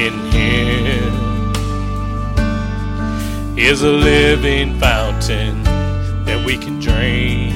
In 0.00 0.18
Him 0.30 1.12
is 3.58 3.82
a 3.82 3.90
living 3.90 4.80
fountain 4.80 5.62
that 6.24 6.42
we 6.46 6.56
can 6.56 6.80
drink 6.80 7.52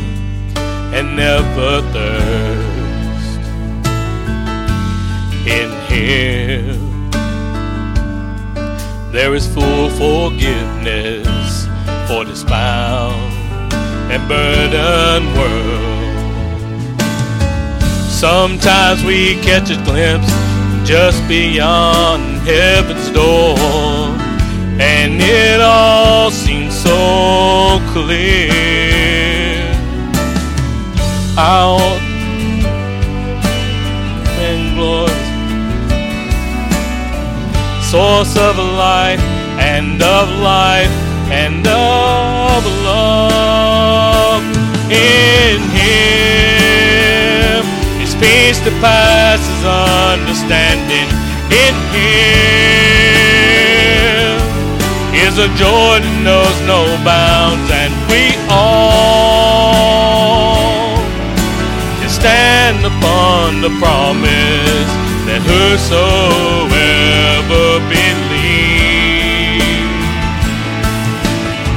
and 0.93 1.17
never 1.17 1.80
thirst. 1.95 3.41
In 5.49 5.71
Him 5.88 7.11
there 9.11 9.35
is 9.35 9.47
full 9.54 9.88
forgiveness 9.88 11.67
for 12.06 12.26
this 12.26 12.45
bound 12.45 13.33
and 14.13 14.29
burdened 14.29 15.35
world. 15.38 17.01
Sometimes 18.11 19.02
we 19.02 19.37
catch 19.41 19.70
a 19.70 19.83
glimpse 19.83 20.44
just 20.84 21.27
beyond 21.27 22.23
heaven's 22.47 23.11
door, 23.11 23.56
and 24.79 25.20
it 25.20 25.61
all 25.61 26.30
seems 26.30 26.79
so 26.79 27.80
clear. 27.92 28.51
Out 31.39 32.01
and 34.41 34.77
glorious 34.77 35.25
source 37.91 38.37
of 38.37 38.59
life 38.59 39.20
and 39.59 40.03
of 40.03 40.28
life 40.41 40.91
and 41.30 41.66
of 41.66 42.64
love 42.84 44.42
in 44.91 45.61
him 45.70 46.64
peace 48.21 48.59
that 48.63 48.77
passes 48.81 49.63
understanding. 50.15 51.09
In 51.51 51.75
him 51.95 53.15
is 55.15 55.39
a 55.39 55.48
joy 55.55 56.01
that 56.03 56.17
knows 56.27 56.59
no 56.67 56.84
bounds 57.06 57.71
and 57.71 57.93
we 58.11 58.34
all 58.51 59.75
can 62.01 62.11
stand 62.11 62.84
upon 62.84 63.61
the 63.62 63.71
promise 63.79 64.91
that 65.27 65.41
whosoever 65.47 66.75
believes 67.89 68.75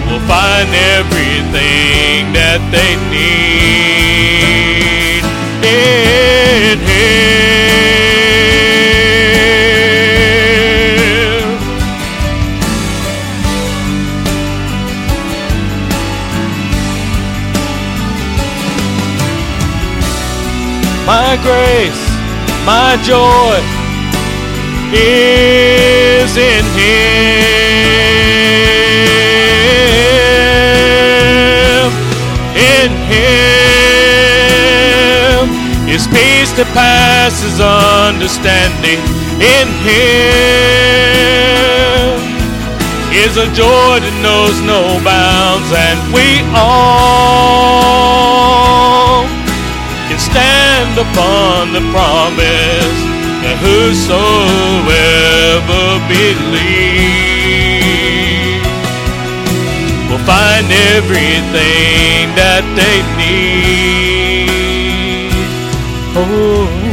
will 0.07 0.23
find 0.25 0.69
everything 0.97 2.33
that 2.33 2.59
they 2.73 2.95
need 3.13 4.96
in 5.67 6.79
Him. 6.79 7.27
My 21.05 21.37
grace, 21.41 22.03
my 22.65 22.97
joy 23.03 23.61
is 24.93 26.37
in 26.37 26.65
Him. 26.75 28.46
Is 35.97 36.05
peace 36.13 36.53
that 36.53 36.69
passes 36.77 37.57
understanding. 37.57 39.01
In 39.41 39.65
Him 39.81 39.97
is 43.17 43.33
a 43.41 43.49
joy 43.57 43.97
that 44.05 44.13
knows 44.21 44.61
no 44.61 45.01
bounds, 45.01 45.73
and 45.73 45.97
we 46.13 46.45
all 46.53 47.65
can 50.05 50.21
stand 50.21 50.93
upon 51.01 51.73
the 51.73 51.81
promise 51.89 52.99
that 53.41 53.57
whosoever 53.65 54.21
believes 56.13 56.77
will 60.13 60.21
find 60.29 60.69
everything 60.93 62.37
that 62.37 62.61
they 62.77 63.01
need. 63.17 64.66
Oh, 66.19 66.86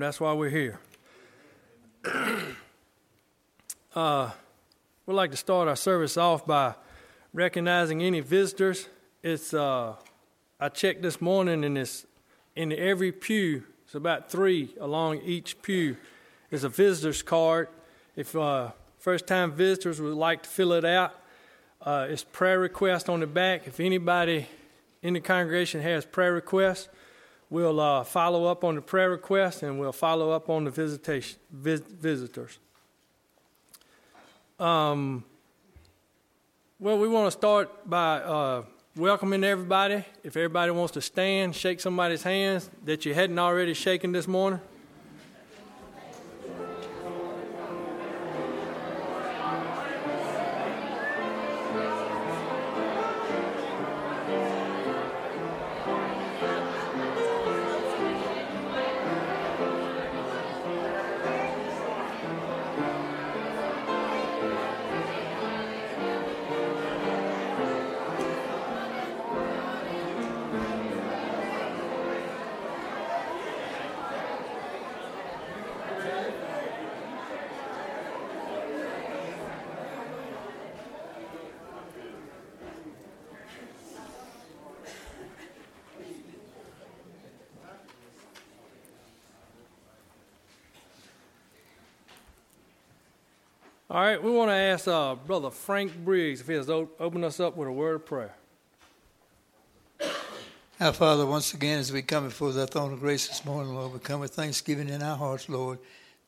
That's 0.00 0.18
why 0.18 0.32
we're 0.32 0.48
here. 0.48 0.80
uh, 3.94 4.30
we'd 5.04 5.14
like 5.14 5.30
to 5.30 5.36
start 5.36 5.68
our 5.68 5.76
service 5.76 6.16
off 6.16 6.46
by 6.46 6.74
recognizing 7.34 8.02
any 8.02 8.20
visitors. 8.20 8.88
It's 9.22 9.52
uh, 9.52 9.96
I 10.58 10.70
checked 10.70 11.02
this 11.02 11.20
morning, 11.20 11.64
and 11.64 11.76
it's 11.76 12.06
in 12.56 12.72
every 12.72 13.12
pew. 13.12 13.64
It's 13.84 13.94
about 13.94 14.30
three 14.30 14.74
along 14.80 15.20
each 15.22 15.60
pew. 15.60 15.98
Is 16.50 16.64
a 16.64 16.70
visitor's 16.70 17.22
card. 17.22 17.68
If 18.16 18.34
uh, 18.34 18.70
first-time 18.98 19.52
visitors 19.52 20.00
would 20.00 20.14
like 20.14 20.44
to 20.44 20.48
fill 20.48 20.72
it 20.72 20.84
out, 20.84 21.14
uh, 21.82 22.06
it's 22.08 22.24
prayer 22.24 22.58
request 22.58 23.10
on 23.10 23.20
the 23.20 23.26
back. 23.26 23.66
If 23.66 23.80
anybody 23.80 24.46
in 25.02 25.14
the 25.14 25.20
congregation 25.20 25.82
has 25.82 26.06
prayer 26.06 26.32
requests, 26.32 26.88
we'll 27.50 27.80
uh, 27.80 28.04
follow 28.04 28.46
up 28.46 28.64
on 28.64 28.76
the 28.76 28.80
prayer 28.80 29.10
request 29.10 29.62
and 29.62 29.78
we'll 29.78 29.92
follow 29.92 30.30
up 30.30 30.48
on 30.48 30.64
the 30.64 30.70
visitation 30.70 31.38
vis- 31.50 31.80
visitors. 31.80 32.58
Um, 34.58 35.24
well, 36.78 36.98
we 36.98 37.08
want 37.08 37.26
to 37.26 37.30
start 37.30 37.88
by 37.88 38.20
uh, 38.20 38.62
welcoming 38.96 39.44
everybody. 39.44 40.04
If 40.22 40.36
everybody 40.36 40.70
wants 40.70 40.92
to 40.92 41.00
stand, 41.00 41.56
shake 41.56 41.80
somebody's 41.80 42.22
hands 42.22 42.70
that 42.84 43.04
you 43.04 43.12
hadn't 43.12 43.38
already 43.38 43.74
shaken 43.74 44.12
this 44.12 44.28
morning. 44.28 44.60
All 93.90 94.00
right, 94.00 94.22
we 94.22 94.30
want 94.30 94.50
to 94.50 94.54
ask 94.54 94.86
uh, 94.86 95.16
Brother 95.16 95.50
Frank 95.50 95.92
Briggs 96.04 96.40
if 96.40 96.46
he 96.46 96.52
has 96.54 96.70
opened 96.70 97.24
us 97.24 97.40
up 97.40 97.56
with 97.56 97.66
a 97.66 97.72
word 97.72 97.96
of 97.96 98.06
prayer. 98.06 98.32
Our 100.78 100.92
Father, 100.92 101.26
once 101.26 101.52
again, 101.54 101.80
as 101.80 101.90
we 101.90 102.00
come 102.02 102.26
before 102.26 102.52
thy 102.52 102.66
throne 102.66 102.92
of 102.92 103.00
grace 103.00 103.26
this 103.26 103.44
morning, 103.44 103.74
Lord, 103.74 103.92
we 103.92 103.98
come 103.98 104.20
with 104.20 104.32
thanksgiving 104.32 104.88
in 104.88 105.02
our 105.02 105.16
hearts, 105.16 105.48
Lord. 105.48 105.80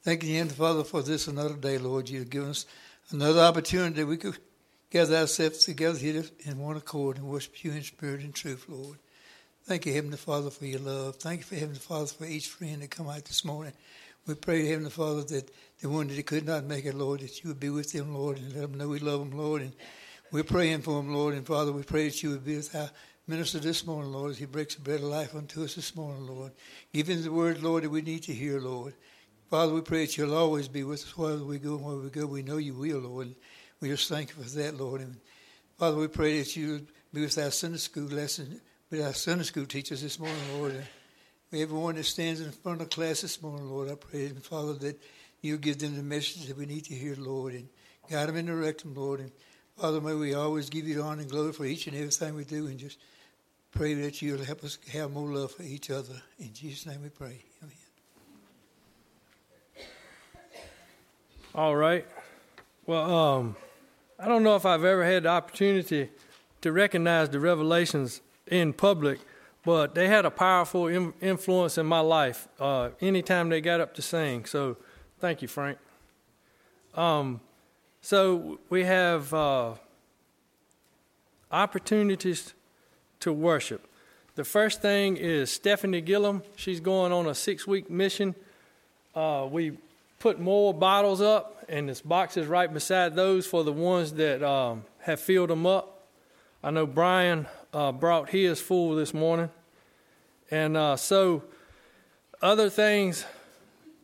Thank 0.02 0.24
you, 0.24 0.44
Father, 0.46 0.82
for 0.82 1.02
this 1.02 1.28
another 1.28 1.54
day, 1.54 1.78
Lord. 1.78 2.08
You've 2.08 2.30
given 2.30 2.48
us 2.48 2.66
another 3.12 3.42
opportunity 3.42 4.02
we 4.02 4.16
could 4.16 4.38
gather 4.90 5.18
ourselves 5.18 5.64
together 5.64 5.96
here 5.96 6.24
in 6.40 6.58
one 6.58 6.76
accord 6.76 7.18
and 7.18 7.28
worship 7.28 7.62
you 7.62 7.70
in 7.70 7.84
spirit 7.84 8.22
and 8.22 8.34
truth, 8.34 8.64
Lord. 8.68 8.98
Thank 9.66 9.86
you, 9.86 9.94
Heavenly 9.94 10.16
Father, 10.16 10.50
for 10.50 10.66
your 10.66 10.80
love. 10.80 11.14
Thank 11.14 11.38
you 11.38 11.44
for 11.44 11.54
Heavenly 11.54 11.78
Father 11.78 12.06
for 12.06 12.24
each 12.24 12.48
friend 12.48 12.82
that 12.82 12.90
come 12.90 13.08
out 13.08 13.24
this 13.24 13.44
morning. 13.44 13.72
We 14.26 14.34
pray, 14.34 14.62
to 14.62 14.68
Heavenly 14.68 14.90
Father, 14.90 15.24
that 15.24 15.50
the 15.80 15.88
one 15.88 16.06
that 16.06 16.26
could 16.26 16.46
not 16.46 16.64
make 16.64 16.84
it, 16.84 16.94
Lord, 16.94 17.20
that 17.20 17.42
you 17.42 17.48
would 17.48 17.60
be 17.60 17.70
with 17.70 17.92
them, 17.92 18.14
Lord, 18.14 18.38
and 18.38 18.52
let 18.52 18.62
them 18.62 18.74
know 18.74 18.88
we 18.88 19.00
love 19.00 19.18
them, 19.18 19.36
Lord. 19.36 19.62
And 19.62 19.72
we're 20.30 20.44
praying 20.44 20.82
for 20.82 21.02
them, 21.02 21.12
Lord. 21.12 21.34
And 21.34 21.46
Father, 21.46 21.72
we 21.72 21.82
pray 21.82 22.08
that 22.08 22.22
you 22.22 22.30
would 22.30 22.44
be 22.44 22.56
with 22.56 22.74
our 22.74 22.90
minister 23.26 23.58
this 23.58 23.84
morning, 23.86 24.12
Lord, 24.12 24.30
as 24.30 24.38
he 24.38 24.46
breaks 24.46 24.76
the 24.76 24.82
bread 24.82 25.00
of 25.00 25.06
life 25.06 25.34
unto 25.34 25.64
us 25.64 25.74
this 25.74 25.96
morning, 25.96 26.26
Lord. 26.26 26.52
Give 26.92 27.08
him 27.08 27.22
the 27.22 27.32
word, 27.32 27.62
Lord, 27.62 27.84
that 27.84 27.90
we 27.90 28.02
need 28.02 28.22
to 28.24 28.32
hear, 28.32 28.60
Lord. 28.60 28.94
Father, 29.50 29.74
we 29.74 29.80
pray 29.80 30.06
that 30.06 30.16
you'll 30.16 30.34
always 30.34 30.68
be 30.68 30.84
with 30.84 31.02
us 31.02 31.16
wherever 31.16 31.44
we 31.44 31.58
go 31.58 31.74
and 31.74 31.84
wherever 31.84 32.02
we 32.02 32.10
go. 32.10 32.26
We 32.26 32.42
know 32.42 32.58
you 32.58 32.74
will, 32.74 33.00
Lord. 33.00 33.26
And 33.26 33.36
we 33.80 33.88
just 33.88 34.08
thank 34.08 34.30
you 34.30 34.42
for 34.42 34.48
that, 34.56 34.76
Lord. 34.76 35.00
And 35.00 35.16
Father, 35.78 35.96
we 35.96 36.08
pray 36.08 36.38
that 36.38 36.56
you 36.56 36.70
would 36.72 36.86
be 37.12 37.22
with 37.22 37.38
our 37.38 37.50
Sunday 37.50 37.78
school 37.78 38.04
lesson 38.04 38.60
with 38.92 39.00
our 39.00 39.14
Sunday 39.14 39.44
school 39.44 39.64
teachers 39.64 40.02
this 40.02 40.18
morning, 40.18 40.36
Lord. 40.52 40.84
Everyone 41.54 41.96
that 41.96 42.04
stands 42.04 42.40
in 42.40 42.50
front 42.50 42.80
of 42.80 42.88
class 42.88 43.20
this 43.20 43.42
morning, 43.42 43.68
Lord, 43.68 43.90
I 43.90 43.94
pray, 43.94 44.24
and 44.24 44.42
Father, 44.42 44.72
that 44.74 44.98
you 45.42 45.58
give 45.58 45.78
them 45.78 45.96
the 45.96 46.02
message 46.02 46.46
that 46.46 46.56
we 46.56 46.64
need 46.64 46.86
to 46.86 46.94
hear, 46.94 47.14
Lord, 47.18 47.52
and 47.52 47.68
guide 48.10 48.30
them 48.30 48.36
and 48.36 48.48
direct 48.48 48.82
them, 48.82 48.94
Lord. 48.94 49.20
And 49.20 49.30
Father, 49.76 50.00
may 50.00 50.14
we 50.14 50.32
always 50.32 50.70
give 50.70 50.88
you 50.88 50.94
the 50.94 51.02
honor 51.02 51.20
and 51.20 51.30
glory 51.30 51.52
for 51.52 51.66
each 51.66 51.86
and 51.86 51.94
everything 51.94 52.34
we 52.34 52.44
do, 52.44 52.68
and 52.68 52.78
just 52.78 52.98
pray 53.70 53.92
that 53.92 54.22
you'll 54.22 54.42
help 54.42 54.64
us 54.64 54.78
have 54.92 55.12
more 55.12 55.28
love 55.28 55.52
for 55.52 55.62
each 55.62 55.90
other. 55.90 56.14
In 56.38 56.54
Jesus' 56.54 56.86
name 56.86 57.02
we 57.02 57.10
pray. 57.10 57.44
Amen. 57.62 57.76
All 61.54 61.76
right. 61.76 62.06
Well, 62.86 63.14
um, 63.14 63.56
I 64.18 64.26
don't 64.26 64.42
know 64.42 64.56
if 64.56 64.64
I've 64.64 64.84
ever 64.84 65.04
had 65.04 65.24
the 65.24 65.28
opportunity 65.28 66.08
to 66.62 66.72
recognize 66.72 67.28
the 67.28 67.40
revelations 67.40 68.22
in 68.46 68.72
public, 68.72 69.20
but 69.64 69.94
they 69.94 70.08
had 70.08 70.24
a 70.24 70.30
powerful 70.30 70.88
Im- 70.88 71.14
influence 71.20 71.78
in 71.78 71.86
my 71.86 72.00
life 72.00 72.48
uh, 72.58 72.90
anytime 73.00 73.48
they 73.48 73.60
got 73.60 73.80
up 73.80 73.94
to 73.94 74.02
sing. 74.02 74.44
So 74.44 74.76
thank 75.20 75.42
you, 75.42 75.48
Frank. 75.48 75.78
Um, 76.94 77.40
so 78.00 78.58
we 78.68 78.84
have 78.84 79.32
uh, 79.32 79.74
opportunities 81.50 82.54
to 83.20 83.32
worship. 83.32 83.86
The 84.34 84.44
first 84.44 84.82
thing 84.82 85.16
is 85.16 85.50
Stephanie 85.50 86.00
Gillum. 86.00 86.42
She's 86.56 86.80
going 86.80 87.12
on 87.12 87.26
a 87.26 87.34
six 87.34 87.66
week 87.66 87.90
mission. 87.90 88.34
Uh, 89.14 89.46
we 89.50 89.78
put 90.18 90.40
more 90.40 90.72
bottles 90.72 91.20
up, 91.20 91.64
and 91.68 91.88
this 91.88 92.00
box 92.00 92.36
is 92.36 92.46
right 92.46 92.72
beside 92.72 93.14
those 93.14 93.46
for 93.46 93.62
the 93.62 93.72
ones 93.72 94.14
that 94.14 94.42
um, 94.42 94.84
have 95.00 95.20
filled 95.20 95.50
them 95.50 95.66
up. 95.66 96.06
I 96.64 96.70
know 96.70 96.86
Brian 96.86 97.46
uh, 97.72 97.92
brought 97.92 98.30
his 98.30 98.60
full 98.60 98.94
this 98.94 99.14
morning. 99.14 99.50
And 100.50 100.76
uh, 100.76 100.96
so, 100.96 101.42
other 102.40 102.68
things, 102.68 103.24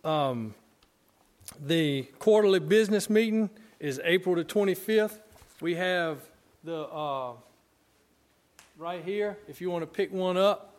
um, 0.05 0.55
the 1.61 2.05
quarterly 2.19 2.61
business 2.61 3.11
meeting 3.11 3.51
is 3.81 4.01
April 4.05 4.35
the 4.35 4.45
25th. 4.45 5.19
We 5.61 5.75
have 5.75 6.19
the 6.65 6.83
uh, 6.83 7.33
right 8.77 9.05
here 9.05 9.37
if 9.49 9.61
you 9.61 9.71
want 9.71 9.83
to 9.83 9.87
pick 9.87 10.13
one 10.13 10.37
up. 10.37 10.77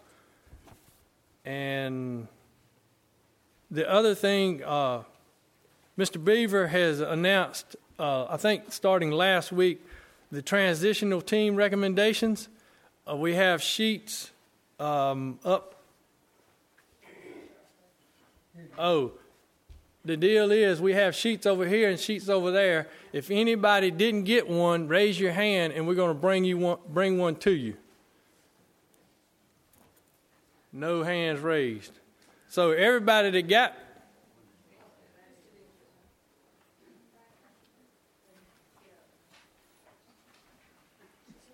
And 1.45 2.27
the 3.71 3.89
other 3.89 4.15
thing, 4.15 4.63
uh, 4.63 5.03
Mr. 5.97 6.23
Beaver 6.23 6.67
has 6.67 6.99
announced, 7.01 7.75
uh, 7.97 8.25
I 8.29 8.37
think 8.37 8.71
starting 8.71 9.11
last 9.11 9.51
week, 9.51 9.85
the 10.31 10.41
transitional 10.41 11.21
team 11.21 11.55
recommendations. 11.55 12.49
Uh, 13.09 13.15
we 13.15 13.33
have 13.33 13.61
sheets 13.61 14.31
um, 14.79 15.39
up. 15.43 15.75
Oh, 18.77 19.13
the 20.05 20.15
deal 20.15 20.51
is 20.51 20.79
we 20.79 20.93
have 20.93 21.15
sheets 21.15 21.45
over 21.45 21.65
here 21.65 21.89
and 21.89 21.99
sheets 21.99 22.29
over 22.29 22.51
there. 22.51 22.87
If 23.11 23.31
anybody 23.31 23.91
didn't 23.91 24.23
get 24.23 24.47
one, 24.47 24.87
raise 24.87 25.19
your 25.19 25.31
hand, 25.31 25.73
and 25.73 25.87
we're 25.87 25.95
going 25.95 26.15
to 26.15 26.19
bring 26.19 26.43
you 26.43 26.57
one, 26.57 26.77
bring 26.87 27.17
one 27.17 27.35
to 27.37 27.51
you. 27.51 27.75
No 30.71 31.03
hands 31.03 31.39
raised. 31.39 31.93
So 32.47 32.71
everybody 32.71 33.31
that 33.31 33.47
got 33.47 33.75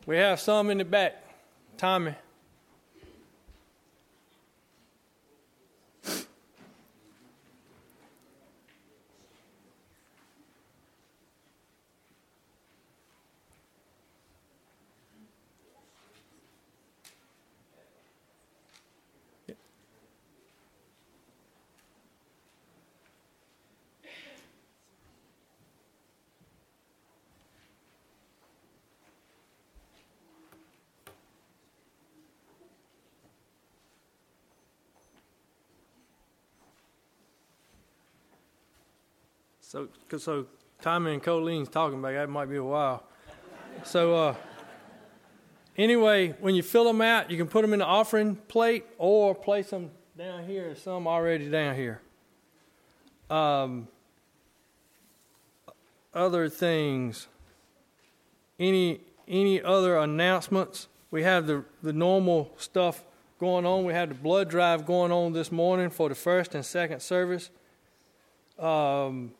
We 0.06 0.18
have 0.18 0.40
some 0.40 0.70
in 0.70 0.78
the 0.78 0.86
back. 0.86 1.25
Tommy. 1.78 2.16
So, 39.76 39.90
so 40.18 40.46
Tommy 40.82 41.16
and 41.16 41.22
Colleen's 41.22 41.68
talking 41.68 42.00
about 42.00 42.14
that 42.14 42.30
might 42.30 42.46
be 42.46 42.56
a 42.56 42.64
while. 42.64 43.04
So, 43.84 44.16
uh, 44.16 44.36
anyway, 45.78 46.34
when 46.40 46.56
you 46.56 46.64
fill 46.64 46.86
them 46.86 47.02
out, 47.02 47.30
you 47.30 47.36
can 47.36 47.48
put 47.48 47.62
them 47.62 47.74
in 47.74 47.80
the 47.80 47.86
offering 47.86 48.38
plate 48.48 48.86
or 48.98 49.36
place 49.36 49.72
them 49.72 49.92
down 50.18 50.46
here. 50.46 50.74
Some 50.78 51.08
already 51.08 51.50
down 51.50 51.76
here. 51.76 52.00
Um, 53.30 53.90
other 56.14 56.48
things. 56.48 57.28
Any 58.58 59.02
any 59.28 59.62
other 59.62 59.98
announcements? 59.98 60.88
We 61.12 61.24
have 61.24 61.48
the 61.48 61.66
the 61.84 61.92
normal 61.92 62.54
stuff 62.56 63.04
going 63.42 63.66
on. 63.66 63.84
We 63.84 63.92
had 63.92 64.12
the 64.12 64.16
blood 64.16 64.50
drive 64.50 64.86
going 64.86 65.12
on 65.12 65.34
this 65.34 65.52
morning 65.52 65.90
for 65.90 66.08
the 66.08 66.16
first 66.16 66.56
and 66.56 66.66
second 66.66 67.02
service. 67.02 67.50
Um, 68.58 69.34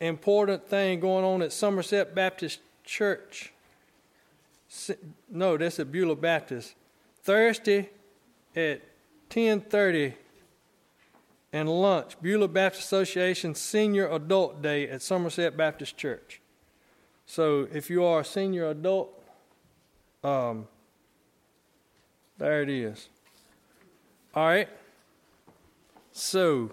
important 0.00 0.66
thing 0.66 1.00
going 1.00 1.24
on 1.24 1.42
at 1.42 1.52
Somerset 1.52 2.14
Baptist 2.14 2.60
Church. 2.84 3.52
No, 5.30 5.56
that's 5.56 5.80
at 5.80 5.90
Beulah 5.90 6.16
Baptist. 6.16 6.74
Thursday 7.22 7.90
at 8.54 8.82
10:30 9.30 10.14
and 11.52 11.68
lunch, 11.68 12.20
Beulah 12.20 12.48
Baptist 12.48 12.84
Association 12.84 13.54
Senior 13.54 14.08
Adult 14.08 14.60
Day 14.62 14.88
at 14.88 15.02
Somerset 15.02 15.56
Baptist 15.56 15.96
Church. 15.96 16.40
So 17.26 17.68
if 17.72 17.90
you 17.90 18.04
are 18.04 18.20
a 18.20 18.24
senior 18.24 18.70
adult, 18.70 19.10
um, 20.24 20.66
there 22.38 22.62
it 22.62 22.70
is. 22.70 23.08
All 24.34 24.46
right. 24.46 24.68
So 26.12 26.70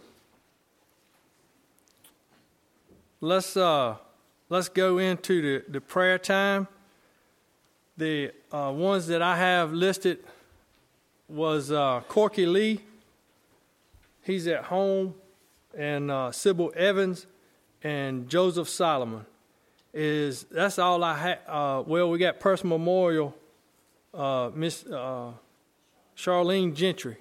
let's 3.25 3.58
uh, 3.58 3.96
let's 4.50 4.70
go 4.70 5.00
into 5.00 5.41
the, 5.41 5.72
the 5.72 5.82
prayer 5.82 6.20
time. 6.20 6.67
The 7.98 8.32
uh, 8.51 8.72
ones 8.75 9.08
that 9.08 9.22
I 9.22 9.38
have 9.38 9.74
listed 9.74 10.20
was 11.27 11.72
uh, 11.72 12.01
Corky 12.08 12.46
Lee. 12.46 12.82
He's 14.24 14.48
at 14.48 14.65
home, 14.65 15.15
and 15.77 16.12
uh, 16.12 16.32
Sybil 16.32 16.72
Evans 16.75 17.25
and 17.84 18.29
Joseph 18.29 18.70
Solomon. 18.70 19.25
Is 19.94 20.44
that's 20.44 20.77
all 20.77 21.03
I 21.03 21.17
had? 21.17 21.39
Uh, 21.48 21.84
well, 21.86 22.10
we 22.10 22.20
got 22.20 22.39
personal 22.39 22.77
memorial. 22.77 23.36
Uh, 24.13 24.51
Miss 24.53 24.86
uh, 24.86 25.32
Charlene 26.17 26.75
Gentry. 26.75 27.17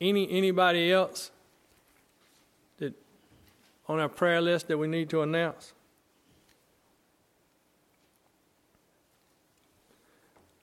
Any 0.00 0.30
anybody 0.30 0.92
else? 0.92 1.30
On 3.88 4.00
our 4.00 4.08
prayer 4.08 4.40
list 4.40 4.68
that 4.68 4.78
we 4.78 4.86
need 4.86 5.10
to 5.10 5.22
announce? 5.22 5.72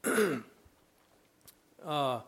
uh, 1.86 2.20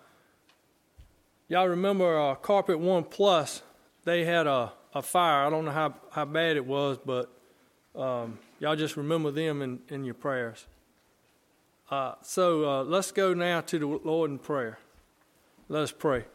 y'all 1.47 1.67
remember 1.67 2.19
uh, 2.19 2.35
Carpet 2.35 2.79
One 2.79 3.03
Plus? 3.03 3.61
they 4.05 4.23
had 4.23 4.47
a, 4.47 4.71
a 4.93 5.01
fire. 5.01 5.45
I 5.45 5.49
don't 5.49 5.65
know 5.65 5.71
how, 5.71 5.95
how 6.11 6.25
bad 6.25 6.55
it 6.55 6.65
was, 6.65 6.97
but 7.03 7.29
um, 7.95 8.39
y'all 8.59 8.75
just 8.75 8.95
remember 8.95 9.31
them 9.31 9.61
in, 9.61 9.79
in 9.89 10.05
your 10.05 10.13
prayers. 10.13 10.65
Uh, 11.91 12.13
so 12.21 12.69
uh, 12.69 12.83
let's 12.83 13.11
go 13.11 13.33
now 13.33 13.61
to 13.61 13.79
the 13.79 13.87
Lord 13.87 14.31
in 14.31 14.39
prayer. 14.39 14.79
Let 15.67 15.83
us 15.83 15.91
pray. 15.91 16.25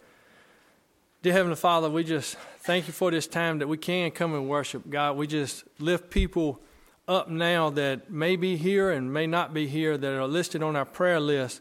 Dear 1.23 1.35
Heavenly 1.35 1.57
Father, 1.57 1.91
we 1.91 2.03
just 2.03 2.37
thank 2.61 2.87
you 2.87 2.95
for 2.95 3.11
this 3.11 3.27
time 3.27 3.59
that 3.59 3.69
we 3.69 3.77
can 3.77 4.11
come 4.11 4.33
and 4.33 4.49
worship. 4.49 4.89
God, 4.89 5.19
we 5.19 5.27
just 5.27 5.65
lift 5.79 6.09
people 6.09 6.63
up 7.07 7.29
now 7.29 7.69
that 7.69 8.11
may 8.11 8.37
be 8.37 8.57
here 8.57 8.91
and 8.91 9.13
may 9.13 9.27
not 9.27 9.53
be 9.53 9.67
here 9.67 9.99
that 9.99 10.13
are 10.15 10.27
listed 10.27 10.63
on 10.63 10.77
our 10.77 10.87
prayer 10.87 11.21
list. 11.21 11.61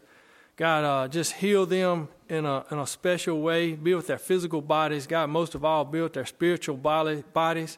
God, 0.55 0.85
uh, 0.85 1.09
just 1.09 1.33
heal 1.33 1.65
them 1.65 2.07
in 2.29 2.45
a, 2.45 2.63
in 2.71 2.79
a 2.79 2.87
special 2.87 3.41
way. 3.41 3.73
Be 3.73 3.93
with 3.93 4.07
their 4.07 4.17
physical 4.17 4.61
bodies. 4.61 5.05
God, 5.05 5.29
most 5.29 5.55
of 5.55 5.65
all, 5.65 5.83
be 5.83 5.99
with 5.99 6.13
their 6.13 6.25
spiritual 6.25 6.77
body, 6.77 7.25
bodies. 7.33 7.77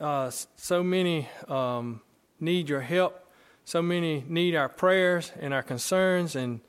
Uh, 0.00 0.30
so 0.54 0.84
many 0.84 1.28
um, 1.48 2.00
need 2.38 2.68
your 2.68 2.82
help. 2.82 3.28
So 3.64 3.82
many 3.82 4.24
need 4.28 4.54
our 4.54 4.68
prayers 4.68 5.32
and 5.40 5.52
our 5.52 5.64
concerns 5.64 6.36
and 6.36 6.60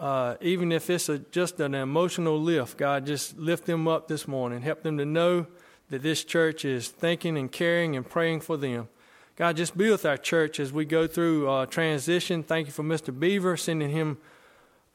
uh, 0.00 0.36
even 0.40 0.72
if 0.72 0.88
it's 0.88 1.10
a, 1.10 1.18
just 1.18 1.60
an 1.60 1.74
emotional 1.74 2.40
lift, 2.40 2.78
God, 2.78 3.04
just 3.04 3.36
lift 3.36 3.66
them 3.66 3.86
up 3.86 4.08
this 4.08 4.26
morning. 4.26 4.62
Help 4.62 4.82
them 4.82 4.96
to 4.96 5.04
know 5.04 5.46
that 5.90 6.02
this 6.02 6.24
church 6.24 6.64
is 6.64 6.88
thinking 6.88 7.36
and 7.36 7.52
caring 7.52 7.96
and 7.96 8.08
praying 8.08 8.40
for 8.40 8.56
them. 8.56 8.88
God, 9.36 9.58
just 9.58 9.76
be 9.76 9.90
with 9.90 10.06
our 10.06 10.16
church 10.16 10.58
as 10.58 10.72
we 10.72 10.86
go 10.86 11.06
through 11.06 11.50
uh, 11.50 11.66
transition. 11.66 12.42
Thank 12.42 12.66
you 12.66 12.72
for 12.72 12.82
Mr. 12.82 13.16
Beaver, 13.16 13.58
sending 13.58 13.90
him 13.90 14.16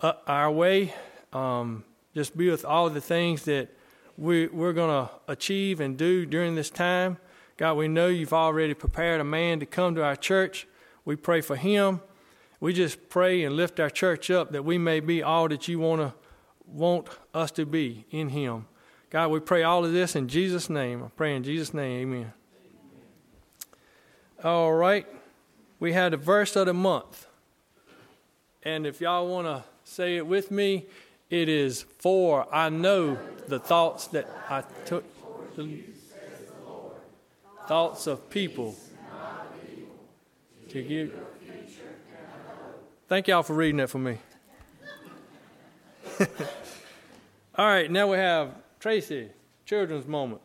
our 0.01 0.49
way. 0.49 0.95
Um, 1.31 1.83
just 2.15 2.35
be 2.35 2.49
with 2.49 2.65
all 2.65 2.89
the 2.89 3.01
things 3.01 3.43
that 3.43 3.69
we, 4.17 4.47
we're 4.47 4.73
going 4.73 5.07
to 5.07 5.13
achieve 5.27 5.81
and 5.81 5.97
do 5.97 6.25
during 6.25 6.55
this 6.55 6.71
time. 6.71 7.17
God, 7.57 7.75
we 7.75 7.87
know 7.87 8.07
you've 8.07 8.33
already 8.33 8.73
prepared 8.73 9.21
a 9.21 9.23
man 9.23 9.59
to 9.59 9.67
come 9.67 9.93
to 9.95 10.03
our 10.03 10.15
church. 10.15 10.67
We 11.05 11.15
pray 11.15 11.41
for 11.41 11.55
him 11.55 12.01
we 12.65 12.73
just 12.73 13.09
pray 13.09 13.43
and 13.43 13.55
lift 13.55 13.79
our 13.79 13.91
church 13.91 14.31
up 14.31 14.51
that 14.53 14.65
we 14.65 14.75
may 14.79 14.99
be 14.99 15.21
all 15.21 15.47
that 15.47 15.67
you 15.67 15.77
want 15.77 16.01
to 16.01 16.11
want 16.65 17.07
us 17.31 17.51
to 17.51 17.63
be 17.63 18.05
in 18.09 18.29
him. 18.29 18.65
God, 19.11 19.29
we 19.29 19.39
pray 19.39 19.61
all 19.61 19.85
of 19.85 19.93
this 19.93 20.15
in 20.15 20.27
Jesus' 20.27 20.67
name. 20.67 21.03
I 21.03 21.09
pray 21.15 21.35
in 21.35 21.43
Jesus' 21.43 21.75
name, 21.75 22.11
amen. 22.11 22.33
All 24.43 24.73
right. 24.73 25.05
We 25.79 25.93
had 25.93 26.15
a 26.15 26.17
verse 26.17 26.55
of 26.55 26.65
the 26.65 26.73
month. 26.73 27.27
And 28.63 28.87
if 28.87 28.99
y'all 28.99 29.27
want 29.27 29.45
to 29.45 29.63
say 29.83 30.17
it 30.17 30.25
with 30.25 30.49
me, 30.49 30.87
it 31.29 31.47
is 31.47 31.83
for 31.99 32.47
I 32.51 32.69
know 32.69 33.19
the 33.47 33.59
thoughts 33.59 34.07
that 34.07 34.27
I 34.49 34.63
took 34.87 35.05
thoughts 37.67 38.07
of 38.07 38.27
people 38.31 38.75
to 40.69 40.81
give 40.81 41.13
Thank 43.07 43.27
y'all 43.27 43.43
for 43.43 43.53
reading 43.53 43.77
that 43.77 43.91
for 43.91 43.99
me. 43.99 44.17
All 47.55 47.67
right, 47.67 47.89
now 47.91 48.11
we 48.11 48.17
have 48.17 48.55
Tracy, 48.79 49.29
children's 49.63 50.07
moment. 50.07 50.41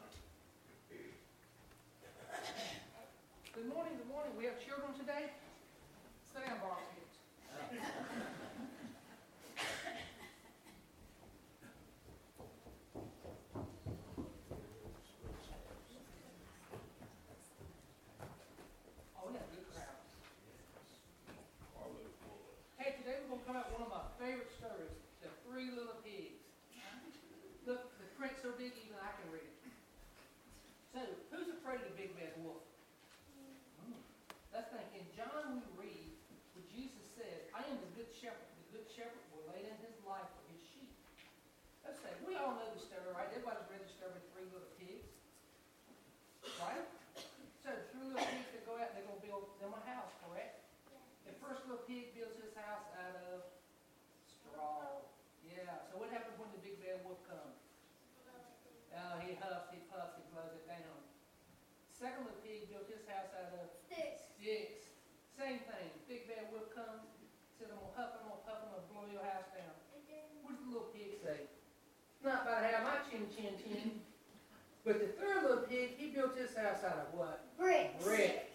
But 74.90 74.98
the 74.98 75.14
third 75.22 75.46
little 75.46 75.62
pig, 75.70 75.94
he 76.02 76.10
built 76.10 76.34
his 76.34 76.50
house 76.50 76.82
out 76.82 76.98
of 76.98 77.14
what? 77.14 77.46
Bricks. 77.54 78.02
Brick. 78.02 78.50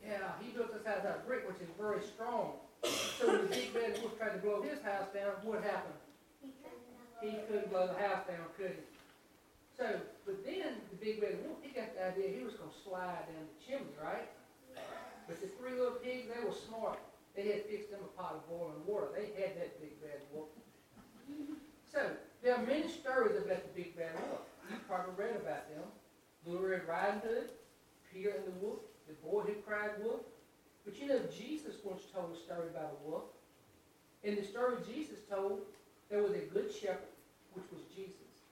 Yeah, 0.00 0.32
he 0.40 0.48
built 0.56 0.72
his 0.72 0.80
house 0.88 1.04
out 1.04 1.20
of 1.20 1.26
brick, 1.28 1.44
which 1.44 1.60
is 1.60 1.68
very 1.76 2.00
strong. 2.00 2.56
So 3.20 3.28
when 3.28 3.44
the 3.44 3.52
big 3.52 3.76
bad 3.76 4.00
wolf 4.00 4.16
tried 4.16 4.32
to 4.32 4.40
blow 4.40 4.64
his 4.64 4.80
house 4.80 5.12
down, 5.12 5.36
what 5.44 5.60
happened? 5.60 6.00
He 7.20 7.36
couldn't 7.44 7.68
blow 7.68 7.92
the 7.92 8.00
house 8.00 8.24
down, 8.24 8.48
could 8.56 8.72
he? 8.72 8.88
So, 9.76 10.00
but 10.24 10.40
then 10.48 10.80
the 10.88 10.96
big 10.96 11.20
red 11.20 11.44
wolf, 11.44 11.60
he 11.60 11.68
got 11.76 11.92
the 11.92 12.08
idea 12.08 12.32
he 12.32 12.40
was 12.40 12.56
going 12.56 12.72
to 12.72 12.80
slide 12.80 13.28
down 13.28 13.44
the 13.44 13.60
chimney, 13.60 13.92
right? 14.00 14.32
But 15.28 15.44
the 15.44 15.52
three 15.60 15.76
little 15.76 16.00
pigs, 16.00 16.24
they 16.24 16.40
were 16.40 16.56
smart. 16.56 17.04
They 17.36 17.52
had 17.52 17.68
fixed 17.68 17.92
them 17.92 18.00
a 18.00 18.12
pot 18.16 18.40
of 18.40 18.48
boiling 18.48 18.80
water. 18.88 19.12
They 19.12 19.28
had 19.36 19.52
that 19.60 19.76
big 19.76 20.00
bad 20.00 20.24
wolf. 20.32 20.48
So, 21.84 22.16
there 22.40 22.56
are 22.56 22.64
many 22.64 22.88
stories 22.88 23.36
about 23.36 23.60
the 23.60 23.72
big 23.76 23.92
bad 23.92 24.16
wolf. 24.24 24.55
You 24.70 24.76
probably 24.88 25.14
read 25.16 25.36
about 25.36 25.68
them. 25.70 25.84
Little 26.44 26.66
Red 26.66 26.86
Riding 26.88 27.20
Hood, 27.20 27.50
Peter 28.12 28.30
and 28.30 28.46
the 28.46 28.58
Wolf, 28.64 28.80
the 29.08 29.14
boy 29.26 29.42
who 29.42 29.54
cried 29.66 29.90
wolf. 30.02 30.22
But 30.84 30.98
you 31.00 31.08
know, 31.08 31.20
Jesus 31.36 31.74
once 31.84 32.02
told 32.14 32.34
a 32.34 32.38
story 32.38 32.68
about 32.70 32.98
a 32.98 33.10
wolf. 33.10 33.24
In 34.22 34.36
the 34.36 34.44
story 34.44 34.76
Jesus 34.86 35.18
told, 35.28 35.60
there 36.10 36.22
was 36.22 36.32
a 36.32 36.46
good 36.54 36.70
shepherd, 36.72 37.14
which 37.54 37.66
was 37.72 37.82
Jesus. 37.94 38.46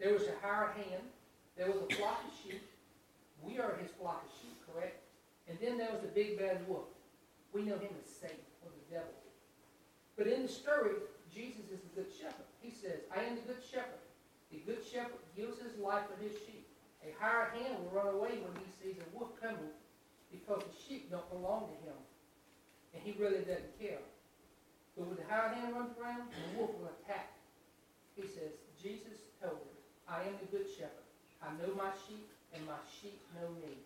There 0.00 0.12
was 0.12 0.24
a 0.24 0.36
hired 0.42 0.76
hand. 0.76 1.04
There 1.56 1.68
was 1.68 1.76
a 1.76 1.94
flock 1.94 2.24
of 2.24 2.32
sheep. 2.40 2.62
We 3.42 3.58
are 3.58 3.76
his 3.80 3.90
flock 4.00 4.24
of 4.24 4.32
sheep, 4.40 4.56
correct? 4.68 5.00
And 5.48 5.58
then 5.60 5.78
there 5.78 5.90
was 5.92 6.00
the 6.00 6.08
big 6.08 6.38
bad 6.38 6.66
wolf. 6.68 6.88
We 7.52 7.62
know 7.62 7.78
him 7.78 7.92
as 8.02 8.08
Satan 8.10 8.44
or 8.64 8.70
the 8.72 8.94
devil. 8.96 9.12
But 10.16 10.26
in 10.26 10.42
the 10.42 10.48
story, 10.48 10.96
Jesus 11.32 11.68
is 11.72 11.80
the 11.80 12.02
good 12.02 12.12
shepherd. 12.12 12.48
He 12.60 12.70
says, 12.70 13.04
I 13.14 13.24
am 13.24 13.36
the 13.36 13.52
good 13.52 13.62
shepherd. 13.64 14.00
The 14.50 14.60
good 14.64 14.84
shepherd 14.84 15.20
gives 15.36 15.60
his 15.60 15.76
life 15.78 16.08
for 16.08 16.16
his 16.22 16.32
sheep. 16.32 16.66
A 17.04 17.12
hired 17.22 17.52
hand 17.54 17.78
will 17.78 17.92
run 17.92 18.08
away 18.08 18.40
when 18.40 18.56
he 18.58 18.68
sees 18.72 18.96
a 18.98 19.06
wolf 19.16 19.30
coming 19.40 19.76
because 20.32 20.64
the 20.64 20.74
sheep 20.74 21.10
don't 21.10 21.28
belong 21.30 21.68
to 21.68 21.76
him. 21.86 21.98
And 22.94 23.04
he 23.04 23.14
really 23.20 23.44
doesn't 23.44 23.78
care. 23.78 24.02
But 24.96 25.06
when 25.06 25.16
the 25.20 25.28
hired 25.28 25.54
hand 25.54 25.76
runs 25.76 25.92
around, 26.00 26.32
the 26.32 26.58
wolf 26.58 26.72
will 26.80 26.90
attack. 27.04 27.36
He 28.16 28.24
says, 28.24 28.56
Jesus 28.80 29.28
told 29.38 29.60
us, 29.60 29.84
I 30.08 30.24
am 30.24 30.40
the 30.40 30.48
good 30.48 30.66
shepherd. 30.66 31.04
I 31.44 31.52
know 31.60 31.76
my 31.76 31.92
sheep, 32.08 32.24
and 32.56 32.64
my 32.64 32.80
sheep 32.88 33.20
know 33.36 33.52
me. 33.60 33.76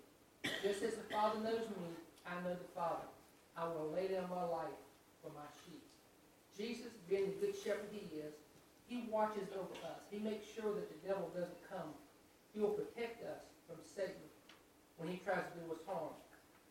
Just 0.62 0.86
as 0.86 0.94
the 0.94 1.06
Father 1.10 1.40
knows 1.40 1.66
me, 1.74 1.90
I 2.22 2.38
know 2.46 2.54
the 2.54 2.70
Father. 2.74 3.10
I 3.58 3.66
will 3.66 3.90
lay 3.90 4.06
down 4.08 4.30
my 4.30 4.46
life 4.46 4.78
for 5.20 5.34
my 5.34 5.48
sheep. 5.66 5.82
Jesus, 6.56 6.94
being 7.08 7.34
the 7.34 7.46
good 7.46 7.56
shepherd 7.58 7.90
he 7.90 8.06
is, 8.16 8.32
he 8.90 9.06
watches 9.06 9.46
over 9.54 9.78
us. 9.86 10.02
He 10.10 10.18
makes 10.18 10.50
sure 10.50 10.74
that 10.74 10.90
the 10.90 10.98
devil 11.06 11.30
doesn't 11.30 11.62
come. 11.70 11.94
He 12.52 12.58
will 12.58 12.74
protect 12.74 13.22
us 13.22 13.46
from 13.70 13.78
Satan 13.86 14.26
when 14.98 15.08
he 15.08 15.22
tries 15.22 15.46
to 15.46 15.54
do 15.62 15.70
us 15.70 15.78
harm. 15.86 16.10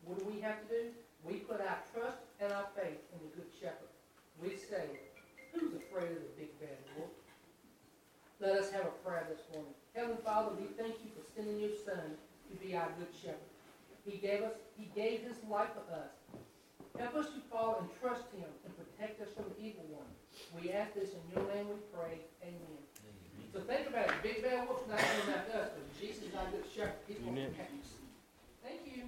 What 0.04 0.20
do 0.20 0.28
we 0.28 0.44
have 0.44 0.60
to 0.60 0.68
do? 0.68 0.84
We 1.24 1.48
put 1.48 1.64
our 1.64 1.80
trust 1.96 2.20
and 2.44 2.52
our 2.52 2.68
faith 2.76 3.00
in 3.16 3.20
the 3.24 3.32
Good 3.40 3.48
Shepherd. 3.56 3.88
We 4.44 4.60
say, 4.60 5.00
who's 5.56 5.72
afraid 5.80 6.12
of 6.12 6.20
the 6.20 6.36
big 6.36 6.52
bad 6.60 6.76
wolf? 7.00 7.16
Let 8.44 8.60
us 8.60 8.72
have 8.72 8.84
a 8.84 8.96
prayer 9.00 9.28
this 9.32 9.44
morning. 9.56 9.72
Heavenly 9.96 10.20
Father, 10.24 10.52
we 10.60 10.68
thank 10.76 11.00
you 11.00 11.12
for 11.16 11.24
sending 11.36 11.60
your 11.60 11.76
Son 11.88 12.20
to 12.52 12.56
be 12.60 12.76
our 12.76 12.92
Good 13.00 13.16
Shepherd. 13.16 13.52
He 14.04 14.20
gave 14.20 14.44
us, 14.44 14.60
He 14.76 14.92
gave 14.92 15.24
His 15.24 15.40
life 15.48 15.72
for 15.72 15.88
us. 15.96 16.12
Help 17.00 17.16
us 17.16 17.32
to 17.32 17.40
follow 17.52 17.80
and 17.80 17.88
trust 18.04 18.28
Him 18.36 18.48
and 18.68 18.72
protect 18.76 19.24
us 19.24 19.32
from 19.36 19.46
the 19.56 19.60
evil 19.64 19.88
one. 19.88 20.12
We 20.58 20.72
ask 20.72 20.94
this 20.94 21.10
in 21.12 21.20
your 21.34 21.46
name 21.54 21.68
we 21.70 21.76
pray. 21.94 22.20
Amen. 22.42 22.56
Amen. 22.64 23.50
So 23.54 23.60
think 23.62 23.88
about 23.88 24.08
it. 24.08 24.16
Big 24.24 24.44
Bad 24.44 24.68
Wolf's 24.68 24.88
not 24.90 24.98
coming 24.98 25.36
after 25.36 25.58
us, 25.60 25.70
but 25.76 26.00
Jesus, 26.02 26.24
our 26.38 26.46
good 26.52 26.64
Shepherd, 26.76 26.94
He's 27.08 27.18
going 27.18 27.36
to 27.36 27.42
You 27.42 27.48
next. 27.48 27.90
Thank 28.64 28.82
you. 28.86 29.04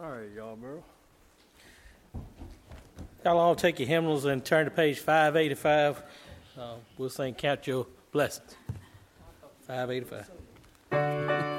All 0.00 0.10
right, 0.10 0.30
y'all, 0.34 0.56
bro. 0.56 0.82
Y'all 3.24 3.38
all 3.38 3.54
take 3.54 3.78
your 3.78 3.88
hymnals 3.88 4.24
and 4.24 4.44
turn 4.44 4.64
to 4.64 4.70
page 4.70 4.98
585. 4.98 6.02
Uh, 6.58 6.74
we'll 6.98 7.08
sing 7.08 7.34
Count 7.34 7.66
Your 7.66 7.86
Blessings. 8.10 8.56
585. 9.66 11.51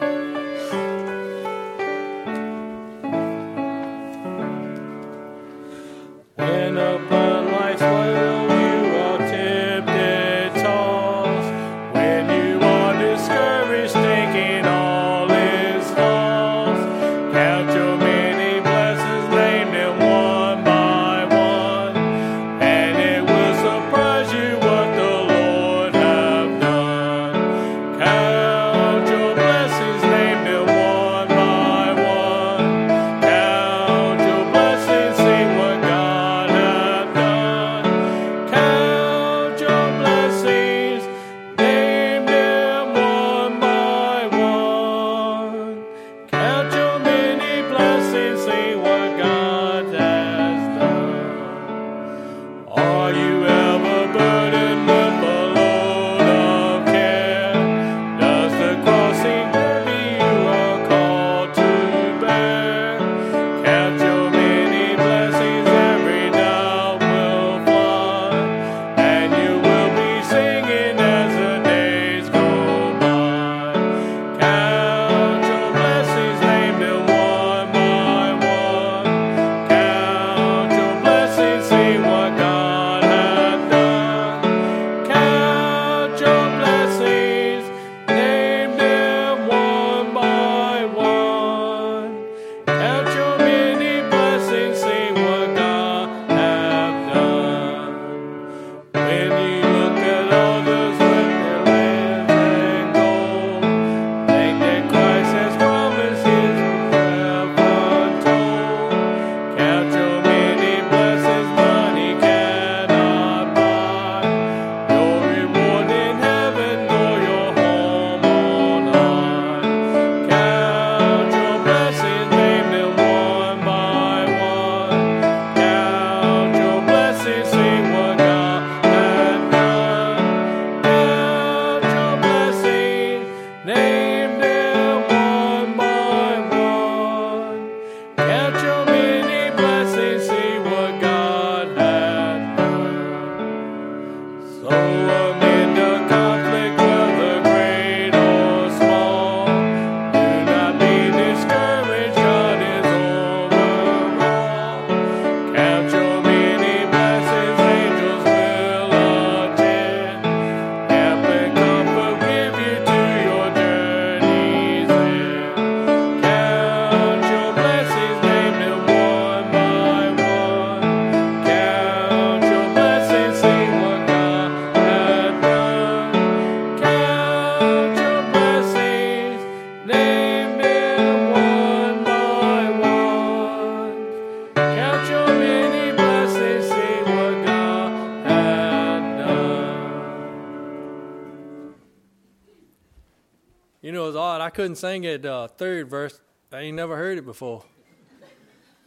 Couldn't 194.54 194.76
sing 194.76 195.04
it 195.04 195.26
uh, 195.26 195.48
third 195.48 195.90
verse. 195.90 196.22
I 196.52 196.62
ain't 196.62 196.78
never 196.78 196.96
heard 196.96 197.18
it 197.18 197.26
before. 197.26 197.64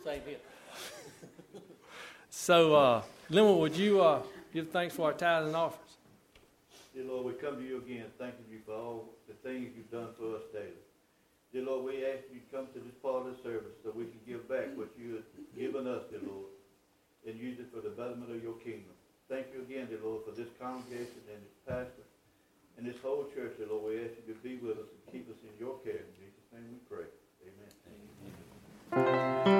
Same 0.05 0.23
here. 0.25 0.37
So, 2.31 2.77
uh, 2.77 3.03
Lemon, 3.29 3.59
would 3.59 3.77
you 3.77 4.01
uh, 4.01 4.23
give 4.55 4.71
thanks 4.71 4.95
for 4.95 5.11
our 5.11 5.13
tithes 5.13 5.49
and 5.49 5.57
offerings? 5.57 5.99
Dear 6.95 7.05
Lord, 7.05 7.27
we 7.27 7.33
come 7.33 7.57
to 7.57 7.67
you 7.67 7.79
again, 7.79 8.05
thanking 8.19 8.47
you 8.49 8.61
for 8.65 8.73
all 8.73 9.11
the 9.27 9.35
things 9.43 9.75
you've 9.77 9.91
done 9.91 10.15
for 10.17 10.37
us 10.37 10.47
daily. 10.53 10.79
Dear 11.53 11.65
Lord, 11.65 11.85
we 11.85 12.07
ask 12.07 12.23
you 12.31 12.39
to 12.39 12.49
come 12.55 12.67
to 12.73 12.79
this 12.79 12.95
part 13.03 13.27
of 13.27 13.35
the 13.35 13.43
service 13.43 13.75
so 13.83 13.91
we 13.91 14.07
can 14.07 14.21
give 14.23 14.47
back 14.49 14.71
what 14.79 14.95
you 14.95 15.19
have 15.19 15.27
given 15.59 15.91
us, 15.91 16.07
dear 16.09 16.23
Lord, 16.23 16.55
and 17.27 17.35
use 17.35 17.59
it 17.59 17.67
for 17.75 17.83
the 17.83 17.91
betterment 17.91 18.31
of 18.31 18.39
your 18.39 18.55
kingdom. 18.63 18.95
Thank 19.29 19.51
you 19.51 19.67
again, 19.67 19.91
dear 19.91 19.99
Lord, 20.05 20.23
for 20.23 20.31
this 20.31 20.49
congregation 20.61 21.27
and 21.27 21.43
this 21.43 21.59
pastor 21.67 22.07
and 22.79 22.87
this 22.87 23.01
whole 23.03 23.27
church, 23.35 23.59
dear 23.59 23.67
Lord. 23.67 23.91
We 23.91 24.07
ask 24.07 24.15
you 24.23 24.31
to 24.31 24.39
be 24.39 24.63
with 24.63 24.79
us 24.79 24.87
and 24.87 24.96
keep 25.11 25.31
us 25.31 25.37
in 25.42 25.59
your 25.59 25.79
care. 25.85 25.92
In 25.92 26.12
Jesus' 26.19 26.49
name 26.53 26.69
we 26.71 26.79
pray. 26.88 27.07
Amen. 27.47 27.71
Count 28.92 29.56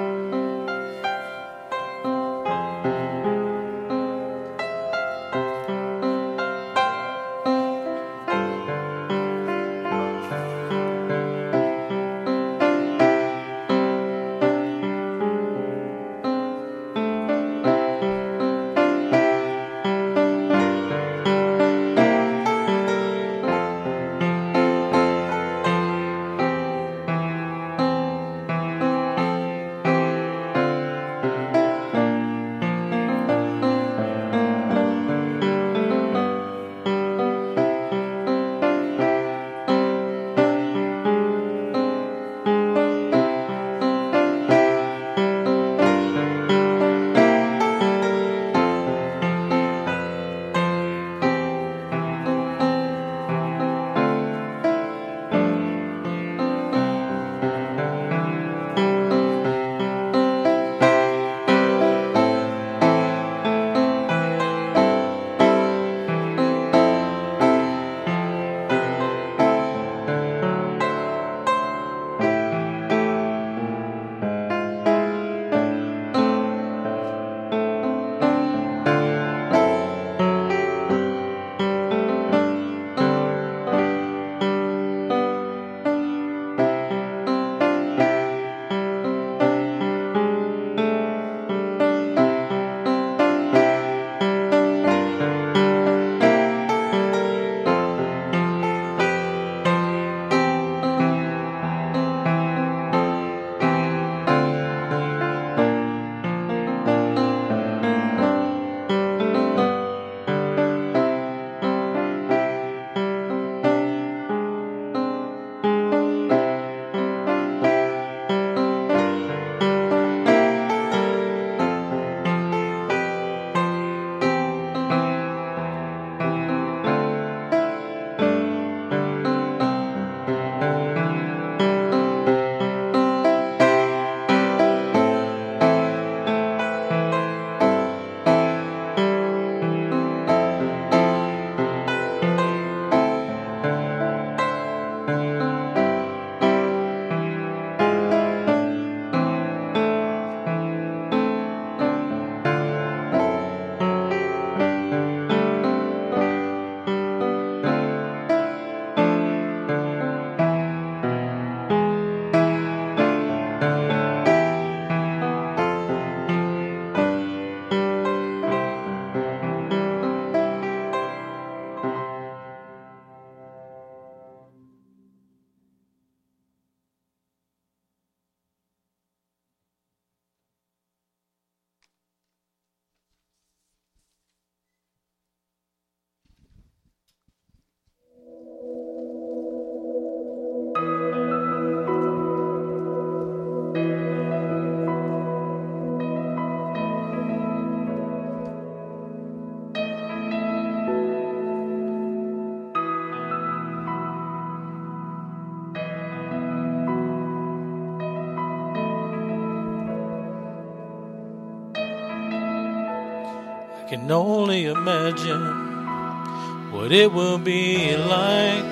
can 214.07 214.15
only 214.15 214.67
imagine 214.67 216.71
what 216.71 216.93
it 216.93 217.11
will 217.11 217.37
be 217.37 217.97
like 217.97 218.63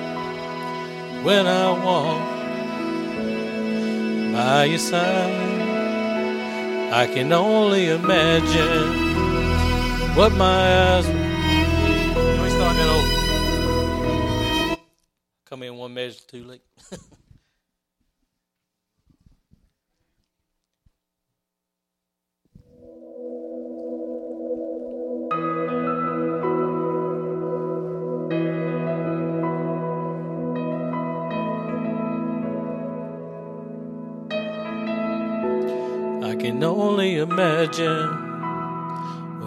when 1.22 1.46
I 1.46 1.72
walk 1.84 2.22
by 4.32 4.64
your 4.64 4.78
side. 4.78 5.60
I 6.90 7.06
can 7.06 7.34
only 7.34 7.90
imagine 7.90 8.88
what 10.16 10.32
my 10.32 10.94
eyes. 10.94 11.04
Can 11.04 12.42
we 12.42 12.48
start 12.48 12.74
that 12.78 12.88
over? 12.96 13.08
Come 15.44 15.64
in 15.64 15.76
one 15.76 15.92
measure 15.92 16.24
too 16.26 16.44
late. 16.44 16.62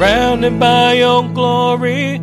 Surrounded 0.00 0.58
by 0.58 0.94
your 0.94 1.28
glory, 1.28 2.16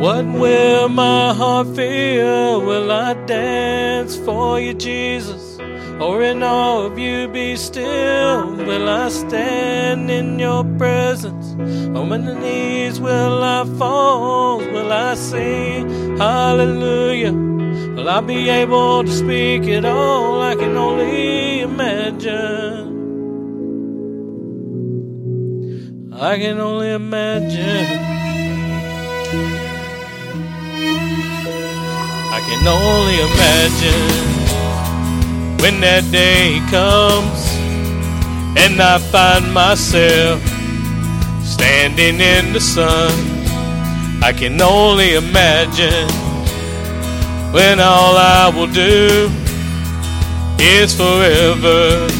what 0.00 0.24
will 0.26 0.88
my 0.88 1.32
heart 1.32 1.68
feel? 1.76 2.60
Will 2.60 2.90
I 2.90 3.14
dance 3.24 4.16
for 4.16 4.58
you, 4.58 4.74
Jesus? 4.74 5.56
Or 6.00 6.24
in 6.24 6.42
all 6.42 6.86
of 6.86 6.98
you 6.98 7.28
be 7.28 7.54
still? 7.54 8.56
Will 8.56 8.88
I 8.88 9.10
stand 9.10 10.10
in 10.10 10.40
your 10.40 10.64
presence? 10.76 11.52
On 11.96 12.08
my 12.08 12.16
knees 12.16 12.98
will 12.98 13.44
I 13.44 13.64
fall? 13.78 14.58
Will 14.58 14.90
I 14.90 15.14
sing 15.14 16.16
hallelujah? 16.16 17.32
Will 17.32 18.08
I 18.08 18.20
be 18.22 18.48
able 18.48 19.04
to 19.04 19.12
speak 19.12 19.68
it 19.68 19.84
all? 19.84 20.40
I 20.40 20.56
can 20.56 20.76
only 20.76 21.60
imagine. 21.60 22.69
I 26.22 26.36
can 26.36 26.60
only 26.60 26.90
imagine. 26.90 27.86
I 32.28 32.40
can 32.46 32.68
only 32.68 33.14
imagine 33.24 34.10
when 35.62 35.80
that 35.80 36.04
day 36.12 36.60
comes 36.68 37.40
and 38.60 38.82
I 38.82 38.98
find 38.98 39.50
myself 39.54 40.42
standing 41.42 42.20
in 42.20 42.52
the 42.52 42.60
sun. 42.60 43.10
I 44.22 44.34
can 44.36 44.60
only 44.60 45.14
imagine 45.14 46.10
when 47.54 47.80
all 47.80 48.18
I 48.18 48.52
will 48.54 48.70
do 48.70 49.30
is 50.60 50.94
forever, 50.94 52.10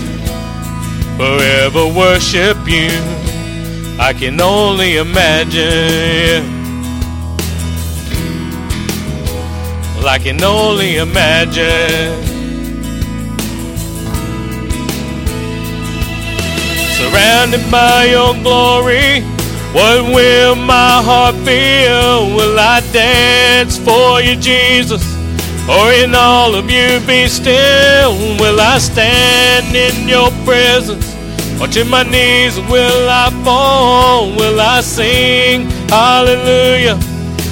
forever 1.19 1.87
worship 1.87 2.57
you. 2.67 3.20
I 4.03 4.15
can 4.15 4.41
only 4.41 4.97
imagine. 4.97 6.43
Well, 9.95 10.09
I 10.09 10.19
can 10.19 10.43
only 10.43 10.97
imagine. 10.97 12.25
Surrounded 16.97 17.71
by 17.71 18.07
your 18.07 18.33
glory, 18.43 19.21
what 19.75 20.03
will 20.15 20.55
my 20.57 21.03
heart 21.05 21.35
feel? 21.45 22.35
Will 22.35 22.59
I 22.59 22.81
dance 22.93 23.77
for 23.77 24.23
you, 24.23 24.35
Jesus? 24.37 25.05
Or 25.69 25.93
in 25.93 26.15
all 26.15 26.55
of 26.55 26.71
you 26.71 27.01
be 27.07 27.29
still? 27.29 28.15
Will 28.41 28.61
I 28.61 28.79
stand 28.79 29.77
in 29.77 30.09
your 30.09 30.31
presence? 30.47 31.10
Or 31.61 31.69
to 31.69 31.85
my 31.85 32.03
knees 32.05 32.59
will 32.59 33.11
I 33.11 33.29
fall? 33.45 34.35
Will 34.35 34.59
I 34.59 34.81
sing 34.81 35.69
hallelujah? 35.91 36.99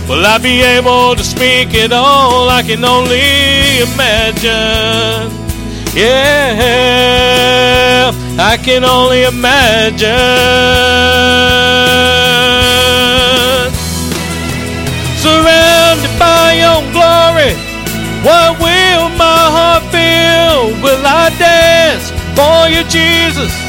Will 0.09 0.25
I 0.25 0.38
be 0.38 0.62
able 0.62 1.14
to 1.14 1.23
speak 1.23 1.75
it 1.75 1.92
all? 1.92 2.49
I 2.49 2.62
can 2.62 2.83
only 2.87 3.21
imagine. 3.85 5.31
Yeah, 5.94 8.11
I 8.38 8.57
can 8.57 8.83
only 8.85 9.25
imagine. 9.25 10.09
Surrounded 15.21 16.18
by 16.18 16.55
your 16.57 16.81
glory, 16.97 17.53
what 18.25 18.59
will 18.59 19.11
my 19.21 19.51
heart 19.53 19.83
feel? 19.92 20.73
Will 20.83 21.05
I 21.05 21.29
dance 21.38 22.09
for 22.35 22.68
you, 22.73 22.85
Jesus? 22.88 23.68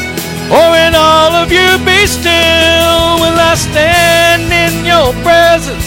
Oh, 0.52 0.58
or 0.58 0.76
in 0.76 0.96
all 0.96 1.34
of 1.46 1.52
you 1.52 1.78
be 1.86 2.08
still? 2.08 3.22
Will 3.22 3.38
I 3.38 3.54
stand 3.54 4.50
in 4.50 4.86
your 4.86 5.14
presence? 5.22 5.86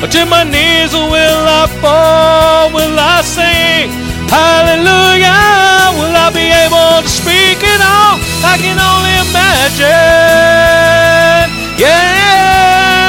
To 0.00 0.26
my 0.26 0.42
knees 0.42 0.92
will 0.92 1.46
I 1.46 1.66
fall? 1.80 2.72
Will 2.74 2.98
I 2.98 3.22
sing 3.22 3.90
hallelujah? 4.26 5.94
Will 5.94 6.16
I 6.16 6.30
be 6.34 6.50
able 6.50 7.02
to 7.02 7.08
speak 7.08 7.62
it 7.62 7.80
all? 7.80 8.18
I 8.42 8.58
can 8.58 8.78
only 8.80 9.14
imagine. 9.30 9.86
Yeah, 11.78 13.08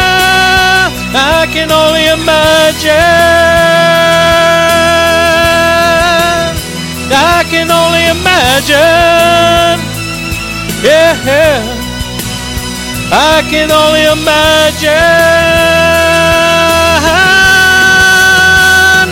I 1.16 1.48
can 1.52 1.72
only 1.72 2.06
imagine. 2.14 3.81
I 13.13 13.41
can 13.50 13.69
only 13.69 14.06
imagine. 14.06 14.88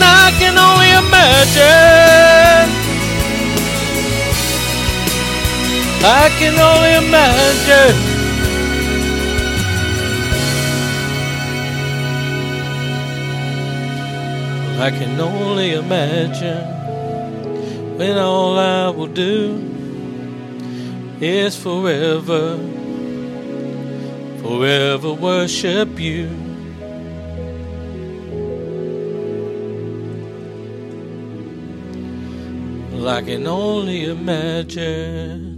I 0.02 0.32
can 0.40 0.58
only 0.58 0.92
imagine. 1.04 2.70
I 6.02 6.30
can 6.40 6.56
only 6.58 6.94
imagine. 7.08 8.20
I 14.80 14.92
can 14.92 15.20
only 15.20 15.74
imagine 15.74 16.64
when 17.98 18.18
all 18.18 18.58
I 18.58 18.88
will 18.88 19.08
do 19.08 19.62
is 21.20 21.58
forever, 21.58 22.58
forever 24.60 25.14
worship 25.14 25.98
you. 25.98 26.28
Well, 32.92 33.08
I 33.08 33.22
can 33.22 33.48
only 33.48 34.04
imagine. 34.04 35.49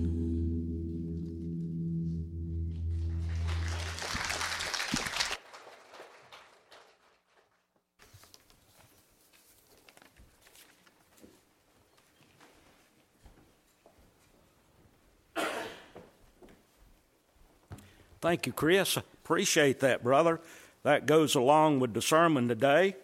Thank 18.22 18.46
you, 18.46 18.54
Chris. 18.54 18.98
Appreciate 18.98 19.80
that, 19.80 20.04
brother. 20.04 20.40
That 20.84 21.08
goes 21.08 21.34
along 21.34 21.80
with 21.80 21.96
the 21.96 22.04
sermon 22.04 22.48
today. 22.48 22.96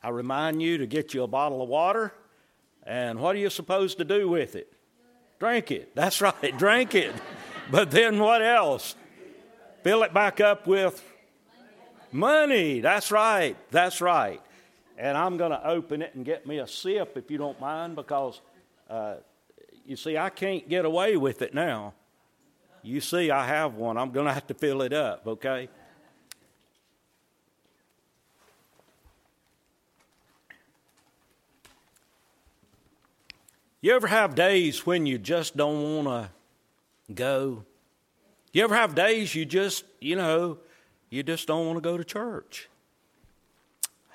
I 0.00 0.10
remind 0.10 0.62
you 0.62 0.78
to 0.78 0.86
get 0.86 1.14
you 1.14 1.24
a 1.24 1.26
bottle 1.26 1.62
of 1.62 1.68
water, 1.68 2.14
and 2.84 3.18
what 3.18 3.34
are 3.34 3.40
you 3.40 3.50
supposed 3.50 3.98
to 3.98 4.04
do 4.04 4.28
with 4.28 4.54
it? 4.54 4.72
Drink 5.40 5.72
it. 5.72 5.96
That's 5.96 6.20
right, 6.20 6.56
drink 6.58 6.94
it. 6.94 7.12
but 7.72 7.90
then 7.90 8.20
what 8.20 8.40
else? 8.40 8.94
Fill 9.82 10.04
it 10.04 10.14
back 10.14 10.40
up 10.40 10.68
with 10.68 11.02
money. 12.12 12.78
That's 12.78 13.10
right. 13.10 13.56
That's 13.72 14.00
right. 14.00 14.40
And 14.96 15.18
I'm 15.18 15.38
going 15.38 15.50
to 15.50 15.66
open 15.66 16.02
it 16.02 16.14
and 16.14 16.24
get 16.24 16.46
me 16.46 16.58
a 16.58 16.68
sip 16.68 17.16
if 17.16 17.32
you 17.32 17.38
don't 17.38 17.60
mind 17.60 17.96
because 17.96 18.40
uh, 18.88 19.16
you 19.84 19.96
see, 19.96 20.16
I 20.16 20.30
can't 20.30 20.68
get 20.68 20.84
away 20.84 21.16
with 21.16 21.42
it 21.42 21.52
now. 21.52 21.94
You 22.82 23.00
see, 23.00 23.30
I 23.30 23.46
have 23.46 23.74
one. 23.74 23.96
I'm 23.96 24.10
going 24.10 24.26
to 24.26 24.32
have 24.32 24.46
to 24.48 24.54
fill 24.54 24.82
it 24.82 24.92
up, 24.92 25.26
okay? 25.26 25.68
You 33.80 33.94
ever 33.94 34.06
have 34.06 34.34
days 34.34 34.86
when 34.86 35.06
you 35.06 35.18
just 35.18 35.56
don't 35.56 36.04
want 36.04 36.30
to 37.08 37.12
go? 37.12 37.64
You 38.52 38.64
ever 38.64 38.74
have 38.74 38.94
days 38.94 39.34
you 39.34 39.44
just, 39.44 39.84
you 40.00 40.14
know, 40.14 40.58
you 41.10 41.22
just 41.22 41.48
don't 41.48 41.66
want 41.66 41.78
to 41.78 41.80
go 41.80 41.96
to 41.96 42.04
church? 42.04 42.68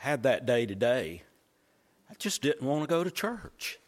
I 0.01 0.07
had 0.07 0.23
that 0.23 0.45
day 0.45 0.65
today. 0.65 1.23
I 2.09 2.13
just 2.17 2.41
didn't 2.41 2.65
want 2.65 2.83
to 2.83 2.87
go 2.87 3.03
to 3.03 3.11
church. 3.11 3.79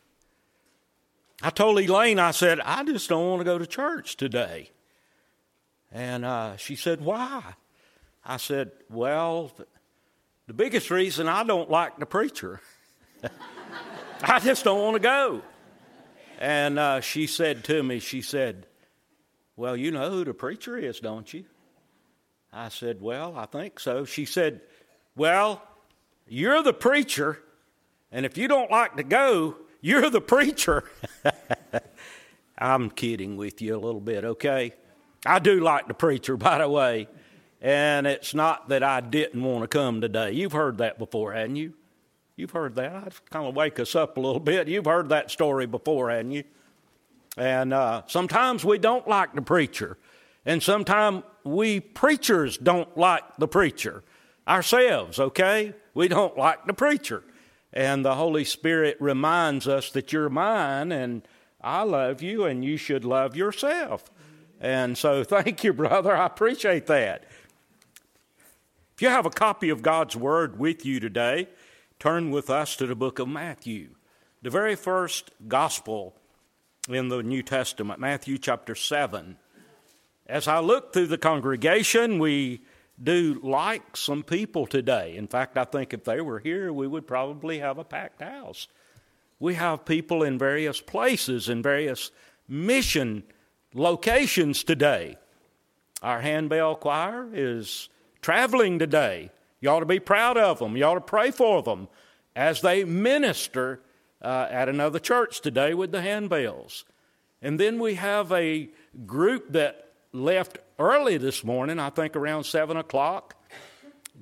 I 1.41 1.49
told 1.51 1.79
Elaine, 1.79 2.19
I 2.19 2.31
said, 2.31 2.59
I 2.59 2.83
just 2.83 3.07
don't 3.07 3.29
want 3.29 3.39
to 3.39 3.45
go 3.45 3.57
to 3.57 3.65
church 3.65 4.17
today. 4.17 4.71
And 5.91 6.25
uh, 6.25 6.57
she 6.57 6.75
said, 6.75 7.01
Why? 7.01 7.41
I 8.25 8.37
said, 8.37 8.71
Well, 8.89 9.51
the 10.47 10.53
biggest 10.53 10.91
reason 10.91 11.27
I 11.27 11.43
don't 11.43 11.69
like 11.69 11.97
the 11.97 12.05
preacher. 12.05 12.59
I 14.23 14.39
just 14.39 14.63
don't 14.63 14.81
want 14.81 14.95
to 14.95 14.99
go. 14.99 15.41
And 16.39 16.77
uh, 16.77 17.01
she 17.01 17.25
said 17.25 17.63
to 17.65 17.83
me, 17.83 17.99
She 17.99 18.21
said, 18.21 18.67
Well, 19.55 19.77
you 19.77 19.91
know 19.91 20.09
who 20.09 20.25
the 20.25 20.33
preacher 20.33 20.77
is, 20.77 20.99
don't 20.99 21.33
you? 21.33 21.45
I 22.51 22.69
said, 22.69 23.01
Well, 23.01 23.35
I 23.37 23.45
think 23.45 23.79
so. 23.79 24.03
She 24.03 24.25
said, 24.25 24.61
Well, 25.15 25.63
you're 26.27 26.61
the 26.61 26.73
preacher, 26.73 27.39
and 28.11 28.25
if 28.25 28.37
you 28.37 28.47
don't 28.47 28.69
like 28.69 28.97
to 28.97 29.03
go, 29.03 29.55
you're 29.81 30.09
the 30.09 30.21
preacher. 30.21 30.83
I'm 32.57 32.89
kidding 32.89 33.37
with 33.37 33.61
you 33.61 33.75
a 33.75 33.79
little 33.79 34.01
bit, 34.01 34.25
okay? 34.25 34.73
I 35.25 35.39
do 35.39 35.59
like 35.59 35.87
the 35.87 35.93
preacher, 35.93 36.37
by 36.37 36.59
the 36.59 36.69
way. 36.69 37.07
And 37.61 38.07
it's 38.07 38.33
not 38.33 38.69
that 38.69 38.83
I 38.83 39.01
didn't 39.01 39.43
want 39.43 39.63
to 39.63 39.67
come 39.67 40.01
today. 40.01 40.31
You've 40.31 40.53
heard 40.53 40.77
that 40.77 40.97
before, 40.97 41.33
hadn't 41.33 41.57
you? 41.57 41.73
You've 42.35 42.51
heard 42.51 42.75
that. 42.75 42.95
I 42.95 43.09
kind 43.29 43.47
of 43.47 43.55
wake 43.55 43.79
us 43.79 43.95
up 43.95 44.15
a 44.15 44.19
little 44.21 44.39
bit. 44.39 44.69
You've 44.69 44.85
heard 44.85 45.09
that 45.09 45.29
story 45.29 45.65
before, 45.65 46.09
hadn't 46.09 46.31
you? 46.31 46.43
And 47.37 47.73
uh, 47.73 48.03
sometimes 48.07 48.63
we 48.63 48.77
don't 48.77 49.07
like 49.07 49.33
the 49.33 49.41
preacher. 49.41 49.97
And 50.45 50.63
sometimes 50.63 51.23
we 51.43 51.81
preachers 51.81 52.57
don't 52.57 52.97
like 52.97 53.23
the 53.37 53.47
preacher 53.47 54.03
ourselves, 54.47 55.19
okay? 55.19 55.73
We 55.93 56.07
don't 56.07 56.37
like 56.37 56.65
the 56.65 56.73
preacher. 56.73 57.23
And 57.71 58.03
the 58.03 58.15
Holy 58.15 58.43
Spirit 58.43 58.97
reminds 58.99 59.67
us 59.67 59.91
that 59.91 60.11
you're 60.11 60.29
mine 60.29 60.91
and 60.91 61.27
I 61.61 61.83
love 61.83 62.21
you 62.21 62.45
and 62.45 62.63
you 62.63 62.77
should 62.77 63.05
love 63.05 63.35
yourself. 63.35 64.11
And 64.59 64.97
so 64.97 65.23
thank 65.25 65.63
you, 65.63 65.73
brother. 65.73 66.15
I 66.15 66.25
appreciate 66.25 66.87
that. 66.87 67.25
If 68.95 69.01
you 69.01 69.09
have 69.09 69.25
a 69.25 69.31
copy 69.31 69.69
of 69.69 69.81
God's 69.81 70.15
Word 70.15 70.59
with 70.59 70.85
you 70.85 70.99
today, 70.99 71.47
turn 71.99 72.31
with 72.31 72.49
us 72.49 72.75
to 72.77 72.85
the 72.85 72.95
book 72.95 73.19
of 73.19 73.27
Matthew, 73.27 73.91
the 74.41 74.49
very 74.49 74.75
first 74.75 75.31
gospel 75.47 76.15
in 76.89 77.09
the 77.09 77.23
New 77.23 77.43
Testament, 77.43 77.99
Matthew 77.99 78.37
chapter 78.37 78.75
7. 78.75 79.37
As 80.27 80.47
I 80.47 80.59
look 80.59 80.91
through 80.91 81.07
the 81.07 81.17
congregation, 81.17 82.19
we 82.19 82.61
do 83.01 83.39
like 83.41 83.95
some 83.95 84.23
people 84.23 84.65
today. 84.65 85.15
In 85.15 85.27
fact, 85.27 85.57
I 85.57 85.63
think 85.63 85.93
if 85.93 86.03
they 86.03 86.21
were 86.21 86.39
here, 86.39 86.73
we 86.73 86.87
would 86.87 87.07
probably 87.07 87.59
have 87.59 87.77
a 87.77 87.83
packed 87.83 88.21
house. 88.21 88.67
We 89.39 89.55
have 89.55 89.85
people 89.85 90.23
in 90.23 90.37
various 90.37 90.81
places, 90.81 91.47
in 91.47 91.61
various 91.61 92.11
mission 92.47 93.23
locations 93.73 94.63
today. 94.63 95.17
Our 96.01 96.21
handbell 96.21 96.75
choir 96.75 97.29
is 97.33 97.89
traveling 98.21 98.79
today. 98.79 99.31
You 99.61 99.69
ought 99.69 99.81
to 99.81 99.85
be 99.85 99.99
proud 99.99 100.37
of 100.37 100.59
them. 100.59 100.75
You 100.75 100.85
ought 100.85 100.95
to 100.95 101.01
pray 101.01 101.31
for 101.31 101.61
them 101.61 101.87
as 102.35 102.61
they 102.61 102.83
minister 102.83 103.81
uh, 104.21 104.47
at 104.49 104.69
another 104.69 104.99
church 104.99 105.41
today 105.41 105.73
with 105.73 105.91
the 105.91 105.99
handbells. 105.99 106.83
And 107.41 107.59
then 107.59 107.79
we 107.79 107.95
have 107.95 108.31
a 108.31 108.69
group 109.05 109.53
that 109.53 109.88
left 110.11 110.57
early 110.77 111.17
this 111.17 111.43
morning, 111.43 111.79
I 111.79 111.89
think 111.89 112.15
around 112.15 112.43
7 112.45 112.77
o'clock, 112.77 113.35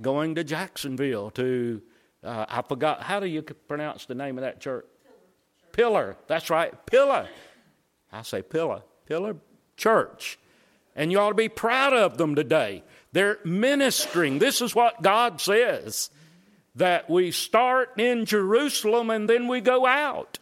going 0.02 0.36
to 0.36 0.44
Jacksonville 0.44 1.32
to, 1.32 1.82
uh, 2.24 2.46
I 2.48 2.62
forgot, 2.62 3.02
how 3.02 3.20
do 3.20 3.28
you 3.28 3.42
pronounce 3.42 4.06
the 4.06 4.16
name 4.16 4.38
of 4.38 4.44
that 4.44 4.60
church? 4.60 4.86
Pillar. 5.72 6.18
That's 6.28 6.50
right, 6.50 6.74
Pillar. 6.86 7.28
I 8.12 8.24
say 8.24 8.42
Pillar. 8.42 8.82
Pillar 9.06 9.36
Church. 9.76 10.40
And 10.96 11.12
you 11.12 11.20
ought 11.20 11.30
to 11.30 11.36
be 11.36 11.50
proud 11.50 11.94
of 11.94 12.18
them 12.18 12.36
today. 12.36 12.84
They're 13.12 13.38
ministering. 13.46 14.40
This 14.40 14.62
is 14.62 14.74
what 14.74 15.02
God 15.02 15.40
says 15.40 16.10
that 16.76 17.10
we 17.10 17.32
start 17.32 18.00
in 18.00 18.26
Jerusalem 18.26 19.10
and 19.10 19.30
then 19.30 19.48
we 19.48 19.62
go 19.62 19.86
out. 19.86 20.40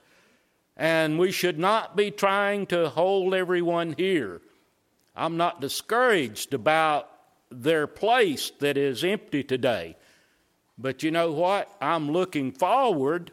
And 0.77 1.17
we 1.17 1.31
should 1.31 1.59
not 1.59 1.95
be 1.95 2.11
trying 2.11 2.65
to 2.67 2.89
hold 2.89 3.33
everyone 3.33 3.93
here. 3.97 4.41
I'm 5.15 5.37
not 5.37 5.61
discouraged 5.61 6.53
about 6.53 7.09
their 7.49 7.87
place 7.87 8.51
that 8.59 8.77
is 8.77 9.03
empty 9.03 9.43
today. 9.43 9.95
But 10.77 11.03
you 11.03 11.11
know 11.11 11.31
what? 11.31 11.69
I'm 11.79 12.11
looking 12.11 12.51
forward 12.51 13.31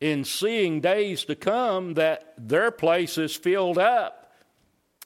in 0.00 0.24
seeing 0.24 0.80
days 0.80 1.24
to 1.24 1.34
come 1.34 1.94
that 1.94 2.34
their 2.38 2.70
place 2.70 3.18
is 3.18 3.34
filled 3.34 3.78
up 3.78 4.32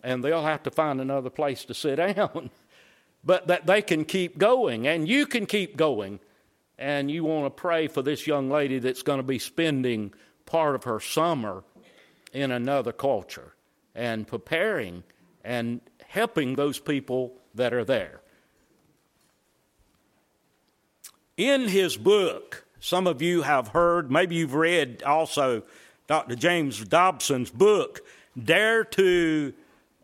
and 0.03 0.23
they'll 0.23 0.43
have 0.43 0.63
to 0.65 0.71
find 0.71 1.01
another 1.01 1.31
place 1.31 1.65
to 1.67 1.75
sit 1.75 1.97
down. 2.17 2.51
but 3.25 3.47
that 3.47 3.67
they 3.67 3.83
can 3.83 4.05
keep 4.05 4.39
going 4.39 4.87
and 4.87 5.09
you 5.09 5.27
can 5.27 5.47
keep 5.47 5.77
going. 5.77 6.21
And 6.79 7.11
you 7.11 7.25
want 7.25 7.45
to 7.45 7.51
pray 7.51 7.89
for 7.89 8.01
this 8.01 8.27
young 8.27 8.49
lady 8.49 8.79
that's 8.79 9.03
going 9.03 9.19
to 9.19 9.23
be 9.27 9.39
spending 9.39 10.15
part 10.47 10.75
of 10.75 10.85
her 10.85 10.99
summer 10.99 11.63
in 12.33 12.51
another 12.51 12.93
culture 12.93 13.55
and 13.95 14.27
preparing 14.27 15.05
and 15.45 15.81
helping 16.11 16.57
those 16.57 16.81
people 16.81 17.33
that 17.55 17.73
are 17.73 17.85
there. 17.85 18.21
In 21.37 21.69
his 21.69 21.97
book, 21.97 22.67
some 22.81 23.07
of 23.07 23.23
you 23.23 23.43
have 23.43 23.69
heard, 23.69 24.11
maybe 24.11 24.35
you've 24.35 24.55
read 24.55 25.05
also 25.05 25.63
Dr. 26.09 26.35
James 26.35 26.85
Dobson's 26.85 27.51
book, 27.51 28.01
Dare 28.37 28.83
to 28.85 29.55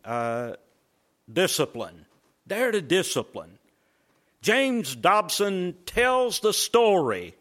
uh, 0.05 0.53
Discipline. 1.31 2.05
Dare 2.47 2.71
to 2.71 2.81
Discipline. 2.81 3.59
James 4.41 4.95
Dobson 4.95 5.75
tells 5.85 6.39
the 6.39 6.53
story 6.53 7.35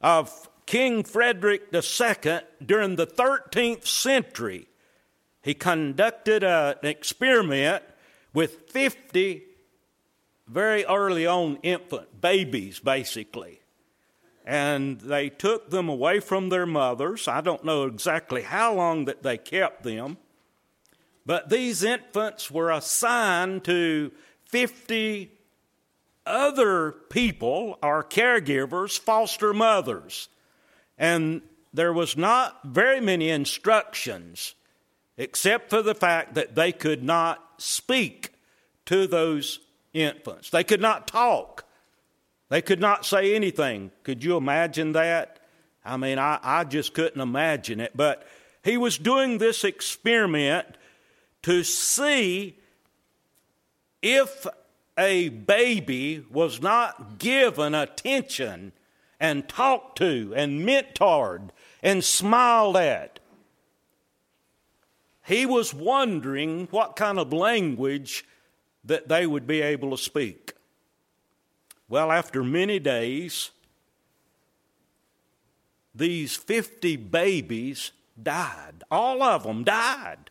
of 0.00 0.48
King 0.66 1.04
Frederick 1.04 1.72
II 1.72 2.40
during 2.64 2.96
the 2.96 3.06
13th 3.06 3.86
century. 3.86 4.66
He 5.42 5.54
conducted 5.54 6.42
a, 6.42 6.76
an 6.82 6.88
experiment 6.88 7.84
with 8.32 8.70
50 8.70 9.42
very 10.46 10.84
early 10.84 11.26
on 11.26 11.58
infant 11.62 12.20
babies, 12.20 12.80
basically. 12.80 13.60
And 14.44 15.00
they 15.00 15.28
took 15.28 15.70
them 15.70 15.88
away 15.88 16.20
from 16.20 16.48
their 16.48 16.66
mothers. 16.66 17.28
I 17.28 17.40
don't 17.40 17.64
know 17.64 17.84
exactly 17.84 18.42
how 18.42 18.74
long 18.74 19.04
that 19.04 19.22
they 19.22 19.38
kept 19.38 19.84
them. 19.84 20.18
But 21.24 21.48
these 21.48 21.84
infants 21.84 22.50
were 22.50 22.70
assigned 22.70 23.64
to 23.64 24.10
50 24.46 25.30
other 26.26 26.92
people, 27.10 27.78
our 27.82 28.02
caregivers, 28.02 28.98
foster 28.98 29.54
mothers. 29.54 30.28
And 30.98 31.42
there 31.72 31.92
was 31.92 32.16
not 32.16 32.60
very 32.64 33.00
many 33.00 33.30
instructions, 33.30 34.54
except 35.16 35.70
for 35.70 35.82
the 35.82 35.94
fact 35.94 36.34
that 36.34 36.54
they 36.54 36.72
could 36.72 37.02
not 37.02 37.51
speak 37.62 38.32
to 38.86 39.06
those 39.06 39.60
infants. 39.92 40.50
They 40.50 40.64
could 40.64 40.80
not 40.80 41.06
talk. 41.06 41.64
They 42.48 42.62
could 42.62 42.80
not 42.80 43.06
say 43.06 43.34
anything. 43.34 43.90
Could 44.02 44.22
you 44.24 44.36
imagine 44.36 44.92
that? 44.92 45.38
I 45.84 45.96
mean, 45.96 46.18
I, 46.18 46.38
I 46.42 46.64
just 46.64 46.94
couldn't 46.94 47.20
imagine 47.20 47.80
it. 47.80 47.92
But 47.96 48.26
he 48.62 48.76
was 48.76 48.98
doing 48.98 49.38
this 49.38 49.64
experiment 49.64 50.66
to 51.42 51.64
see 51.64 52.56
if 54.00 54.46
a 54.98 55.28
baby 55.30 56.24
was 56.30 56.60
not 56.60 57.18
given 57.18 57.74
attention 57.74 58.72
and 59.18 59.48
talked 59.48 59.98
to 59.98 60.32
and 60.36 60.66
mentored 60.66 61.50
and 61.82 62.04
smiled 62.04 62.76
at 62.76 63.18
he 65.24 65.46
was 65.46 65.72
wondering 65.72 66.68
what 66.70 66.96
kind 66.96 67.18
of 67.18 67.32
language 67.32 68.24
that 68.84 69.08
they 69.08 69.26
would 69.26 69.46
be 69.46 69.60
able 69.62 69.90
to 69.90 69.96
speak. 69.96 70.54
Well, 71.88 72.10
after 72.10 72.42
many 72.42 72.78
days, 72.78 73.50
these 75.94 76.36
50 76.36 76.96
babies 76.96 77.92
died. 78.20 78.82
All 78.90 79.22
of 79.22 79.44
them 79.44 79.62
died. 79.62 80.30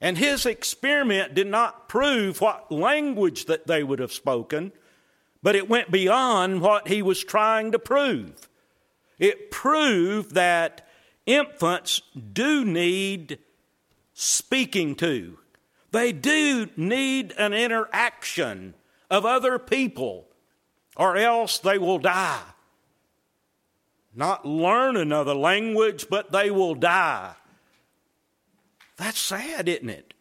And 0.00 0.18
his 0.18 0.46
experiment 0.46 1.34
did 1.34 1.46
not 1.46 1.88
prove 1.88 2.40
what 2.40 2.72
language 2.72 3.44
that 3.44 3.68
they 3.68 3.84
would 3.84 4.00
have 4.00 4.12
spoken, 4.12 4.72
but 5.42 5.54
it 5.54 5.68
went 5.68 5.92
beyond 5.92 6.60
what 6.60 6.88
he 6.88 7.02
was 7.02 7.22
trying 7.22 7.70
to 7.70 7.78
prove. 7.78 8.48
It 9.18 9.52
proved 9.52 10.34
that 10.34 10.88
infants 11.26 12.02
do 12.32 12.64
need 12.64 13.38
speaking 14.14 14.94
to, 14.96 15.38
they 15.90 16.12
do 16.12 16.68
need 16.76 17.32
an 17.38 17.52
interaction 17.52 18.74
of 19.10 19.26
other 19.26 19.58
people, 19.58 20.26
or 20.96 21.16
else 21.16 21.58
they 21.58 21.78
will 21.78 21.98
die. 21.98 22.40
Not 24.14 24.46
learn 24.46 24.96
another 24.96 25.34
language, 25.34 26.06
but 26.10 26.32
they 26.32 26.50
will 26.50 26.74
die. 26.74 27.34
That's 28.96 29.18
sad, 29.18 29.68
isn't 29.68 29.88
it? 29.88 30.14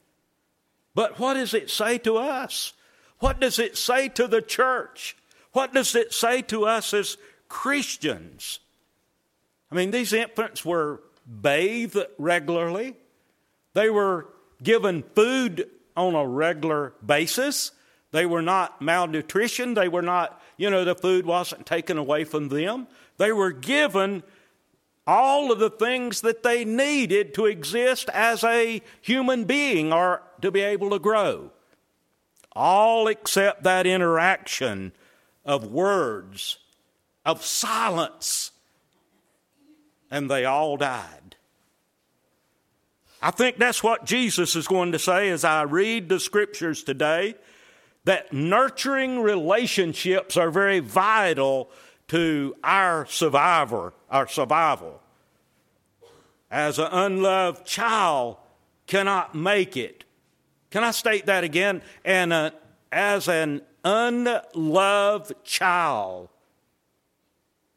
But 0.93 1.19
what 1.19 1.35
does 1.35 1.53
it 1.53 1.69
say 1.69 1.97
to 1.99 2.17
us? 2.17 2.73
What 3.19 3.39
does 3.39 3.59
it 3.59 3.77
say 3.77 4.09
to 4.09 4.27
the 4.27 4.41
church? 4.41 5.15
What 5.53 5.73
does 5.73 5.95
it 5.95 6.13
say 6.13 6.41
to 6.43 6.65
us 6.65 6.93
as 6.93 7.17
Christians? 7.47 8.59
I 9.71 9.75
mean, 9.75 9.91
these 9.91 10.13
infants 10.13 10.65
were 10.65 11.01
bathed 11.25 11.97
regularly, 12.17 12.95
they 13.73 13.89
were 13.89 14.27
given 14.61 15.03
food 15.15 15.69
on 15.95 16.15
a 16.15 16.25
regular 16.25 16.93
basis. 17.05 17.71
They 18.11 18.25
were 18.25 18.41
not 18.41 18.81
malnutrition. 18.81 19.73
They 19.73 19.87
were 19.87 20.01
not, 20.01 20.41
you 20.57 20.69
know, 20.69 20.83
the 20.83 20.95
food 20.95 21.25
wasn't 21.25 21.65
taken 21.65 21.97
away 21.97 22.25
from 22.25 22.49
them. 22.49 22.87
They 23.17 23.31
were 23.31 23.51
given 23.51 24.23
all 25.07 25.51
of 25.51 25.59
the 25.59 25.69
things 25.69 26.21
that 26.21 26.43
they 26.43 26.65
needed 26.65 27.33
to 27.35 27.45
exist 27.45 28.09
as 28.13 28.43
a 28.43 28.81
human 29.01 29.45
being 29.45 29.91
or 29.93 30.21
to 30.41 30.51
be 30.51 30.61
able 30.61 30.89
to 30.91 30.99
grow. 30.99 31.51
All 32.53 33.07
except 33.07 33.63
that 33.63 33.87
interaction 33.87 34.91
of 35.45 35.71
words, 35.71 36.57
of 37.25 37.45
silence. 37.45 38.50
And 40.11 40.29
they 40.29 40.45
all 40.45 40.77
died. 40.77 41.35
I 43.21 43.31
think 43.31 43.57
that's 43.57 43.81
what 43.81 44.05
Jesus 44.05 44.55
is 44.55 44.67
going 44.67 44.91
to 44.91 44.99
say 44.99 45.29
as 45.29 45.43
I 45.43 45.61
read 45.63 46.09
the 46.09 46.19
scriptures 46.19 46.83
today 46.83 47.35
that 48.03 48.33
nurturing 48.33 49.21
relationships 49.21 50.37
are 50.37 50.49
very 50.49 50.79
vital 50.79 51.69
to 52.07 52.55
our 52.63 53.05
survivor, 53.05 53.93
our 54.09 54.27
survival. 54.27 55.01
As 56.49 56.79
an 56.79 56.89
unloved 56.91 57.65
child 57.65 58.37
cannot 58.87 59.35
make 59.35 59.77
it. 59.77 60.03
Can 60.71 60.83
I 60.83 60.91
state 60.91 61.27
that 61.27 61.43
again? 61.43 61.81
And 62.03 62.33
uh, 62.33 62.51
as 62.91 63.27
an 63.27 63.61
unloved 63.83 65.33
child 65.43 66.29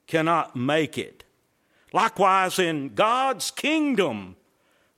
cannot 0.06 0.56
make 0.56 0.96
it. 0.96 1.23
Likewise, 1.94 2.58
in 2.58 2.92
God's 2.96 3.52
kingdom, 3.52 4.34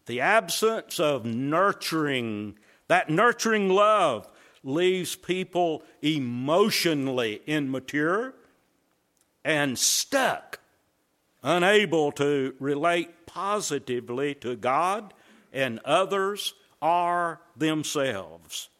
the 0.06 0.22
absence 0.22 0.98
of 0.98 1.26
nurturing, 1.26 2.58
that 2.88 3.10
nurturing 3.10 3.68
love, 3.68 4.26
leaves 4.64 5.14
people 5.14 5.82
emotionally 6.00 7.42
immature 7.46 8.32
and 9.44 9.78
stuck, 9.78 10.58
unable 11.42 12.12
to 12.12 12.54
relate 12.58 13.26
positively 13.26 14.34
to 14.36 14.56
God 14.56 15.12
and 15.52 15.78
others 15.84 16.54
or 16.80 17.42
themselves. 17.54 18.70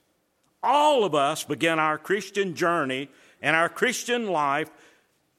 All 0.62 1.05
of 1.05 1.14
us 1.14 1.45
begin 1.45 1.79
our 1.79 1.99
Christian 1.99 2.55
journey 2.55 3.11
and 3.43 3.55
our 3.55 3.69
Christian 3.69 4.27
life 4.27 4.71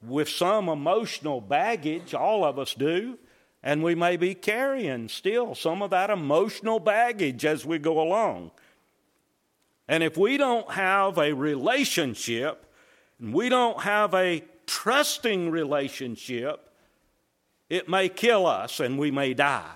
with 0.06 0.28
some 0.28 0.68
emotional 0.68 1.40
baggage, 1.40 2.14
all 2.14 2.44
of 2.44 2.58
us 2.58 2.74
do, 2.74 3.18
and 3.62 3.82
we 3.82 3.94
may 3.94 4.16
be 4.16 4.34
carrying 4.34 5.08
still 5.08 5.54
some 5.54 5.82
of 5.82 5.90
that 5.90 6.10
emotional 6.10 6.78
baggage 6.78 7.44
as 7.44 7.66
we 7.66 7.78
go 7.78 8.00
along. 8.00 8.50
And 9.88 10.02
if 10.02 10.16
we 10.16 10.36
don't 10.36 10.70
have 10.70 11.18
a 11.18 11.32
relationship, 11.32 12.64
and 13.18 13.34
we 13.34 13.48
don't 13.48 13.80
have 13.80 14.14
a 14.14 14.44
trusting 14.66 15.50
relationship, 15.50 16.70
it 17.68 17.88
may 17.88 18.08
kill 18.08 18.46
us 18.46 18.80
and 18.80 18.98
we 18.98 19.10
may 19.10 19.34
die. 19.34 19.74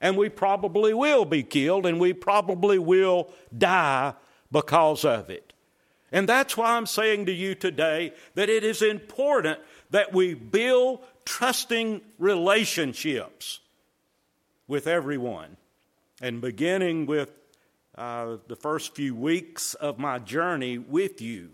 And 0.00 0.16
we 0.16 0.28
probably 0.28 0.94
will 0.94 1.24
be 1.24 1.42
killed 1.42 1.86
and 1.86 2.00
we 2.00 2.12
probably 2.12 2.78
will 2.78 3.30
die 3.56 4.14
because 4.50 5.04
of 5.04 5.30
it. 5.30 5.49
And 6.12 6.28
that's 6.28 6.56
why 6.56 6.76
I'm 6.76 6.86
saying 6.86 7.26
to 7.26 7.32
you 7.32 7.54
today 7.54 8.12
that 8.34 8.48
it 8.48 8.64
is 8.64 8.82
important 8.82 9.60
that 9.90 10.12
we 10.12 10.34
build 10.34 11.00
trusting 11.24 12.00
relationships 12.18 13.60
with 14.66 14.86
everyone. 14.86 15.56
And 16.20 16.40
beginning 16.40 17.06
with 17.06 17.30
uh, 17.96 18.36
the 18.48 18.56
first 18.56 18.94
few 18.94 19.14
weeks 19.14 19.74
of 19.74 19.98
my 19.98 20.18
journey 20.18 20.78
with 20.78 21.20
you. 21.20 21.50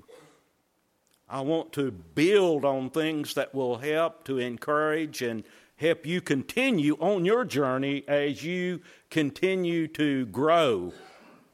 I 1.28 1.40
want 1.40 1.72
to 1.72 1.90
build 1.90 2.64
on 2.64 2.90
things 2.90 3.34
that 3.34 3.54
will 3.54 3.78
help 3.78 4.24
to 4.24 4.38
encourage 4.38 5.22
and 5.22 5.42
help 5.76 6.06
you 6.06 6.20
continue 6.20 6.94
on 7.00 7.24
your 7.24 7.44
journey 7.44 8.04
as 8.06 8.44
you 8.44 8.80
continue 9.10 9.88
to 9.88 10.26
grow 10.26 10.92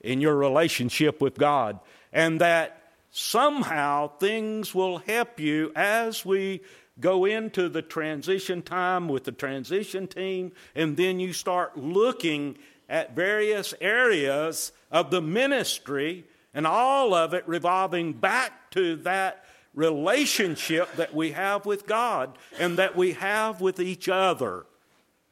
in 0.02 0.20
your 0.20 0.36
relationship 0.36 1.20
with 1.20 1.38
God. 1.38 1.80
And 2.12 2.40
that 2.40 2.81
somehow 3.12 4.08
things 4.18 4.74
will 4.74 4.98
help 4.98 5.38
you 5.38 5.70
as 5.76 6.24
we 6.24 6.62
go 6.98 7.24
into 7.24 7.68
the 7.68 7.82
transition 7.82 8.62
time 8.62 9.08
with 9.08 9.24
the 9.24 9.32
transition 9.32 10.08
team, 10.08 10.50
and 10.74 10.96
then 10.96 11.20
you 11.20 11.32
start 11.32 11.76
looking 11.76 12.56
at 12.88 13.14
various 13.14 13.74
areas 13.80 14.72
of 14.90 15.10
the 15.10 15.20
ministry, 15.20 16.24
and 16.52 16.66
all 16.66 17.14
of 17.14 17.32
it 17.34 17.46
revolving 17.46 18.12
back 18.12 18.70
to 18.70 18.96
that 18.96 19.44
relationship 19.74 20.94
that 20.96 21.14
we 21.14 21.32
have 21.32 21.64
with 21.64 21.86
God 21.86 22.36
and 22.58 22.78
that 22.78 22.96
we 22.96 23.12
have 23.12 23.60
with 23.60 23.80
each 23.80 24.08
other 24.08 24.66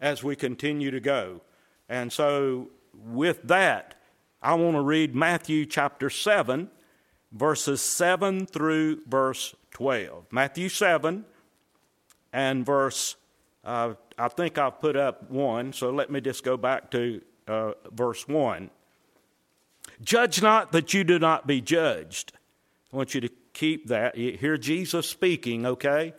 as 0.01 0.23
we 0.25 0.35
continue 0.35 0.91
to 0.91 1.01
go. 1.01 1.43
And 1.89 2.13
so, 2.13 2.69
with 2.95 3.43
that, 3.45 3.97
I 4.41 4.55
want 4.55 4.77
to 4.77 4.81
read 4.81 5.15
Matthew 5.15 5.67
chapter 5.67 6.09
7, 6.09 6.71
verses 7.33 7.81
7 7.81 8.47
through 8.47 9.01
verse 9.07 9.55
12. 9.73 10.27
Matthew 10.31 10.69
7 10.69 11.25
and 12.33 12.67
verse, 12.67 13.17
uh, 13.65 13.95
I 14.19 14.29
think 14.29 14.59
I've 14.59 14.81
put 14.81 14.97
up 14.97 15.31
1, 15.31 15.73
so 15.73 15.91
let 15.91 16.11
me 16.11 16.21
just 16.21 16.45
go 16.45 16.57
back 16.57 16.91
to 16.93 17.21
uh, 17.47 17.73
verse 17.91 18.27
1. 18.27 18.71
Judge 20.03 20.43
not 20.43 20.73
that 20.73 20.95
you 20.95 21.05
do 21.05 21.19
not 21.19 21.47
be 21.47 21.61
judged. 21.61 22.33
I 22.93 22.97
want 22.97 23.15
you 23.15 23.21
to 23.21 23.31
keep 23.53 23.89
that. 23.89 24.17
You 24.17 24.37
hear 24.37 24.57
Jesus 24.57 25.09
speaking, 25.09 25.67
okay? 25.67 26.15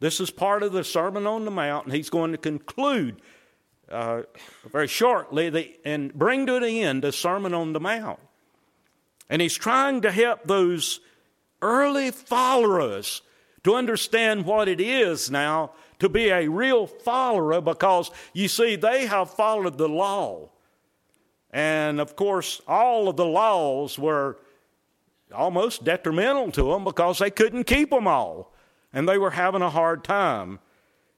This 0.00 0.20
is 0.20 0.30
part 0.30 0.62
of 0.62 0.72
the 0.72 0.84
Sermon 0.84 1.26
on 1.26 1.44
the 1.44 1.50
Mount, 1.50 1.86
and 1.86 1.94
he's 1.94 2.10
going 2.10 2.32
to 2.32 2.38
conclude 2.38 3.22
uh, 3.90 4.22
very 4.70 4.88
shortly 4.88 5.50
the, 5.50 5.76
and 5.84 6.12
bring 6.12 6.46
to 6.46 6.56
an 6.56 6.64
end 6.64 7.02
the 7.02 7.12
Sermon 7.12 7.54
on 7.54 7.72
the 7.72 7.80
Mount. 7.80 8.18
And 9.28 9.40
he's 9.40 9.56
trying 9.56 10.02
to 10.02 10.10
help 10.10 10.44
those 10.44 11.00
early 11.62 12.10
followers 12.10 13.22
to 13.62 13.74
understand 13.74 14.44
what 14.44 14.68
it 14.68 14.80
is 14.80 15.30
now 15.30 15.72
to 15.98 16.08
be 16.08 16.28
a 16.28 16.48
real 16.48 16.86
follower 16.86 17.60
because 17.60 18.10
you 18.32 18.48
see, 18.48 18.76
they 18.76 19.06
have 19.06 19.30
followed 19.30 19.78
the 19.78 19.88
law. 19.88 20.50
And 21.50 22.00
of 22.00 22.16
course, 22.16 22.60
all 22.66 23.08
of 23.08 23.16
the 23.16 23.24
laws 23.24 23.98
were 23.98 24.38
almost 25.34 25.84
detrimental 25.84 26.50
to 26.52 26.64
them 26.64 26.84
because 26.84 27.18
they 27.18 27.30
couldn't 27.30 27.64
keep 27.64 27.90
them 27.90 28.06
all. 28.06 28.52
And 28.92 29.08
they 29.08 29.18
were 29.18 29.30
having 29.30 29.62
a 29.62 29.70
hard 29.70 30.04
time. 30.04 30.58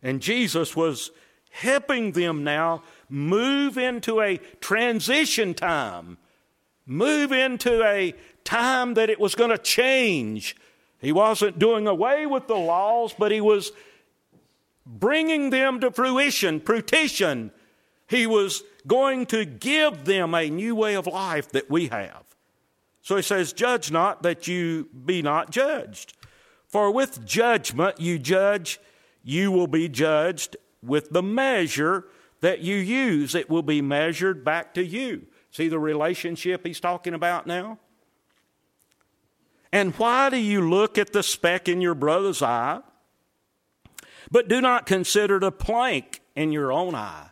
And 0.02 0.20
Jesus 0.20 0.76
was 0.76 1.10
helping 1.50 2.12
them 2.12 2.44
now 2.44 2.82
move 3.08 3.78
into 3.78 4.20
a 4.20 4.36
transition 4.60 5.54
time, 5.54 6.18
move 6.86 7.32
into 7.32 7.82
a 7.84 8.14
time 8.44 8.94
that 8.94 9.10
it 9.10 9.20
was 9.20 9.34
going 9.34 9.50
to 9.50 9.58
change. 9.58 10.56
He 11.00 11.12
wasn't 11.12 11.58
doing 11.58 11.86
away 11.86 12.26
with 12.26 12.46
the 12.46 12.56
laws, 12.56 13.14
but 13.18 13.32
he 13.32 13.40
was 13.40 13.72
bringing 14.86 15.50
them 15.50 15.80
to 15.80 15.90
fruition, 15.90 16.60
fruition. 16.60 17.50
He 18.08 18.26
was 18.26 18.62
going 18.86 19.26
to 19.26 19.44
give 19.44 20.04
them 20.04 20.34
a 20.34 20.48
new 20.48 20.76
way 20.76 20.94
of 20.94 21.06
life 21.06 21.50
that 21.50 21.68
we 21.68 21.88
have. 21.88 22.22
So 23.02 23.16
he 23.16 23.22
says, 23.22 23.52
Judge 23.52 23.90
not 23.90 24.22
that 24.22 24.46
you 24.46 24.88
be 25.04 25.22
not 25.22 25.50
judged. 25.50 26.14
For 26.66 26.90
with 26.90 27.24
judgment 27.24 28.00
you 28.00 28.18
judge, 28.18 28.80
you 29.22 29.50
will 29.50 29.66
be 29.66 29.88
judged 29.88 30.56
with 30.82 31.10
the 31.10 31.22
measure 31.22 32.06
that 32.40 32.60
you 32.60 32.76
use. 32.76 33.34
It 33.34 33.50
will 33.50 33.62
be 33.62 33.82
measured 33.82 34.44
back 34.44 34.74
to 34.74 34.84
you. 34.84 35.26
See 35.56 35.68
the 35.68 35.78
relationship 35.78 36.66
he's 36.66 36.80
talking 36.80 37.14
about 37.14 37.46
now? 37.46 37.78
And 39.72 39.94
why 39.94 40.28
do 40.28 40.36
you 40.36 40.68
look 40.68 40.98
at 40.98 41.14
the 41.14 41.22
speck 41.22 41.66
in 41.66 41.80
your 41.80 41.94
brother's 41.94 42.42
eye, 42.42 42.82
but 44.30 44.48
do 44.48 44.60
not 44.60 44.84
consider 44.84 45.38
the 45.38 45.50
plank 45.50 46.20
in 46.34 46.52
your 46.52 46.70
own 46.70 46.94
eye? 46.94 47.30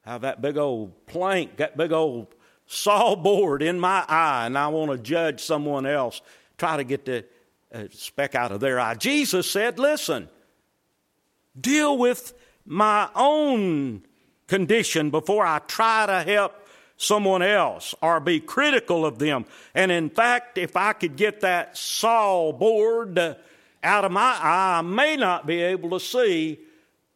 How 0.00 0.18
that 0.18 0.42
big 0.42 0.58
old 0.58 1.06
plank, 1.06 1.58
that 1.58 1.76
big 1.76 1.92
old 1.92 2.34
saw 2.66 3.14
board 3.14 3.62
in 3.62 3.78
my 3.78 4.04
eye, 4.08 4.46
and 4.46 4.58
I 4.58 4.66
want 4.66 4.90
to 4.90 4.98
judge 4.98 5.40
someone 5.40 5.86
else, 5.86 6.22
try 6.58 6.76
to 6.76 6.82
get 6.82 7.04
the 7.04 7.24
uh, 7.72 7.84
speck 7.92 8.34
out 8.34 8.50
of 8.50 8.58
their 8.58 8.80
eye. 8.80 8.94
Jesus 8.94 9.48
said, 9.48 9.78
Listen, 9.78 10.28
deal 11.60 11.96
with 11.96 12.34
my 12.64 13.08
own 13.14 14.02
condition 14.48 15.10
before 15.10 15.46
I 15.46 15.60
try 15.60 16.06
to 16.06 16.28
help 16.28 16.65
someone 16.96 17.42
else 17.42 17.94
or 18.00 18.20
be 18.20 18.40
critical 18.40 19.04
of 19.04 19.18
them. 19.18 19.44
And 19.74 19.92
in 19.92 20.10
fact, 20.10 20.58
if 20.58 20.76
I 20.76 20.92
could 20.92 21.16
get 21.16 21.40
that 21.40 21.76
saw 21.76 22.52
board 22.52 23.18
uh, 23.18 23.34
out 23.82 24.04
of 24.04 24.12
my 24.12 24.38
eye, 24.42 24.78
I 24.78 24.82
may 24.82 25.16
not 25.16 25.46
be 25.46 25.62
able 25.62 25.90
to 25.90 26.00
see 26.00 26.58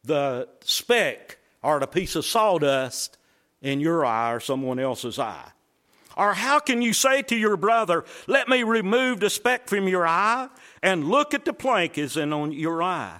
the 0.03 0.47
speck 0.61 1.37
or 1.63 1.79
the 1.79 1.87
piece 1.87 2.15
of 2.15 2.25
sawdust 2.25 3.17
in 3.61 3.79
your 3.79 4.05
eye 4.05 4.33
or 4.33 4.39
someone 4.39 4.79
else's 4.79 5.19
eye. 5.19 5.51
Or 6.17 6.33
how 6.33 6.59
can 6.59 6.81
you 6.81 6.93
say 6.93 7.21
to 7.23 7.35
your 7.35 7.57
brother, 7.57 8.03
Let 8.27 8.49
me 8.49 8.63
remove 8.63 9.19
the 9.19 9.29
speck 9.29 9.67
from 9.67 9.87
your 9.87 10.05
eye 10.05 10.49
and 10.83 11.07
look 11.07 11.33
at 11.33 11.45
the 11.45 11.53
plank 11.53 11.97
is 11.97 12.17
in 12.17 12.33
on 12.33 12.51
your 12.51 12.83
eye? 12.83 13.19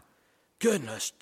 Goodness, 0.60 1.14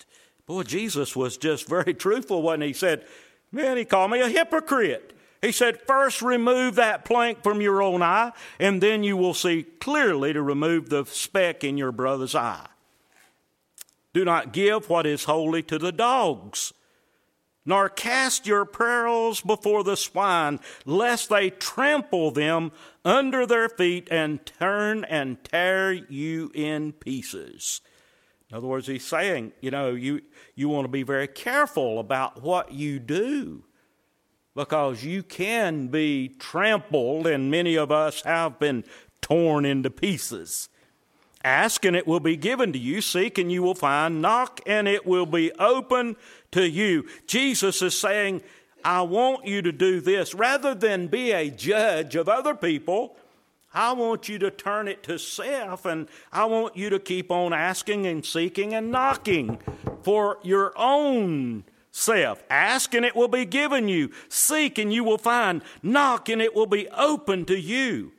boy, 0.46 0.64
Jesus 0.64 1.14
was 1.14 1.36
just 1.36 1.68
very 1.68 1.94
truthful 1.94 2.42
when 2.42 2.60
he 2.60 2.72
said, 2.72 3.04
Man, 3.52 3.76
he 3.76 3.84
called 3.84 4.10
me 4.10 4.20
a 4.20 4.28
hypocrite. 4.28 5.14
He 5.40 5.52
said, 5.52 5.80
First 5.80 6.20
remove 6.20 6.74
that 6.74 7.04
plank 7.04 7.42
from 7.42 7.60
your 7.60 7.82
own 7.82 8.02
eye, 8.02 8.32
and 8.58 8.82
then 8.82 9.02
you 9.02 9.16
will 9.16 9.34
see 9.34 9.62
clearly 9.62 10.32
to 10.32 10.42
remove 10.42 10.90
the 10.90 11.06
speck 11.06 11.64
in 11.64 11.78
your 11.78 11.92
brother's 11.92 12.34
eye. 12.34 12.66
Do 14.12 14.24
not 14.24 14.52
give 14.52 14.90
what 14.90 15.06
is 15.06 15.24
holy 15.24 15.62
to 15.64 15.78
the 15.78 15.92
dogs, 15.92 16.72
nor 17.64 17.88
cast 17.88 18.46
your 18.46 18.64
pearls 18.64 19.40
before 19.40 19.84
the 19.84 19.96
swine, 19.96 20.60
lest 20.84 21.30
they 21.30 21.50
trample 21.50 22.30
them 22.30 22.72
under 23.04 23.46
their 23.46 23.68
feet 23.68 24.08
and 24.10 24.44
turn 24.44 25.04
and 25.04 25.42
tear 25.44 25.92
you 25.92 26.50
in 26.54 26.92
pieces. 26.92 27.80
In 28.50 28.56
other 28.56 28.66
words, 28.66 28.88
he's 28.88 29.06
saying, 29.06 29.52
you 29.60 29.70
know, 29.70 29.90
you, 29.90 30.22
you 30.56 30.68
want 30.68 30.84
to 30.84 30.90
be 30.90 31.04
very 31.04 31.28
careful 31.28 32.00
about 32.00 32.42
what 32.42 32.72
you 32.72 32.98
do 32.98 33.64
because 34.54 35.04
you 35.04 35.22
can 35.22 35.88
be 35.88 36.28
trampled, 36.38 37.26
and 37.26 37.50
many 37.50 37.76
of 37.76 37.90
us 37.90 38.22
have 38.22 38.58
been 38.58 38.84
torn 39.20 39.64
into 39.64 39.90
pieces. 39.90 40.68
Ask 41.42 41.86
and 41.86 41.96
it 41.96 42.06
will 42.06 42.20
be 42.20 42.36
given 42.36 42.72
to 42.72 42.78
you. 42.78 43.00
Seek 43.00 43.38
and 43.38 43.50
you 43.50 43.62
will 43.62 43.74
find. 43.74 44.20
Knock 44.20 44.60
and 44.66 44.86
it 44.86 45.06
will 45.06 45.26
be 45.26 45.50
open 45.52 46.16
to 46.52 46.68
you. 46.68 47.06
Jesus 47.26 47.80
is 47.80 47.98
saying, 47.98 48.42
I 48.84 49.02
want 49.02 49.46
you 49.46 49.62
to 49.62 49.72
do 49.72 50.00
this. 50.00 50.34
Rather 50.34 50.74
than 50.74 51.06
be 51.06 51.32
a 51.32 51.50
judge 51.50 52.14
of 52.14 52.28
other 52.28 52.54
people, 52.54 53.16
I 53.72 53.92
want 53.92 54.28
you 54.28 54.38
to 54.40 54.50
turn 54.50 54.88
it 54.88 55.02
to 55.04 55.18
self 55.18 55.86
and 55.86 56.08
I 56.32 56.44
want 56.46 56.76
you 56.76 56.90
to 56.90 56.98
keep 56.98 57.30
on 57.30 57.52
asking 57.52 58.06
and 58.06 58.24
seeking 58.24 58.74
and 58.74 58.90
knocking 58.90 59.58
for 60.02 60.38
your 60.42 60.72
own 60.76 61.64
self. 61.90 62.42
Ask 62.50 62.94
and 62.94 63.04
it 63.04 63.16
will 63.16 63.28
be 63.28 63.44
given 63.44 63.88
you. 63.88 64.10
Seek 64.28 64.78
and 64.78 64.92
you 64.92 65.04
will 65.04 65.18
find. 65.18 65.62
Knock 65.82 66.28
and 66.28 66.40
it 66.40 66.54
will 66.54 66.66
be 66.66 66.88
open 66.88 67.44
to 67.46 67.58
you. 67.58 68.12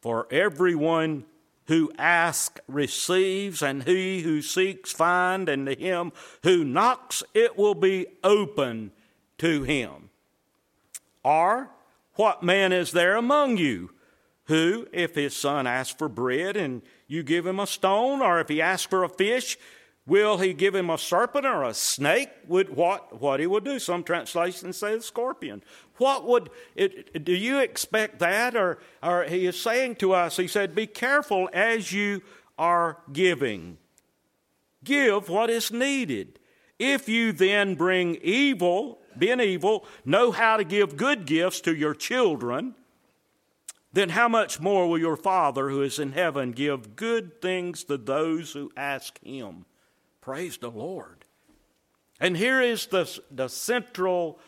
For 0.00 0.26
everyone 0.30 1.24
who 1.66 1.92
asks 1.96 2.60
receives, 2.66 3.62
and 3.62 3.84
he 3.84 4.22
who 4.22 4.42
seeks 4.42 4.92
finds, 4.92 5.48
and 5.48 5.66
to 5.66 5.74
him 5.74 6.12
who 6.42 6.64
knocks 6.64 7.22
it 7.34 7.56
will 7.56 7.74
be 7.74 8.06
open 8.24 8.90
to 9.38 9.62
him. 9.62 10.10
Or, 11.24 11.70
what 12.14 12.42
man 12.42 12.72
is 12.72 12.92
there 12.92 13.16
among 13.16 13.56
you 13.56 13.90
who, 14.46 14.88
if 14.92 15.14
his 15.14 15.36
son 15.36 15.66
asks 15.66 15.96
for 15.96 16.08
bread 16.08 16.56
and 16.56 16.82
you 17.06 17.22
give 17.22 17.46
him 17.46 17.60
a 17.60 17.66
stone, 17.66 18.20
or 18.20 18.40
if 18.40 18.48
he 18.48 18.60
asks 18.60 18.86
for 18.86 19.04
a 19.04 19.08
fish, 19.08 19.56
Will 20.06 20.38
he 20.38 20.52
give 20.52 20.74
him 20.74 20.90
a 20.90 20.98
serpent 20.98 21.46
or 21.46 21.62
a 21.62 21.74
snake? 21.74 22.30
Would 22.48 22.74
what 22.74 23.20
what 23.20 23.38
he 23.38 23.46
would 23.46 23.64
do? 23.64 23.78
Some 23.78 24.02
translations 24.02 24.76
say 24.76 24.98
scorpion. 24.98 25.62
What 25.98 26.26
would 26.26 26.50
it, 26.74 27.24
do 27.24 27.32
you 27.32 27.60
expect 27.60 28.18
that? 28.18 28.56
Or 28.56 28.78
or 29.02 29.24
he 29.24 29.46
is 29.46 29.60
saying 29.60 29.96
to 29.96 30.12
us, 30.12 30.36
he 30.36 30.48
said, 30.48 30.74
Be 30.74 30.88
careful 30.88 31.48
as 31.52 31.92
you 31.92 32.22
are 32.58 32.98
giving. 33.12 33.78
Give 34.82 35.28
what 35.28 35.50
is 35.50 35.70
needed. 35.70 36.40
If 36.80 37.08
you 37.08 37.30
then 37.30 37.76
bring 37.76 38.16
evil, 38.16 38.98
being 39.16 39.38
evil, 39.38 39.84
know 40.04 40.32
how 40.32 40.56
to 40.56 40.64
give 40.64 40.96
good 40.96 41.26
gifts 41.26 41.60
to 41.60 41.76
your 41.76 41.94
children, 41.94 42.74
then 43.92 44.08
how 44.08 44.26
much 44.26 44.58
more 44.58 44.88
will 44.88 44.98
your 44.98 45.16
Father 45.16 45.68
who 45.68 45.82
is 45.82 46.00
in 46.00 46.10
heaven 46.10 46.50
give 46.50 46.96
good 46.96 47.40
things 47.40 47.84
to 47.84 47.96
those 47.96 48.52
who 48.52 48.72
ask 48.76 49.22
him? 49.22 49.64
Praise 50.22 50.56
the 50.56 50.70
Lord. 50.70 51.24
And 52.20 52.36
here 52.36 52.62
is 52.62 52.86
the, 52.86 53.20
the 53.30 53.48
central 53.48 54.38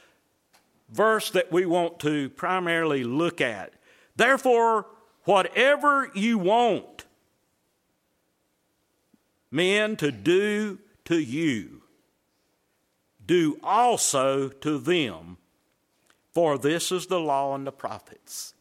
verse 0.88 1.30
that 1.30 1.50
we 1.50 1.66
want 1.66 1.98
to 2.00 2.30
primarily 2.30 3.02
look 3.02 3.40
at. 3.40 3.72
Therefore, 4.14 4.86
whatever 5.24 6.10
you 6.14 6.38
want 6.38 7.04
men 9.50 9.96
to 9.96 10.12
do 10.12 10.78
to 11.06 11.18
you, 11.18 11.82
do 13.26 13.58
also 13.62 14.48
to 14.48 14.78
them, 14.78 15.38
for 16.32 16.56
this 16.56 16.92
is 16.92 17.06
the 17.06 17.20
law 17.20 17.54
and 17.54 17.66
the 17.66 17.72
prophets. 17.72 18.54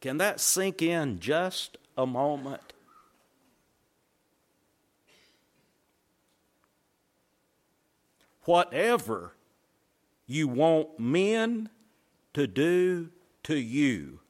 Can 0.00 0.18
that 0.18 0.40
sink 0.40 0.82
in 0.82 1.20
just 1.20 1.78
a 1.96 2.06
moment? 2.06 2.65
Whatever 8.46 9.32
you 10.26 10.48
want 10.48 10.98
men 10.98 11.68
to 12.34 12.46
do 12.46 13.10
to 13.44 13.56
you, 13.56 14.20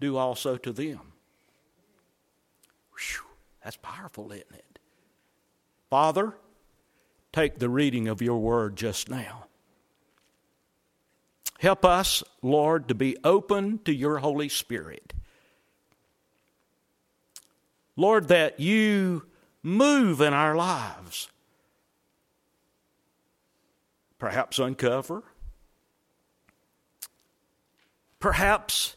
do 0.00 0.16
also 0.16 0.56
to 0.56 0.72
them. 0.72 1.00
Whew, 2.96 3.24
that's 3.62 3.76
powerful, 3.76 4.32
isn't 4.32 4.52
it? 4.52 4.78
Father, 5.90 6.34
take 7.32 7.58
the 7.58 7.68
reading 7.68 8.08
of 8.08 8.22
your 8.22 8.38
word 8.38 8.76
just 8.76 9.08
now. 9.08 9.46
Help 11.60 11.84
us, 11.84 12.22
Lord, 12.42 12.88
to 12.88 12.94
be 12.94 13.16
open 13.24 13.78
to 13.84 13.94
your 13.94 14.18
Holy 14.18 14.48
Spirit. 14.48 15.14
Lord, 17.96 18.28
that 18.28 18.58
you 18.58 19.24
move 19.62 20.20
in 20.20 20.34
our 20.34 20.56
lives 20.56 21.28
perhaps 24.24 24.58
uncover, 24.58 25.22
perhaps 28.18 28.96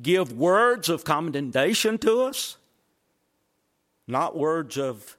give 0.00 0.32
words 0.32 0.88
of 0.88 1.04
commendation 1.04 1.98
to 1.98 2.22
us, 2.22 2.56
not 4.06 4.34
words 4.34 4.78
of 4.78 5.18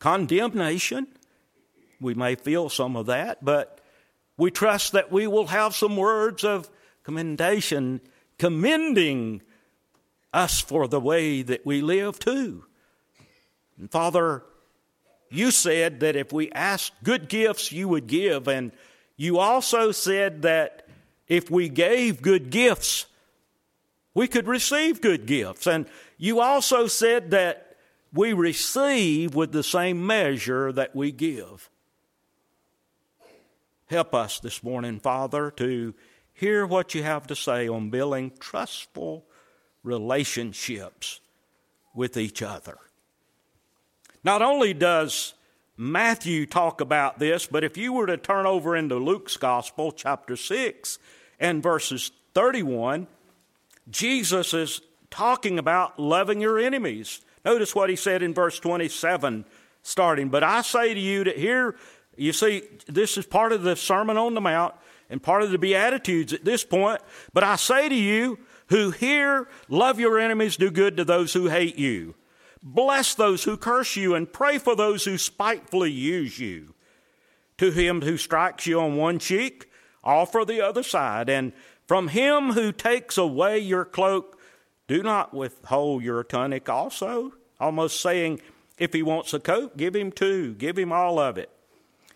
condemnation. 0.00 1.06
We 2.00 2.14
may 2.14 2.34
feel 2.34 2.68
some 2.68 2.96
of 2.96 3.06
that, 3.06 3.44
but 3.44 3.80
we 4.36 4.50
trust 4.50 4.94
that 4.94 5.12
we 5.12 5.28
will 5.28 5.46
have 5.46 5.76
some 5.76 5.96
words 5.96 6.42
of 6.42 6.68
commendation, 7.04 8.00
commending 8.36 9.42
us 10.32 10.60
for 10.60 10.88
the 10.88 10.98
way 10.98 11.42
that 11.42 11.64
we 11.64 11.82
live 11.82 12.18
too. 12.18 12.64
And 13.78 13.88
Father, 13.88 14.42
you 15.30 15.50
said 15.50 16.00
that 16.00 16.16
if 16.16 16.32
we 16.32 16.50
asked 16.52 16.92
good 17.02 17.28
gifts, 17.28 17.72
you 17.72 17.88
would 17.88 18.06
give. 18.06 18.48
And 18.48 18.72
you 19.16 19.38
also 19.38 19.92
said 19.92 20.42
that 20.42 20.86
if 21.26 21.50
we 21.50 21.68
gave 21.68 22.22
good 22.22 22.50
gifts, 22.50 23.06
we 24.14 24.26
could 24.26 24.46
receive 24.46 25.00
good 25.00 25.26
gifts. 25.26 25.66
And 25.66 25.86
you 26.16 26.40
also 26.40 26.86
said 26.86 27.30
that 27.32 27.76
we 28.12 28.32
receive 28.32 29.34
with 29.34 29.52
the 29.52 29.62
same 29.62 30.06
measure 30.06 30.72
that 30.72 30.96
we 30.96 31.12
give. 31.12 31.68
Help 33.86 34.14
us 34.14 34.40
this 34.40 34.62
morning, 34.62 35.00
Father, 35.00 35.50
to 35.52 35.94
hear 36.32 36.66
what 36.66 36.94
you 36.94 37.02
have 37.02 37.26
to 37.26 37.36
say 37.36 37.68
on 37.68 37.90
building 37.90 38.32
trustful 38.38 39.26
relationships 39.82 41.20
with 41.94 42.16
each 42.16 42.42
other. 42.42 42.78
Not 44.24 44.42
only 44.42 44.74
does 44.74 45.34
Matthew 45.76 46.44
talk 46.46 46.80
about 46.80 47.18
this, 47.18 47.46
but 47.46 47.64
if 47.64 47.76
you 47.76 47.92
were 47.92 48.06
to 48.06 48.16
turn 48.16 48.46
over 48.46 48.74
into 48.74 48.96
Luke's 48.96 49.36
Gospel, 49.36 49.92
chapter 49.92 50.36
6, 50.36 50.98
and 51.38 51.62
verses 51.62 52.10
31, 52.34 53.06
Jesus 53.90 54.52
is 54.54 54.80
talking 55.10 55.58
about 55.58 55.98
loving 55.98 56.40
your 56.40 56.58
enemies. 56.58 57.20
Notice 57.44 57.74
what 57.74 57.90
he 57.90 57.96
said 57.96 58.22
in 58.22 58.34
verse 58.34 58.58
27, 58.58 59.44
starting. 59.82 60.28
But 60.28 60.42
I 60.42 60.62
say 60.62 60.94
to 60.94 61.00
you 61.00 61.24
that 61.24 61.38
here, 61.38 61.76
you 62.16 62.32
see, 62.32 62.62
this 62.86 63.16
is 63.16 63.24
part 63.24 63.52
of 63.52 63.62
the 63.62 63.76
Sermon 63.76 64.16
on 64.16 64.34
the 64.34 64.40
Mount 64.40 64.74
and 65.08 65.22
part 65.22 65.42
of 65.42 65.50
the 65.50 65.58
Beatitudes 65.58 66.32
at 66.32 66.44
this 66.44 66.64
point. 66.64 67.00
But 67.32 67.44
I 67.44 67.56
say 67.56 67.88
to 67.88 67.94
you 67.94 68.38
who 68.68 68.90
hear, 68.90 69.48
love 69.68 70.00
your 70.00 70.18
enemies, 70.18 70.56
do 70.56 70.70
good 70.70 70.96
to 70.96 71.04
those 71.04 71.32
who 71.32 71.46
hate 71.46 71.78
you. 71.78 72.14
Bless 72.62 73.14
those 73.14 73.44
who 73.44 73.56
curse 73.56 73.96
you, 73.96 74.14
and 74.14 74.32
pray 74.32 74.58
for 74.58 74.74
those 74.74 75.04
who 75.04 75.18
spitefully 75.18 75.90
use 75.90 76.38
you. 76.38 76.74
To 77.58 77.70
him 77.70 78.02
who 78.02 78.16
strikes 78.16 78.66
you 78.66 78.80
on 78.80 78.96
one 78.96 79.18
cheek, 79.18 79.70
offer 80.04 80.44
the 80.44 80.60
other 80.60 80.82
side. 80.82 81.28
And 81.28 81.52
from 81.86 82.08
him 82.08 82.52
who 82.52 82.72
takes 82.72 83.18
away 83.18 83.58
your 83.58 83.84
cloak, 83.84 84.38
do 84.86 85.02
not 85.02 85.34
withhold 85.34 86.02
your 86.02 86.22
tunic 86.24 86.68
also. 86.68 87.32
Almost 87.60 88.00
saying, 88.00 88.40
if 88.78 88.92
he 88.92 89.02
wants 89.02 89.34
a 89.34 89.40
coat, 89.40 89.76
give 89.76 89.96
him 89.96 90.12
two, 90.12 90.54
give 90.54 90.78
him 90.78 90.92
all 90.92 91.18
of 91.18 91.36
it. 91.36 91.50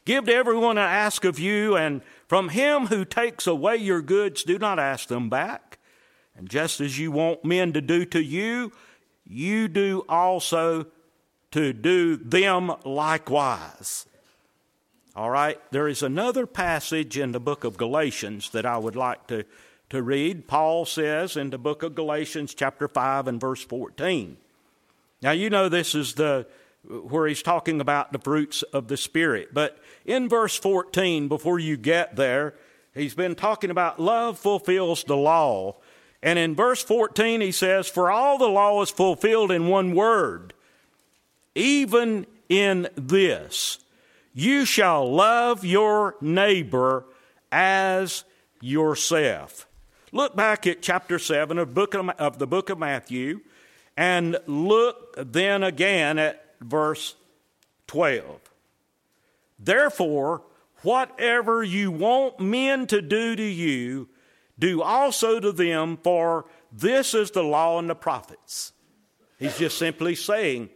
Give 0.05 0.25
to 0.25 0.35
everyone 0.35 0.79
I 0.79 0.93
ask 0.93 1.25
of 1.25 1.39
you, 1.39 1.77
and 1.77 2.03
from 2.27 2.49
him 2.49 2.87
who 2.87 3.05
takes 3.05 3.47
away 3.47 3.77
your 3.77 4.03
goods, 4.03 4.43
do 4.43 4.59
not 4.59 4.79
ask 4.79 5.09
them 5.09 5.29
back. 5.29 5.79
And 6.37 6.49
just 6.49 6.81
as 6.81 6.99
you 6.99 7.13
want 7.13 7.45
men 7.45 7.73
to 7.73 7.81
do 7.81 8.05
to 8.07 8.23
you, 8.23 8.73
you 9.33 9.69
do 9.69 10.05
also 10.09 10.87
to 11.53 11.73
do 11.73 12.17
them 12.17 12.73
likewise. 12.85 14.07
All 15.15 15.31
right, 15.31 15.59
there 15.71 15.89
is 15.89 16.03
another 16.03 16.47
passage 16.47 17.19
in 17.19 17.33
the 17.33 17.41
book 17.41 17.65
of 17.65 17.77
Galatians 17.77 18.51
that 18.51 18.65
I 18.65 18.79
would 18.79 18.97
like 18.97 19.27
to, 19.27 19.45
to 19.91 20.03
read. 20.03 20.49
Paul 20.49 20.87
says 20.87 21.37
in 21.37 21.51
the 21.51 21.59
book 21.59 21.83
of 21.83 21.95
Galatians, 21.95 22.55
chapter 22.55 22.89
5 22.89 23.29
and 23.29 23.41
verse 23.41 23.63
14. 23.63 24.39
Now, 25.21 25.33
you 25.33 25.51
know 25.51 25.69
this 25.69 25.95
is 25.95 26.15
the 26.15 26.47
where 26.85 27.29
he's 27.29 27.43
talking 27.43 27.81
about 27.81 28.13
the 28.13 28.19
fruits 28.19 28.63
of 28.65 28.89
the 28.89 28.97
Spirit. 28.97 29.51
But 29.53 29.79
in 30.05 30.29
verse 30.29 30.59
14, 30.59 31.29
before 31.29 31.59
you 31.59 31.77
get 31.77 32.17
there, 32.17 32.55
he's 32.95 33.15
been 33.15 33.35
talking 33.35 33.71
about 33.71 34.01
love 34.01 34.39
fulfills 34.39 35.05
the 35.05 35.17
law. 35.17 35.77
And 36.23 36.39
in 36.39 36.55
verse 36.55 36.83
14, 36.83 37.41
he 37.41 37.53
says, 37.53 37.89
For 37.89 38.11
all 38.11 38.39
the 38.39 38.49
law 38.49 38.81
is 38.83 38.91
fulfilled 38.91 39.51
in 39.51 39.67
one 39.67 39.95
word, 39.95 40.55
even 41.55 42.27
in 42.49 42.89
this 42.95 43.79
you 44.35 44.65
shall 44.65 45.11
love 45.13 45.65
your 45.65 46.17
neighbor 46.21 47.05
as 47.51 48.25
yourself. 48.61 49.67
Look 50.11 50.37
back 50.37 50.67
at 50.67 50.83
chapter 50.83 51.19
7 51.19 51.59
of, 51.59 51.75
book 51.75 51.95
of, 51.95 52.09
of 52.11 52.39
the 52.39 52.47
book 52.47 52.71
of 52.71 52.79
Matthew 52.79 53.41
and 53.97 54.39
look 54.47 55.15
then 55.17 55.63
again 55.63 56.19
at 56.19 56.45
verse 56.61 57.15
12. 57.89 58.41
Therefore, 59.59 60.43
whatever 60.83 61.63
you 61.63 61.91
want 61.91 62.41
men 62.41 62.87
to 62.89 63.03
do 63.03 63.37
to 63.37 63.43
you, 63.43 64.09
do 64.63 64.81
also 64.81 65.41
to 65.41 65.51
them, 65.51 65.99
for 66.05 66.45
this 66.71 67.15
is 67.15 67.33
the 67.33 67.43
law 67.43 67.81
and 67.81 67.91
the 67.91 67.97
prophets. 67.97 68.73
He's 69.37 69.59
just 69.59 69.77
simply 69.77 70.15
saying, 70.15 70.71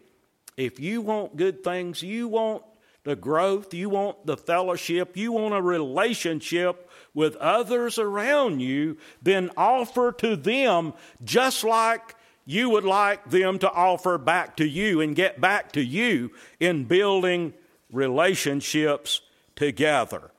if 0.57 0.80
you 0.80 1.01
want 1.03 1.37
good 1.37 1.62
things, 1.62 2.03
you 2.03 2.26
want 2.26 2.64
the 3.05 3.14
growth, 3.14 3.72
you 3.72 3.89
want 3.89 4.26
the 4.26 4.37
fellowship, 4.37 5.16
you 5.16 5.30
want 5.30 5.55
a 5.55 5.62
relationship 5.62 6.91
with 7.14 7.37
others 7.37 7.97
around 7.97 8.59
you, 8.59 8.97
then 9.22 9.53
offer 9.57 10.11
to 10.11 10.34
them 10.34 10.93
just 11.22 11.62
like 11.62 12.16
you 12.45 12.68
would 12.70 12.84
like 12.84 13.30
them 13.30 13.57
to 13.61 13.70
offer 13.70 14.18
back 14.18 14.57
to 14.57 14.66
you 14.66 15.01
and 15.01 15.14
get 15.14 15.41
back 15.41 15.70
to 15.72 15.80
you 15.80 16.32
in 16.59 16.87
building 16.87 17.55
relationships 17.93 19.20
together 19.55 20.32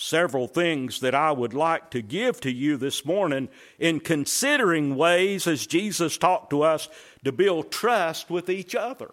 several 0.00 0.48
things 0.48 1.00
that 1.00 1.14
I 1.14 1.30
would 1.30 1.52
like 1.52 1.90
to 1.90 2.00
give 2.00 2.40
to 2.40 2.50
you 2.50 2.78
this 2.78 3.04
morning 3.04 3.50
in 3.78 4.00
considering 4.00 4.96
ways 4.96 5.46
as 5.46 5.66
Jesus 5.66 6.16
talked 6.16 6.50
to 6.50 6.62
us 6.62 6.88
to 7.24 7.32
build 7.32 7.70
trust 7.70 8.30
with 8.30 8.48
each 8.48 8.74
other. 8.74 9.12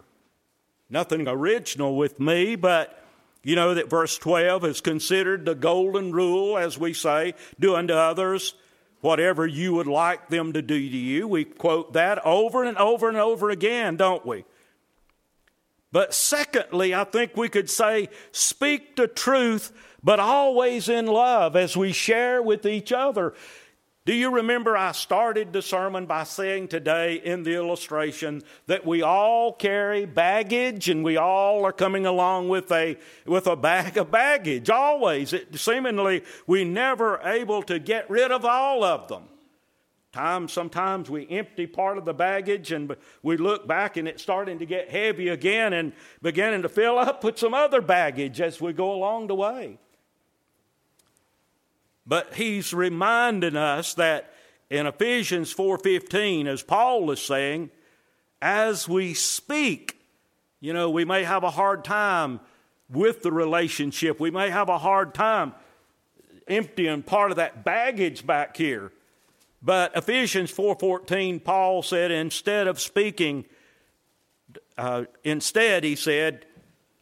Nothing 0.90 1.28
original 1.28 1.98
with 1.98 2.22
me, 2.22 2.56
but 2.56 3.04
you 3.44 3.56
know 3.56 3.74
that 3.74 3.90
verse 3.90 4.18
12 4.18 4.64
is 4.64 4.82
considered 4.82 5.44
the 5.44 5.56
golden 5.56 6.14
rule, 6.14 6.58
as 6.58 6.78
we 6.78 6.94
say, 6.94 7.34
do 7.60 7.76
unto 7.76 7.94
others 7.94 8.54
whatever 9.02 9.46
you 9.46 9.74
would 9.74 9.88
like 9.88 10.30
them 10.30 10.54
to 10.54 10.62
do 10.62 10.80
to 10.80 10.98
you. 10.98 11.28
We 11.28 11.44
quote 11.44 11.94
that 11.94 12.26
over 12.26 12.64
and 12.64 12.78
over 12.78 13.10
and 13.10 13.18
over 13.18 13.50
again, 13.50 13.98
don't 13.98 14.26
we? 14.26 14.46
But 15.92 16.14
secondly, 16.14 16.94
I 16.94 17.06
think 17.06 17.38
we 17.38 17.50
could 17.50 17.70
say, 17.70 18.10
speak 18.32 18.96
the 18.96 19.08
truth 19.08 19.72
but 20.04 20.20
always 20.20 20.90
in 20.90 21.06
love 21.06 21.56
as 21.56 21.76
we 21.76 21.92
share 21.92 22.42
with 22.42 22.66
each 22.66 22.92
other. 22.92 23.34
Do 24.06 24.14
you 24.14 24.36
remember 24.36 24.78
I 24.78 24.94
started 24.94 25.52
the 25.52 25.62
sermon 25.62 26.06
by 26.06 26.24
saying 26.24 26.70
today 26.70 27.16
in 27.16 27.44
the 27.44 27.56
illustration 27.56 28.42
that 28.68 28.86
we 28.86 29.02
all 29.02 29.52
carry 29.52 30.06
baggage 30.06 30.88
and 30.88 31.04
we 31.04 31.18
all 31.18 31.66
are 31.66 31.74
coming 31.74 32.06
along 32.06 32.48
with 32.48 32.72
a, 32.72 32.98
with 33.26 33.48
a 33.48 33.58
bag 33.58 33.98
of 33.98 34.10
baggage, 34.10 34.70
always. 34.70 35.34
It, 35.34 35.60
seemingly, 35.60 36.24
we 36.46 36.64
never 36.64 37.20
able 37.22 37.64
to 37.64 37.80
get 37.80 38.10
rid 38.10 38.32
of 38.32 38.46
all 38.46 38.82
of 38.82 39.10
them. 39.10 39.24
Times, 40.18 40.52
sometimes 40.52 41.12
we 41.12 41.30
empty 41.30 41.68
part 41.68 42.00
of 42.00 42.06
the 42.06 42.14
baggage 42.14 42.72
and 42.72 42.96
we 43.22 43.38
look 43.38 43.68
back 43.68 43.98
and 43.98 44.08
it's 44.08 44.24
starting 44.24 44.58
to 44.58 44.66
get 44.66 44.90
heavy 44.90 45.28
again 45.28 45.74
and 45.74 45.94
beginning 46.24 46.64
to 46.64 46.70
fill 46.70 46.98
up 46.98 47.24
with 47.24 47.38
some 47.38 47.54
other 47.54 47.82
baggage 47.82 48.42
as 48.42 48.60
we 48.60 48.74
go 48.74 48.92
along 48.92 49.28
the 49.28 49.36
way. 49.36 49.78
But 52.08 52.34
he's 52.34 52.74
reminding 52.74 53.56
us 53.56 53.94
that 53.94 54.34
in 54.72 54.88
Ephesians 54.88 55.54
4:15 55.54 56.48
as 56.48 56.64
Paul 56.64 57.12
is 57.12 57.22
saying, 57.22 57.70
as 58.42 58.90
we 58.90 59.14
speak, 59.14 60.00
you 60.60 60.74
know, 60.74 60.90
we 60.90 61.06
may 61.06 61.26
have 61.26 61.44
a 61.44 61.52
hard 61.52 61.86
time 61.86 62.40
with 62.90 63.22
the 63.22 63.32
relationship. 63.32 64.20
We 64.20 64.32
may 64.32 64.50
have 64.50 64.70
a 64.70 64.80
hard 64.80 65.14
time 65.14 65.54
emptying 66.48 67.04
part 67.04 67.30
of 67.30 67.38
that 67.38 67.64
baggage 67.64 68.26
back 68.26 68.58
here. 68.58 68.92
But 69.62 69.96
Ephesians 69.96 70.52
4:14 70.52 71.44
Paul 71.44 71.82
said 71.82 72.12
instead 72.12 72.68
of 72.68 72.80
speaking 72.80 73.46
uh, 74.78 75.06
instead 75.24 75.84
he 75.84 75.96
said 75.96 76.46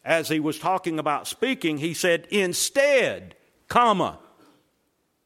as 0.03 0.29
he 0.29 0.39
was 0.39 0.57
talking 0.57 0.97
about 0.99 1.27
speaking 1.27 1.77
he 1.77 1.93
said 1.93 2.27
instead 2.31 3.35
comma 3.67 4.19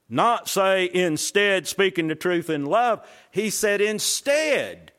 not 0.10 0.50
say 0.50 0.90
instead 0.92 1.68
speaking 1.68 2.08
the 2.08 2.16
truth 2.16 2.50
in 2.50 2.66
love. 2.66 3.08
He 3.30 3.52
said 3.52 3.80
instead 3.80 4.92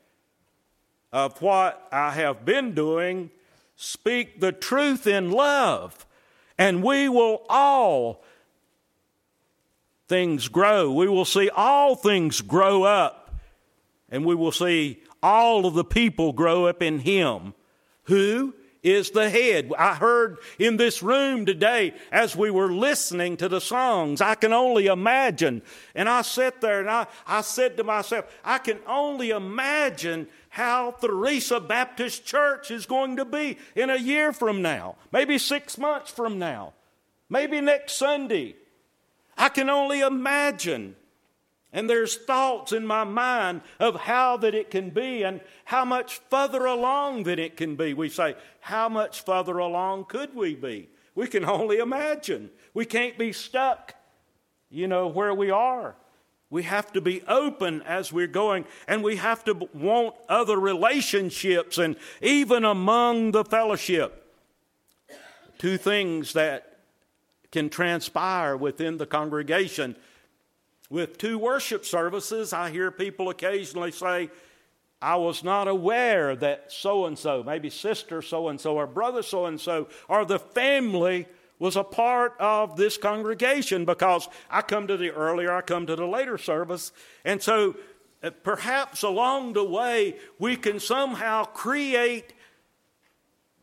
of 1.13 1.43
what 1.43 1.89
I 1.91 2.13
have 2.13 2.45
been 2.45 2.75
doing, 2.75 3.31
speak 3.75 4.41
the 4.41 4.53
truth 4.53 5.09
in 5.09 5.33
love. 5.33 6.07
And 6.57 6.85
we 6.85 7.09
will 7.09 7.45
all 7.49 8.23
things 10.11 10.49
grow. 10.49 10.93
We 10.93 11.09
will 11.09 11.25
see 11.25 11.49
all 11.49 11.95
things 11.95 12.43
grow 12.43 12.83
up. 12.83 13.35
And 14.11 14.27
we 14.27 14.35
will 14.35 14.53
see 14.53 15.01
all 15.23 15.65
of 15.65 15.75
the 15.75 15.85
people 15.85 16.33
grow 16.33 16.67
up 16.67 16.83
in 16.83 16.99
Him. 16.99 17.55
Who? 18.05 18.55
is 18.83 19.11
the 19.11 19.29
head. 19.29 19.71
I 19.79 19.95
heard 19.95 20.39
in 20.59 20.79
this 20.79 21.03
room 21.03 21.45
today 21.45 21.95
as 22.11 22.35
we 22.35 22.51
were 22.51 22.73
listening 22.73 23.37
to 23.37 23.47
the 23.47 23.61
songs, 23.61 24.23
I 24.23 24.35
can 24.35 24.55
only 24.55 24.87
imagine. 24.87 25.61
And 25.95 26.09
I 26.09 26.23
sat 26.23 26.63
there 26.63 26.81
and 26.81 26.89
I, 26.89 27.07
I 27.27 27.43
said 27.43 27.77
to 27.77 27.85
myself, 27.85 28.25
I 28.43 28.57
can 28.57 28.79
only 28.87 29.31
imagine 29.31 30.29
how 30.49 30.93
Theresa 30.93 31.61
Baptist 31.61 32.25
Church 32.25 32.71
is 32.71 32.87
going 32.87 33.17
to 33.17 33.27
be 33.27 33.59
in 33.77 33.91
a 33.91 33.99
year 33.99 34.33
from 34.33 34.63
now, 34.63 34.97
maybe 35.13 35.37
six 35.37 35.77
months 35.77 36.11
from 36.11 36.39
now, 36.39 36.73
maybe 37.29 37.61
next 37.61 37.95
Sunday. 37.99 38.57
I 39.41 39.49
can 39.49 39.71
only 39.71 40.01
imagine. 40.01 40.97
And 41.73 41.89
there's 41.89 42.17
thoughts 42.17 42.73
in 42.73 42.87
my 42.87 43.05
mind 43.05 43.63
of 43.79 44.01
how 44.03 44.37
that 44.37 44.55
it 44.55 44.71
can 44.71 44.91
be 44.91 45.23
and 45.23 45.41
how 45.65 45.85
much 45.85 46.21
further 46.29 46.67
along 46.67 47.23
that 47.23 47.39
it 47.39 47.57
can 47.57 47.75
be. 47.75 47.95
We 47.95 48.11
say, 48.11 48.35
how 48.61 48.91
much 48.91 49.25
further 49.25 49.57
along 49.57 50.05
could 50.07 50.37
we 50.37 50.55
be? 50.55 50.91
We 51.15 51.27
can 51.27 51.45
only 51.45 51.79
imagine. 51.79 52.51
We 52.75 52.85
can't 52.85 53.17
be 53.17 53.33
stuck, 53.33 53.95
you 54.69 54.87
know, 54.87 55.07
where 55.07 55.33
we 55.33 55.51
are. 55.51 55.97
We 56.51 56.65
have 56.65 56.93
to 56.93 57.01
be 57.01 57.23
open 57.23 57.81
as 57.83 58.13
we're 58.13 58.27
going, 58.27 58.67
and 58.87 59.03
we 59.03 59.17
have 59.17 59.45
to 59.45 59.69
want 59.73 60.17
other 60.29 60.59
relationships, 60.59 61.79
and 61.79 61.97
even 62.21 62.65
among 62.65 63.31
the 63.31 63.45
fellowship. 63.45 64.27
Two 65.59 65.79
things 65.79 66.33
that 66.35 66.70
can 67.51 67.69
transpire 67.69 68.57
within 68.57 68.99
the 68.99 69.07
congregation. 69.07 69.97
With 70.89 71.19
two 71.19 71.39
worship 71.39 71.85
services, 71.85 72.53
I 72.53 72.71
hear 72.71 72.91
people 72.91 73.29
occasionally 73.29 73.93
say, 73.93 74.31
I 75.03 75.17
was 75.17 75.43
not 75.43 75.67
aware 75.67 76.37
that 76.37 76.71
so 76.71 77.07
and 77.07 77.19
so, 77.19 77.43
maybe 77.43 77.71
sister 77.71 78.21
so 78.21 78.49
and 78.49 78.61
so, 78.61 78.77
or 78.77 78.87
brother 78.87 79.23
so 79.23 79.47
and 79.47 79.61
so, 79.61 79.89
or 80.09 80.25
the 80.25 80.39
family 80.39 81.27
was 81.59 81.77
a 81.77 81.85
part 81.85 82.35
of 82.39 82.77
this 82.77 82.97
congregation 82.97 83.85
because 83.85 84.29
I 84.51 84.63
come 84.63 84.87
to 84.89 84.97
the 84.97 85.11
earlier, 85.11 85.53
I 85.53 85.61
come 85.61 85.87
to 85.87 85.97
the 85.97 86.07
later 86.07 86.39
service. 86.39 86.93
And 87.25 87.43
so 87.43 87.77
uh, 88.23 88.31
perhaps 88.43 89.03
along 89.03 89.55
the 89.55 89.65
way, 89.65 90.17
we 90.39 90.57
can 90.57 90.81
somehow 90.81 91.45
create 91.45 92.35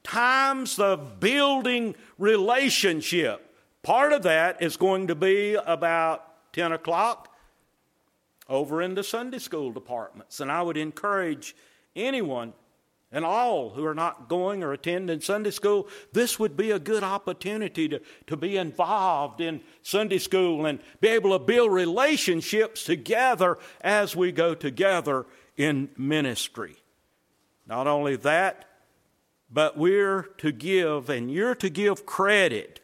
times 0.04 0.80
of 0.80 1.20
building 1.20 1.96
relationship. 2.18 3.47
Part 3.88 4.12
of 4.12 4.24
that 4.24 4.62
is 4.62 4.76
going 4.76 5.08
to 5.08 5.16
be 5.16 5.54
about 5.54 6.52
10 6.52 6.74
o'clock 6.74 7.34
over 8.50 8.82
in 8.82 8.96
the 8.96 9.04
Sunday 9.04 9.40
school 9.40 9.72
departments. 9.72 10.42
And 10.42 10.52
I 10.52 10.62
would 10.62 10.76
encourage 10.76 11.56
anyone 11.96 12.52
and 13.14 13.24
all 13.24 13.70
who 13.70 13.86
are 13.86 13.96
not 13.96 14.28
going 14.28 14.62
or 14.62 14.74
attending 14.74 15.22
Sunday 15.22 15.52
school, 15.52 15.88
this 16.12 16.38
would 16.38 16.58
be 16.58 16.72
a 16.72 16.80
good 16.80 17.02
opportunity 17.02 17.88
to, 17.88 18.02
to 18.26 18.36
be 18.36 18.58
involved 18.58 19.40
in 19.40 19.62
Sunday 19.84 20.18
school 20.18 20.66
and 20.66 20.80
be 21.00 21.08
able 21.08 21.32
to 21.32 21.40
build 21.40 21.72
relationships 21.72 22.84
together 22.84 23.58
as 23.80 24.14
we 24.14 24.34
go 24.34 24.54
together 24.54 25.26
in 25.56 25.88
ministry. 25.96 26.76
Not 27.66 27.88
only 27.88 28.18
that, 28.18 28.66
but 29.50 29.78
we're 29.78 30.24
to 30.40 30.52
give, 30.52 31.10
and 31.10 31.32
you're 31.32 31.56
to 31.56 31.70
give 31.70 32.06
credit 32.06 32.82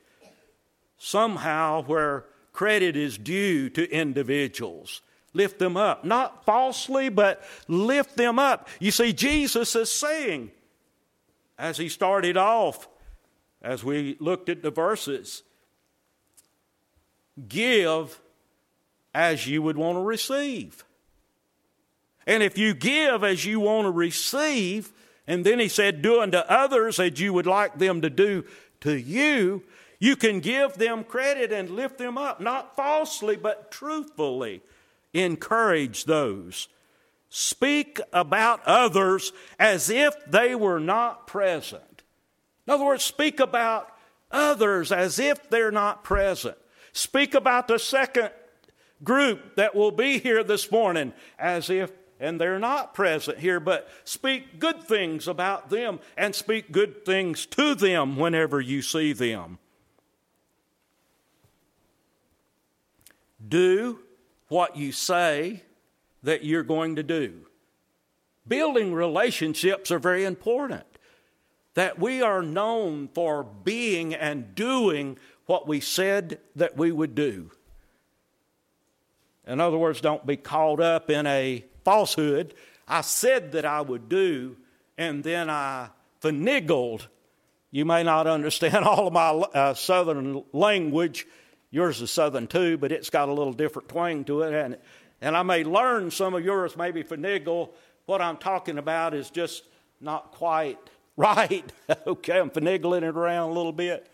somehow 1.04 1.84
where 1.84 2.26
credit 2.52 2.96
is 2.96 3.18
due 3.18 3.70
to 3.70 3.90
individuals 3.92 5.02
lift 5.34 5.60
them 5.60 5.76
up. 5.76 6.06
Not 6.06 6.46
falsely, 6.46 7.10
but 7.10 7.44
lift 7.68 8.16
them 8.16 8.40
up. 8.40 8.70
You 8.80 8.92
see, 8.92 9.14
Jesus 9.14 9.76
is 9.76 9.92
saying, 9.92 10.52
as 11.58 11.78
he 11.78 11.90
started 11.90 12.38
off, 12.38 12.88
as 13.62 13.84
we 13.84 14.18
looked 14.20 14.50
at 14.50 14.62
the 14.62 14.72
verses, 14.72 15.44
give 17.48 18.20
as 19.14 19.48
you 19.48 19.62
would 19.62 19.78
want 19.78 19.98
to 19.98 20.02
receive. 20.02 20.84
And 22.26 22.42
if 22.42 22.58
you 22.58 22.74
give 22.74 23.24
as 23.24 23.46
you 23.46 23.60
want 23.60 23.86
to 23.86 23.92
receive, 23.92 24.92
and 25.28 25.46
then 25.46 25.60
he 25.60 25.68
said, 25.68 26.02
do 26.02 26.22
unto 26.22 26.38
others 26.38 27.00
as 27.00 27.20
you 27.20 27.34
would 27.34 27.48
like 27.48 27.78
them 27.78 28.02
to 28.02 28.10
do 28.10 28.46
to 28.82 28.98
you, 28.98 29.64
you 30.04 30.18
can 30.18 30.42
give 30.42 30.74
them 30.74 31.06
credit 31.06 31.54
and 31.54 31.70
lift 31.70 31.98
them 31.98 32.18
up, 32.18 32.42
not 32.42 32.76
falsely, 32.76 33.38
but 33.38 33.72
truthfully 33.72 34.62
encourage 35.14 36.04
those. 36.04 36.68
Speak 37.30 38.02
about 38.12 38.60
others 38.66 39.32
as 39.58 39.90
if 39.90 40.14
they 40.28 40.56
were 40.56 40.82
not 40.82 41.26
present. 41.26 42.04
In 42.68 42.74
other 42.74 42.84
words, 42.84 43.02
speak 43.02 43.40
about 43.40 43.96
others 44.30 44.92
as 44.92 45.20
if 45.20 45.50
they're 45.50 45.72
not 45.72 46.04
present. 46.04 46.58
Speak 46.92 47.34
about 47.34 47.70
the 47.70 47.80
second 47.80 48.32
group 49.06 49.56
that 49.56 49.74
will 49.74 49.92
be 49.92 50.20
here 50.20 50.44
this 50.44 50.70
morning 50.70 51.14
as 51.40 51.70
if 51.70 51.94
and 52.20 52.42
they're 52.42 52.60
not 52.60 52.94
present 52.94 53.40
here, 53.40 53.62
but 53.62 53.90
speak 54.04 54.60
good 54.60 54.84
things 54.84 55.30
about 55.30 55.70
them 55.70 56.02
and 56.18 56.36
speak 56.36 56.74
good 56.74 57.06
things 57.06 57.46
to 57.46 57.74
them 57.74 58.18
whenever 58.18 58.60
you 58.60 58.82
see 58.82 59.14
them. 59.14 59.60
Do 63.48 64.00
what 64.48 64.78
you 64.78 64.92
say 64.92 65.64
that 66.24 66.44
you're 66.44 66.64
going 66.64 66.96
to 66.96 67.04
do. 67.04 67.48
Building 68.48 68.94
relationships 68.94 69.92
are 69.92 70.00
very 70.00 70.26
important. 70.26 70.84
That 71.76 72.00
we 72.00 72.22
are 72.22 72.42
known 72.42 73.10
for 73.14 73.44
being 73.44 74.14
and 74.14 74.54
doing 74.54 75.18
what 75.46 75.68
we 75.68 75.80
said 75.80 76.40
that 76.56 76.78
we 76.78 76.92
would 76.92 77.16
do. 77.16 77.52
In 79.46 79.60
other 79.60 79.78
words, 79.78 80.00
don't 80.02 80.26
be 80.26 80.38
caught 80.38 80.80
up 80.80 81.10
in 81.10 81.26
a 81.26 81.66
falsehood. 81.84 82.54
I 82.88 83.02
said 83.02 83.54
that 83.54 83.66
I 83.66 83.82
would 83.82 84.08
do, 84.08 84.56
and 84.98 85.24
then 85.24 85.50
I 85.50 85.90
finagled. 86.22 87.08
You 87.72 87.86
may 87.86 88.04
not 88.04 88.28
understand 88.28 88.86
all 88.86 89.08
of 89.08 89.14
my 89.14 89.30
uh, 89.30 89.74
southern 89.74 90.44
language 90.54 91.28
Yours 91.74 92.00
is 92.04 92.12
Southern 92.12 92.46
too, 92.46 92.78
but 92.78 92.92
it's 92.92 93.10
got 93.10 93.30
a 93.30 93.34
little 93.34 93.52
different 93.52 93.90
twang 93.90 94.24
to 94.26 94.44
it. 94.44 94.54
And, 94.54 94.78
and 95.22 95.36
I 95.36 95.42
may 95.42 95.64
learn 95.64 96.12
some 96.12 96.36
of 96.36 96.46
yours, 96.46 96.78
maybe 96.78 97.04
finagle. 97.04 97.72
What 98.06 98.22
I'm 98.22 98.38
talking 98.38 98.78
about 98.78 99.16
is 99.16 99.32
just 99.32 99.64
not 100.00 100.34
quite 100.34 100.78
right. 101.18 101.66
okay, 102.06 102.40
I'm 102.40 102.52
finagling 102.52 103.02
it 103.02 103.18
around 103.18 103.50
a 103.50 103.54
little 103.54 103.72
bit 103.72 104.08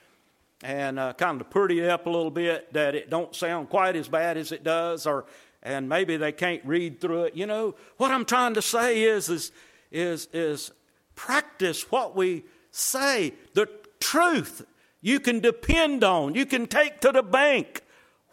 and 0.64 0.98
uh, 0.98 1.12
kind 1.14 1.42
of 1.42 1.50
pretty 1.50 1.82
it 1.82 1.90
up 1.90 2.06
a 2.06 2.10
little 2.10 2.32
bit 2.32 2.72
that 2.72 2.96
it 2.96 3.10
don't 3.10 3.36
sound 3.36 3.70
quite 3.70 3.98
as 3.98 4.08
bad 4.08 4.38
as 4.38 4.54
it 4.54 4.64
does 4.64 5.06
or 5.06 5.26
and 5.62 5.90
maybe 5.90 6.16
they 6.18 6.32
can't 6.32 6.64
read 6.66 7.00
through 7.00 7.24
it 7.24 7.36
you 7.36 7.46
know 7.46 7.76
what 7.96 8.12
i'm 8.12 8.26
trying 8.26 8.54
to 8.54 8.62
say 8.62 9.04
is 9.04 9.30
is 9.30 9.54
is 9.90 10.28
is 10.34 10.72
practice 11.16 11.90
what 11.92 12.14
we 12.14 12.44
say 12.72 13.34
the 13.54 13.70
truth 14.02 14.66
you 15.02 15.20
can 15.20 15.40
depend 15.40 16.04
on, 16.04 16.36
you 16.36 16.46
can 16.46 16.68
take 16.68 17.00
to 17.02 17.12
the 17.12 17.24
bank 17.24 17.84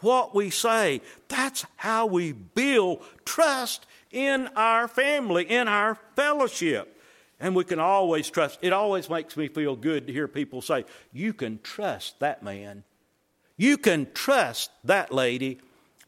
what 0.01 0.35
we 0.35 0.51
say. 0.51 1.01
That's 1.29 1.65
how 1.77 2.07
we 2.07 2.33
build 2.33 3.05
trust 3.25 3.87
in 4.11 4.49
our 4.57 4.89
family, 4.89 5.45
in 5.51 5.69
our 5.69 5.97
fellowship. 6.15 6.93
And 7.39 7.55
we 7.55 7.65
can 7.65 7.79
always 7.79 8.31
trust. 8.31 8.59
It 8.63 8.73
always 8.73 9.11
makes 9.11 9.37
me 9.37 9.49
feel 9.49 9.77
good 9.77 10.07
to 10.07 10.13
hear 10.13 10.27
people 10.27 10.63
say, 10.63 10.85
You 11.13 11.35
can 11.35 11.61
trust 11.63 12.19
that 12.21 12.43
man. 12.43 12.83
You 13.57 13.77
can 13.77 14.09
trust 14.13 14.71
that 14.85 15.13
lady. 15.13 15.61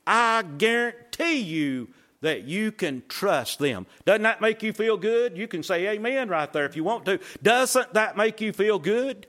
I 0.06 0.42
guarantee 0.42 1.40
you 1.40 1.88
that 2.20 2.44
you 2.44 2.72
can 2.72 3.02
trust 3.08 3.58
them. 3.58 3.86
Doesn't 4.04 4.22
that 4.22 4.40
make 4.40 4.62
you 4.62 4.72
feel 4.72 4.96
good? 4.96 5.36
You 5.36 5.46
can 5.46 5.62
say 5.62 5.86
amen 5.88 6.28
right 6.28 6.52
there 6.52 6.64
if 6.64 6.76
you 6.76 6.82
want 6.82 7.04
to. 7.06 7.20
Doesn't 7.42 7.92
that 7.94 8.16
make 8.16 8.40
you 8.40 8.52
feel 8.52 8.78
good? 8.78 9.26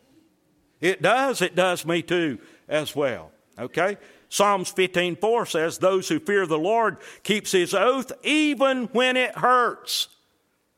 It 0.81 1.01
does. 1.01 1.41
It 1.41 1.55
does 1.55 1.85
me 1.85 2.01
too 2.01 2.39
as 2.67 2.95
well. 2.95 3.31
Okay? 3.57 3.97
Psalms 4.29 4.71
15:4 4.71 5.45
says, 5.45 5.77
"Those 5.77 6.07
who 6.07 6.19
fear 6.19 6.45
the 6.45 6.59
Lord 6.59 6.97
keeps 7.23 7.51
his 7.51 7.73
oath 7.73 8.11
even 8.23 8.85
when 8.93 9.17
it 9.17 9.37
hurts." 9.37 10.07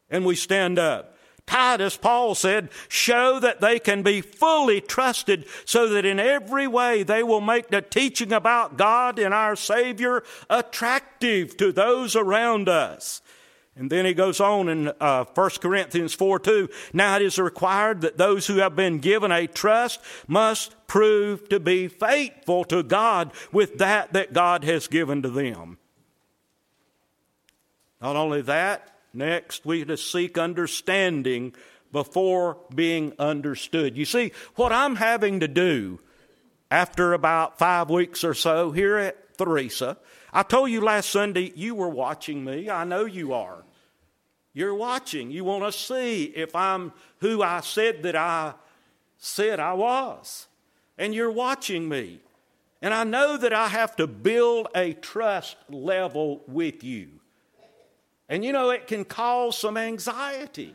And 0.09 0.25
we 0.25 0.35
stand 0.35 0.79
up. 0.79 1.11
Titus, 1.45 1.97
Paul 1.97 2.33
said, 2.33 2.69
show 2.87 3.37
that 3.39 3.59
they 3.59 3.77
can 3.77 4.03
be 4.03 4.21
fully 4.21 4.79
trusted 4.79 5.45
so 5.65 5.87
that 5.89 6.05
in 6.05 6.17
every 6.17 6.65
way 6.65 7.03
they 7.03 7.23
will 7.23 7.41
make 7.41 7.67
the 7.67 7.81
teaching 7.81 8.31
about 8.31 8.77
God 8.77 9.19
and 9.19 9.33
our 9.33 9.57
Savior 9.57 10.23
attractive 10.49 11.57
to 11.57 11.73
those 11.73 12.15
around 12.15 12.69
us. 12.69 13.21
And 13.75 13.89
then 13.89 14.05
he 14.05 14.13
goes 14.13 14.41
on 14.41 14.67
in 14.67 14.91
uh, 14.99 15.25
1 15.33 15.49
Corinthians 15.61 16.13
4 16.13 16.39
2. 16.39 16.69
Now 16.93 17.15
it 17.15 17.21
is 17.21 17.39
required 17.39 18.01
that 18.01 18.17
those 18.17 18.47
who 18.47 18.57
have 18.57 18.75
been 18.75 18.99
given 18.99 19.31
a 19.31 19.47
trust 19.47 20.01
must 20.27 20.75
prove 20.87 21.47
to 21.49 21.59
be 21.59 21.87
faithful 21.87 22.65
to 22.65 22.83
God 22.83 23.31
with 23.51 23.77
that 23.77 24.13
that 24.13 24.33
God 24.33 24.65
has 24.65 24.87
given 24.87 25.21
to 25.21 25.29
them. 25.29 25.77
Not 28.01 28.15
only 28.15 28.41
that, 28.41 28.93
next 29.13 29.65
we 29.65 29.85
to 29.85 29.95
seek 29.95 30.37
understanding 30.37 31.53
before 31.93 32.57
being 32.73 33.13
understood. 33.19 33.97
You 33.97 34.05
see, 34.05 34.31
what 34.55 34.73
I'm 34.73 34.95
having 34.95 35.39
to 35.41 35.47
do 35.47 35.99
after 36.69 37.13
about 37.13 37.57
five 37.57 37.89
weeks 37.89 38.23
or 38.23 38.33
so 38.33 38.71
here 38.71 38.97
at 38.97 39.37
Theresa 39.37 39.97
I 40.33 40.43
told 40.43 40.69
you 40.69 40.81
last 40.81 41.09
Sunday 41.09 41.51
you 41.55 41.75
were 41.75 41.89
watching 41.89 42.43
me. 42.43 42.69
I 42.69 42.83
know 42.83 43.05
you 43.05 43.33
are. 43.33 43.63
You're 44.53 44.75
watching. 44.75 45.31
You 45.31 45.43
want 45.43 45.63
to 45.63 45.71
see 45.71 46.25
if 46.25 46.55
I'm 46.55 46.93
who 47.19 47.41
I 47.41 47.61
said 47.61 48.03
that 48.03 48.15
I 48.15 48.53
said 49.17 49.59
I 49.59 49.73
was. 49.73 50.47
And 50.97 51.13
you're 51.13 51.31
watching 51.31 51.87
me. 51.87 52.19
And 52.81 52.93
I 52.93 53.03
know 53.03 53.37
that 53.37 53.53
I 53.53 53.67
have 53.67 53.95
to 53.97 54.07
build 54.07 54.67
a 54.75 54.93
trust 54.93 55.55
level 55.69 56.41
with 56.47 56.83
you. 56.83 57.09
And 58.27 58.43
you 58.43 58.51
know, 58.51 58.69
it 58.69 58.87
can 58.87 59.05
cause 59.05 59.57
some 59.57 59.77
anxiety 59.77 60.73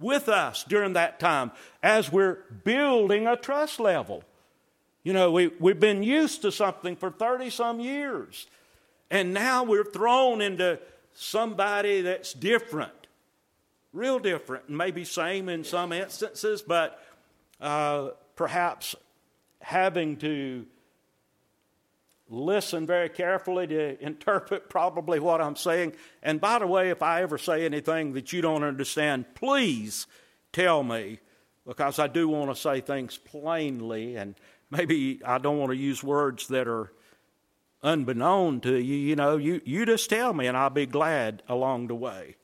with 0.00 0.28
us 0.28 0.64
during 0.64 0.94
that 0.94 1.20
time 1.20 1.52
as 1.82 2.10
we're 2.10 2.38
building 2.64 3.26
a 3.26 3.36
trust 3.36 3.78
level. 3.78 4.24
You 5.02 5.12
know, 5.12 5.30
we, 5.30 5.48
we've 5.60 5.78
been 5.78 6.02
used 6.02 6.42
to 6.42 6.50
something 6.50 6.96
for 6.96 7.10
30 7.10 7.50
some 7.50 7.80
years, 7.80 8.46
and 9.10 9.32
now 9.32 9.64
we're 9.64 9.84
thrown 9.84 10.40
into 10.40 10.78
somebody 11.14 12.02
that's 12.02 12.32
different, 12.32 13.06
real 13.92 14.18
different, 14.18 14.68
maybe 14.68 15.04
same 15.04 15.48
in 15.48 15.64
some 15.64 15.92
instances, 15.92 16.62
but 16.62 17.02
uh, 17.60 18.10
perhaps 18.34 18.94
having 19.60 20.16
to 20.16 20.66
listen 22.28 22.86
very 22.86 23.08
carefully 23.08 23.66
to 23.68 24.02
interpret 24.04 24.68
probably 24.68 25.20
what 25.20 25.40
I'm 25.40 25.56
saying. 25.56 25.94
And 26.22 26.40
by 26.40 26.58
the 26.58 26.66
way, 26.66 26.90
if 26.90 27.02
I 27.02 27.22
ever 27.22 27.38
say 27.38 27.64
anything 27.64 28.14
that 28.14 28.32
you 28.32 28.42
don't 28.42 28.64
understand, 28.64 29.26
please 29.34 30.06
tell 30.52 30.82
me 30.82 31.20
because 31.66 31.98
I 31.98 32.08
do 32.08 32.28
want 32.28 32.50
to 32.50 32.60
say 32.60 32.80
things 32.80 33.16
plainly 33.16 34.16
and 34.16 34.34
maybe 34.70 35.20
I 35.24 35.38
don't 35.38 35.58
want 35.58 35.70
to 35.70 35.76
use 35.76 36.02
words 36.02 36.48
that 36.48 36.66
are 36.68 36.92
unbeknown 37.86 38.60
to 38.60 38.74
you. 38.74 38.96
You 38.96 39.16
know, 39.16 39.36
you, 39.36 39.62
you 39.64 39.86
just 39.86 40.10
tell 40.10 40.34
me 40.34 40.46
and 40.46 40.56
I'll 40.56 40.68
be 40.68 40.86
glad 40.86 41.42
along 41.48 41.86
the 41.86 41.94
way. 41.94 42.36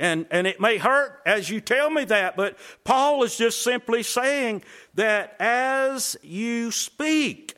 And, 0.00 0.26
and 0.30 0.46
it 0.46 0.60
may 0.60 0.78
hurt 0.78 1.20
as 1.24 1.50
you 1.50 1.60
tell 1.60 1.88
me 1.90 2.04
that, 2.06 2.36
but 2.36 2.58
Paul 2.82 3.22
is 3.22 3.36
just 3.36 3.62
simply 3.62 4.02
saying 4.02 4.64
that 4.94 5.36
as 5.38 6.16
you 6.22 6.72
speak, 6.72 7.54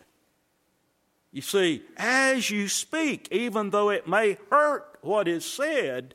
you 1.33 1.41
see, 1.41 1.83
as 1.97 2.51
you 2.51 2.69
speak, 2.69 3.29
even 3.31 3.71
though 3.71 3.91
it 3.91 4.07
may 4.07 4.37
hurt 4.51 4.99
what 5.01 5.29
is 5.29 5.45
said, 5.45 6.15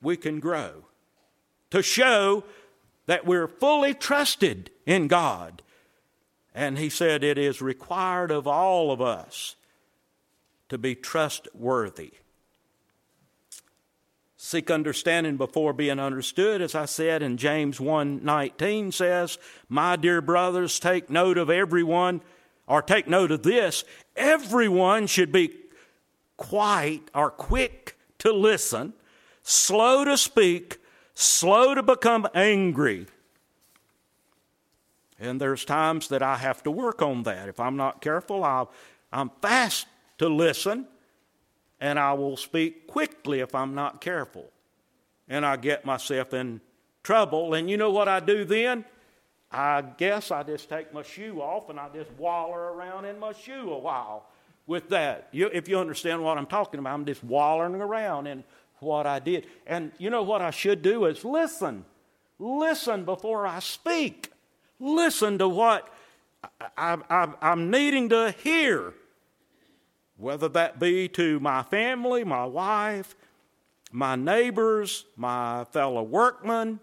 we 0.00 0.16
can 0.16 0.40
grow 0.40 0.84
to 1.70 1.82
show 1.82 2.44
that 3.06 3.26
we're 3.26 3.48
fully 3.48 3.94
trusted 3.94 4.70
in 4.86 5.08
God. 5.08 5.62
And 6.54 6.78
he 6.78 6.88
said 6.88 7.22
it 7.22 7.38
is 7.38 7.60
required 7.60 8.30
of 8.30 8.46
all 8.46 8.90
of 8.90 9.00
us 9.00 9.56
to 10.68 10.78
be 10.78 10.94
trustworthy. 10.94 12.12
Seek 14.40 14.70
understanding 14.70 15.36
before 15.36 15.72
being 15.72 15.98
understood, 15.98 16.62
as 16.62 16.74
I 16.76 16.84
said, 16.84 17.22
in 17.22 17.36
James 17.36 17.80
1:19 17.80 18.92
says, 18.92 19.36
"My 19.68 19.96
dear 19.96 20.20
brothers, 20.20 20.78
take 20.78 21.10
note 21.10 21.36
of 21.36 21.50
everyone, 21.50 22.22
or 22.68 22.80
take 22.80 23.08
note 23.08 23.32
of 23.32 23.42
this, 23.42 23.84
everyone 24.14 25.08
should 25.08 25.32
be 25.32 25.56
quiet 26.36 27.10
or 27.12 27.32
quick 27.32 27.98
to 28.18 28.32
listen, 28.32 28.92
slow 29.42 30.04
to 30.04 30.16
speak, 30.16 30.78
slow 31.14 31.74
to 31.74 31.82
become 31.82 32.28
angry." 32.32 33.08
And 35.18 35.40
there's 35.40 35.64
times 35.64 36.06
that 36.08 36.22
I 36.22 36.36
have 36.36 36.62
to 36.62 36.70
work 36.70 37.02
on 37.02 37.24
that. 37.24 37.48
If 37.48 37.58
I'm 37.58 37.76
not 37.76 38.00
careful, 38.00 38.44
I'll, 38.44 38.70
i 39.12 39.20
am 39.20 39.30
fast 39.42 39.88
to 40.18 40.28
listen 40.28 40.86
and 41.80 41.98
I 41.98 42.12
will 42.12 42.36
speak 42.36 42.86
quickly 42.86 43.40
if 43.40 43.54
I'm 43.54 43.74
not 43.74 44.00
careful. 44.00 44.50
And 45.28 45.44
I 45.44 45.56
get 45.56 45.84
myself 45.84 46.34
in 46.34 46.60
trouble. 47.02 47.54
And 47.54 47.70
you 47.70 47.76
know 47.76 47.90
what 47.90 48.08
I 48.08 48.20
do 48.20 48.44
then? 48.44 48.84
I 49.50 49.82
guess 49.82 50.30
I 50.30 50.42
just 50.42 50.68
take 50.68 50.92
my 50.92 51.02
shoe 51.02 51.40
off 51.40 51.70
and 51.70 51.78
I 51.78 51.88
just 51.88 52.10
waller 52.12 52.72
around 52.72 53.04
in 53.04 53.18
my 53.18 53.32
shoe 53.32 53.72
a 53.72 53.78
while 53.78 54.26
with 54.66 54.88
that. 54.90 55.28
You, 55.32 55.48
if 55.52 55.68
you 55.68 55.78
understand 55.78 56.22
what 56.22 56.36
I'm 56.36 56.46
talking 56.46 56.80
about, 56.80 56.94
I'm 56.94 57.06
just 57.06 57.24
wallering 57.24 57.80
around 57.80 58.26
in 58.26 58.44
what 58.80 59.06
I 59.06 59.18
did. 59.18 59.46
And 59.66 59.92
you 59.98 60.10
know 60.10 60.22
what 60.22 60.42
I 60.42 60.50
should 60.50 60.82
do 60.82 61.06
is 61.06 61.24
listen. 61.24 61.84
Listen 62.38 63.04
before 63.04 63.46
I 63.46 63.60
speak. 63.60 64.32
Listen 64.80 65.38
to 65.38 65.48
what 65.48 65.92
I, 66.76 67.28
I'm 67.40 67.70
needing 67.70 68.08
to 68.10 68.34
hear 68.42 68.94
whether 70.18 70.48
that 70.50 70.78
be 70.78 71.08
to 71.08 71.40
my 71.40 71.62
family, 71.62 72.24
my 72.24 72.44
wife, 72.44 73.14
my 73.90 74.16
neighbors, 74.16 75.06
my 75.16 75.64
fellow 75.72 76.02
workmen. 76.02 76.80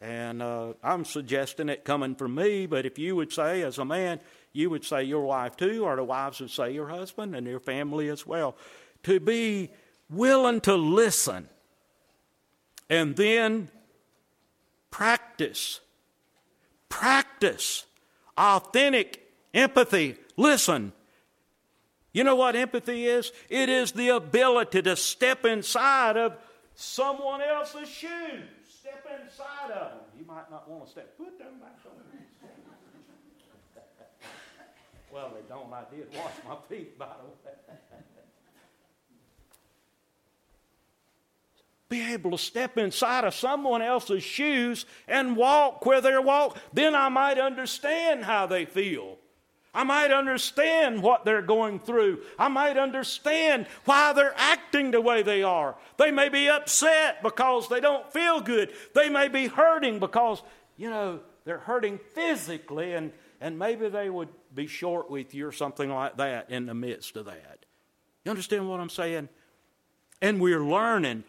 And 0.00 0.42
uh, 0.42 0.74
I'm 0.82 1.06
suggesting 1.06 1.70
it 1.70 1.84
coming 1.84 2.14
from 2.14 2.34
me, 2.34 2.66
but 2.66 2.84
if 2.84 2.98
you 2.98 3.16
would 3.16 3.32
say, 3.32 3.62
as 3.62 3.78
a 3.78 3.84
man, 3.84 4.20
you 4.52 4.68
would 4.68 4.84
say 4.84 5.04
your 5.04 5.22
wife 5.22 5.56
too, 5.56 5.84
or 5.84 5.96
the 5.96 6.04
wives 6.04 6.40
would 6.40 6.50
say 6.50 6.72
your 6.72 6.88
husband 6.88 7.34
and 7.34 7.46
your 7.46 7.60
family 7.60 8.08
as 8.08 8.26
well. 8.26 8.56
To 9.04 9.20
be 9.20 9.70
willing 10.10 10.60
to 10.62 10.74
listen 10.74 11.48
and 12.90 13.16
then 13.16 13.70
practice, 14.90 15.80
practice 16.88 17.86
authentic 18.36 19.32
empathy. 19.54 20.16
Listen, 20.36 20.92
you 22.16 22.24
know 22.24 22.34
what 22.34 22.56
empathy 22.56 23.04
is? 23.04 23.30
It 23.50 23.68
is 23.68 23.92
the 23.92 24.08
ability 24.08 24.80
to 24.80 24.96
step 24.96 25.44
inside 25.44 26.16
of 26.16 26.34
someone 26.74 27.42
else's 27.42 27.90
shoes. 27.90 28.48
Step 28.66 29.06
inside 29.22 29.70
of 29.72 29.90
them. 29.90 30.00
You 30.18 30.24
might 30.24 30.50
not 30.50 30.66
want 30.66 30.86
to 30.86 30.90
step. 30.90 31.18
Put 31.18 31.38
them 31.38 31.60
back 31.60 31.76
on. 31.84 31.92
well, 35.12 35.30
they 35.34 35.42
don't. 35.46 35.70
I 35.70 35.82
did 35.94 36.06
wash 36.16 36.32
my 36.48 36.56
feet, 36.70 36.98
by 36.98 37.04
the 37.04 37.24
way. 37.50 37.54
Be 41.90 42.14
able 42.14 42.30
to 42.30 42.38
step 42.38 42.78
inside 42.78 43.24
of 43.24 43.34
someone 43.34 43.82
else's 43.82 44.22
shoes 44.22 44.86
and 45.06 45.36
walk 45.36 45.84
where 45.84 46.00
they're 46.00 46.22
walk. 46.22 46.56
Then 46.72 46.94
I 46.94 47.10
might 47.10 47.38
understand 47.38 48.24
how 48.24 48.46
they 48.46 48.64
feel. 48.64 49.18
I 49.76 49.84
might 49.84 50.10
understand 50.10 51.02
what 51.02 51.26
they're 51.26 51.42
going 51.42 51.80
through. 51.80 52.22
I 52.38 52.48
might 52.48 52.78
understand 52.78 53.66
why 53.84 54.14
they're 54.14 54.32
acting 54.34 54.90
the 54.90 55.02
way 55.02 55.22
they 55.22 55.42
are. 55.42 55.76
They 55.98 56.10
may 56.10 56.30
be 56.30 56.48
upset 56.48 57.22
because 57.22 57.68
they 57.68 57.80
don't 57.80 58.10
feel 58.10 58.40
good. 58.40 58.72
They 58.94 59.10
may 59.10 59.28
be 59.28 59.48
hurting 59.48 59.98
because, 59.98 60.42
you 60.78 60.88
know, 60.88 61.20
they're 61.44 61.58
hurting 61.58 62.00
physically 62.14 62.94
and, 62.94 63.12
and 63.38 63.58
maybe 63.58 63.90
they 63.90 64.08
would 64.08 64.30
be 64.54 64.66
short 64.66 65.10
with 65.10 65.34
you 65.34 65.46
or 65.46 65.52
something 65.52 65.90
like 65.90 66.16
that 66.16 66.50
in 66.50 66.64
the 66.64 66.74
midst 66.74 67.14
of 67.18 67.26
that. 67.26 67.66
You 68.24 68.30
understand 68.30 68.70
what 68.70 68.80
I'm 68.80 68.88
saying? 68.88 69.28
And 70.22 70.40
we're 70.40 70.64
learning. 70.64 71.24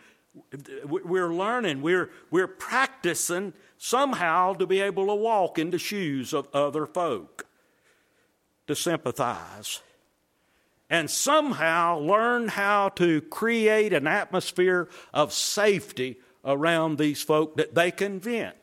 We're 0.86 1.34
learning. 1.34 1.82
We're, 1.82 2.12
we're 2.32 2.48
practicing 2.48 3.52
somehow 3.78 4.54
to 4.54 4.66
be 4.66 4.80
able 4.80 5.08
to 5.08 5.16
walk 5.16 5.60
in 5.60 5.72
the 5.72 5.78
shoes 5.78 6.34
of 6.34 6.48
other 6.54 6.86
folk 6.86 7.37
to 8.68 8.76
sympathize 8.76 9.82
and 10.90 11.10
somehow 11.10 12.00
learn 12.00 12.48
how 12.48 12.90
to 12.90 13.22
create 13.22 13.94
an 13.94 14.08
atmosphere 14.08 14.88
of 15.14 15.34
safety 15.34 16.18
around 16.46 16.98
these 16.98 17.22
folk 17.22 17.58
that 17.58 17.76
they 17.76 17.92
can 17.92 18.20
vent 18.20 18.56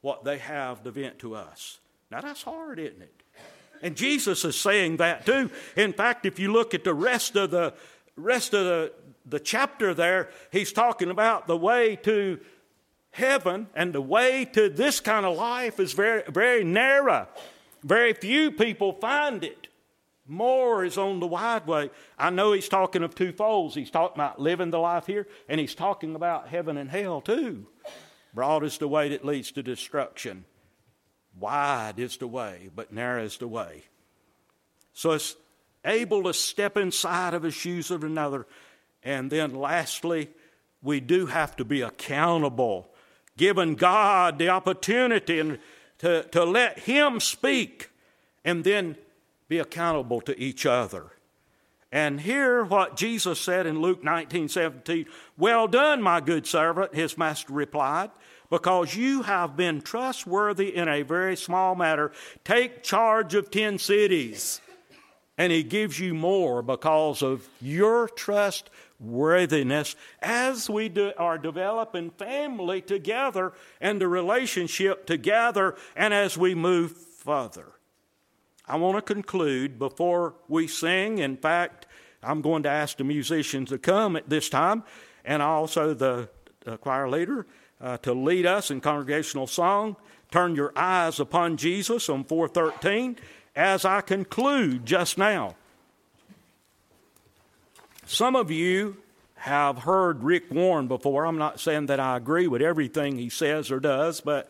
what 0.00 0.24
they 0.24 0.38
have 0.38 0.82
to 0.82 0.90
vent 0.90 1.18
to 1.20 1.34
us. 1.34 1.78
Now 2.10 2.20
that's 2.20 2.42
hard, 2.42 2.78
isn't 2.78 3.02
it? 3.02 3.22
And 3.82 3.96
Jesus 3.96 4.44
is 4.44 4.56
saying 4.56 4.96
that 4.98 5.26
too. 5.26 5.50
In 5.76 5.92
fact, 5.92 6.26
if 6.26 6.38
you 6.38 6.52
look 6.52 6.74
at 6.74 6.84
the 6.84 6.94
rest 6.94 7.36
of 7.36 7.50
the 7.50 7.74
rest 8.16 8.54
of 8.54 8.64
the, 8.64 8.92
the 9.26 9.40
chapter 9.40 9.92
there, 9.94 10.30
he's 10.50 10.72
talking 10.72 11.10
about 11.10 11.46
the 11.46 11.56
way 11.56 11.96
to 11.96 12.40
heaven 13.10 13.68
and 13.74 13.92
the 13.92 14.00
way 14.00 14.44
to 14.52 14.68
this 14.68 15.00
kind 15.00 15.26
of 15.26 15.36
life 15.36 15.78
is 15.78 15.92
very 15.92 16.22
very 16.28 16.64
narrow. 16.64 17.28
Very 17.86 18.14
few 18.14 18.50
people 18.50 18.94
find 18.94 19.44
it. 19.44 19.68
More 20.26 20.84
is 20.84 20.98
on 20.98 21.20
the 21.20 21.26
wide 21.26 21.68
way. 21.68 21.90
I 22.18 22.30
know 22.30 22.50
he's 22.50 22.68
talking 22.68 23.04
of 23.04 23.14
two 23.14 23.30
folds. 23.30 23.76
He's 23.76 23.92
talking 23.92 24.16
about 24.16 24.40
living 24.40 24.72
the 24.72 24.80
life 24.80 25.06
here, 25.06 25.28
and 25.48 25.60
he's 25.60 25.76
talking 25.76 26.16
about 26.16 26.48
heaven 26.48 26.76
and 26.76 26.90
hell 26.90 27.20
too. 27.20 27.68
Broad 28.34 28.64
is 28.64 28.78
the 28.78 28.88
way 28.88 29.10
that 29.10 29.24
leads 29.24 29.52
to 29.52 29.62
destruction. 29.62 30.46
Wide 31.38 32.00
is 32.00 32.16
the 32.16 32.26
way, 32.26 32.70
but 32.74 32.92
narrow 32.92 33.22
is 33.22 33.38
the 33.38 33.46
way. 33.46 33.84
So 34.92 35.12
it's 35.12 35.36
able 35.84 36.24
to 36.24 36.34
step 36.34 36.76
inside 36.76 37.34
of 37.34 37.42
the 37.42 37.52
shoes 37.52 37.92
of 37.92 38.02
another. 38.02 38.48
And 39.04 39.30
then 39.30 39.54
lastly, 39.54 40.30
we 40.82 40.98
do 40.98 41.26
have 41.26 41.54
to 41.54 41.64
be 41.64 41.82
accountable, 41.82 42.88
giving 43.36 43.76
God 43.76 44.38
the 44.40 44.48
opportunity 44.48 45.38
and 45.38 45.60
to, 45.98 46.24
to 46.24 46.44
let 46.44 46.80
Him 46.80 47.20
speak 47.20 47.90
and 48.44 48.64
then 48.64 48.96
be 49.48 49.58
accountable 49.58 50.20
to 50.22 50.38
each 50.40 50.66
other. 50.66 51.12
And 51.92 52.20
hear 52.20 52.64
what 52.64 52.96
Jesus 52.96 53.40
said 53.40 53.66
in 53.66 53.80
Luke 53.80 54.02
19 54.02 54.48
17. 54.48 55.06
Well 55.38 55.68
done, 55.68 56.02
my 56.02 56.20
good 56.20 56.46
servant, 56.46 56.94
his 56.94 57.16
master 57.16 57.52
replied, 57.52 58.10
because 58.50 58.94
you 58.94 59.22
have 59.22 59.56
been 59.56 59.80
trustworthy 59.80 60.74
in 60.74 60.88
a 60.88 61.02
very 61.02 61.36
small 61.36 61.74
matter. 61.74 62.12
Take 62.44 62.82
charge 62.82 63.34
of 63.34 63.50
10 63.50 63.78
cities. 63.78 64.60
And 65.38 65.52
he 65.52 65.62
gives 65.62 66.00
you 66.00 66.14
more 66.14 66.62
because 66.62 67.22
of 67.22 67.46
your 67.60 68.08
trust 68.08 68.70
worthiness 68.98 69.94
as 70.22 70.70
we 70.70 70.88
do, 70.88 71.12
are 71.18 71.38
developing 71.38 72.10
family 72.10 72.80
together 72.80 73.52
and 73.80 74.00
the 74.00 74.08
relationship 74.08 75.06
together 75.06 75.76
and 75.94 76.14
as 76.14 76.36
we 76.38 76.54
move 76.54 76.92
further. 76.92 77.72
I 78.66 78.76
want 78.76 78.96
to 78.96 79.14
conclude 79.14 79.78
before 79.78 80.34
we 80.48 80.66
sing. 80.66 81.18
In 81.18 81.36
fact, 81.36 81.86
I'm 82.22 82.40
going 82.40 82.64
to 82.64 82.68
ask 82.68 82.96
the 82.96 83.04
musicians 83.04 83.68
to 83.68 83.78
come 83.78 84.16
at 84.16 84.28
this 84.28 84.48
time 84.48 84.82
and 85.24 85.42
also 85.42 85.94
the, 85.94 86.28
choir 86.80 87.08
leader 87.08 87.46
uh, 87.80 87.96
to 87.98 88.12
lead 88.12 88.44
us 88.44 88.72
in 88.72 88.80
congregational 88.80 89.46
song. 89.46 89.94
Turn 90.32 90.56
your 90.56 90.72
eyes 90.74 91.20
upon 91.20 91.56
Jesus 91.56 92.08
on 92.08 92.24
413 92.24 93.16
as 93.54 93.84
I 93.84 94.00
conclude 94.00 94.84
just 94.84 95.16
now. 95.16 95.54
Some 98.08 98.36
of 98.36 98.52
you 98.52 98.98
have 99.34 99.78
heard 99.78 100.22
Rick 100.22 100.52
Warren 100.52 100.86
before. 100.86 101.26
I'm 101.26 101.38
not 101.38 101.58
saying 101.58 101.86
that 101.86 101.98
I 101.98 102.16
agree 102.16 102.46
with 102.46 102.62
everything 102.62 103.18
he 103.18 103.28
says 103.28 103.72
or 103.72 103.80
does, 103.80 104.20
but 104.20 104.48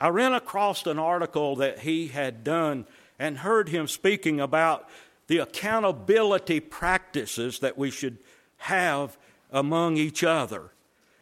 I 0.00 0.08
ran 0.10 0.32
across 0.32 0.86
an 0.86 0.96
article 0.96 1.56
that 1.56 1.80
he 1.80 2.06
had 2.06 2.44
done 2.44 2.86
and 3.18 3.38
heard 3.38 3.68
him 3.68 3.88
speaking 3.88 4.38
about 4.40 4.88
the 5.26 5.38
accountability 5.38 6.60
practices 6.60 7.58
that 7.58 7.76
we 7.76 7.90
should 7.90 8.18
have 8.58 9.18
among 9.50 9.96
each 9.96 10.22
other. 10.22 10.70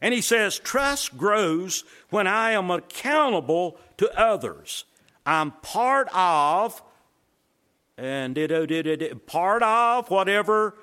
And 0.03 0.13
he 0.13 0.21
says, 0.21 0.59
Trust 0.59 1.17
grows 1.17 1.85
when 2.11 2.27
I 2.27 2.51
am 2.51 2.71
accountable 2.71 3.79
to 3.97 4.15
others. 4.15 4.85
I'm 5.25 5.53
part 5.53 6.09
of, 6.15 6.83
and 7.97 8.37
part 9.27 9.63
of 9.63 10.11
whatever 10.11 10.75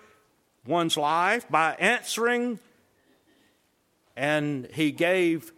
one's 0.66 0.98
life 0.98 1.50
by 1.50 1.76
answering. 1.80 2.60
And 4.16 4.68
he 4.74 4.92
gave 4.92 5.52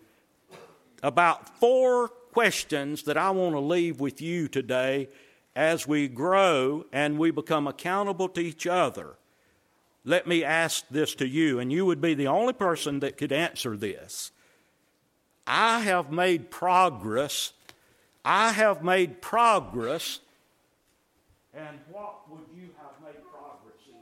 about 1.04 1.60
four 1.60 2.08
questions 2.08 3.04
that 3.04 3.18
I 3.18 3.32
want 3.32 3.54
to 3.56 3.60
leave 3.60 4.00
with 4.00 4.22
you 4.22 4.48
today 4.48 5.10
as 5.56 5.88
we 5.88 6.08
grow 6.08 6.86
and 6.92 7.18
we 7.18 7.32
become 7.32 7.68
accountable 7.68 8.28
to 8.30 8.42
each 8.42 8.68
other. 8.68 9.16
Let 10.04 10.28
me 10.28 10.44
ask 10.44 10.86
this 10.92 11.16
to 11.16 11.28
you, 11.28 11.60
and 11.60 11.72
you 11.72 11.86
would 11.86 12.00
be 12.00 12.14
the 12.14 12.28
only 12.28 12.54
person 12.54 13.00
that 13.00 13.18
could 13.18 13.32
answer 13.32 13.76
this. 13.76 14.32
I 15.48 15.80
have 15.80 16.12
made 16.12 16.52
progress. 16.52 17.54
I 18.24 18.52
have 18.52 18.84
made 18.84 19.22
progress. 19.22 20.20
And 21.54 21.80
what 21.90 22.30
would 22.30 22.46
you 22.54 22.70
have 22.78 22.94
made 23.02 23.22
progress 23.32 23.82
in? 23.88 23.94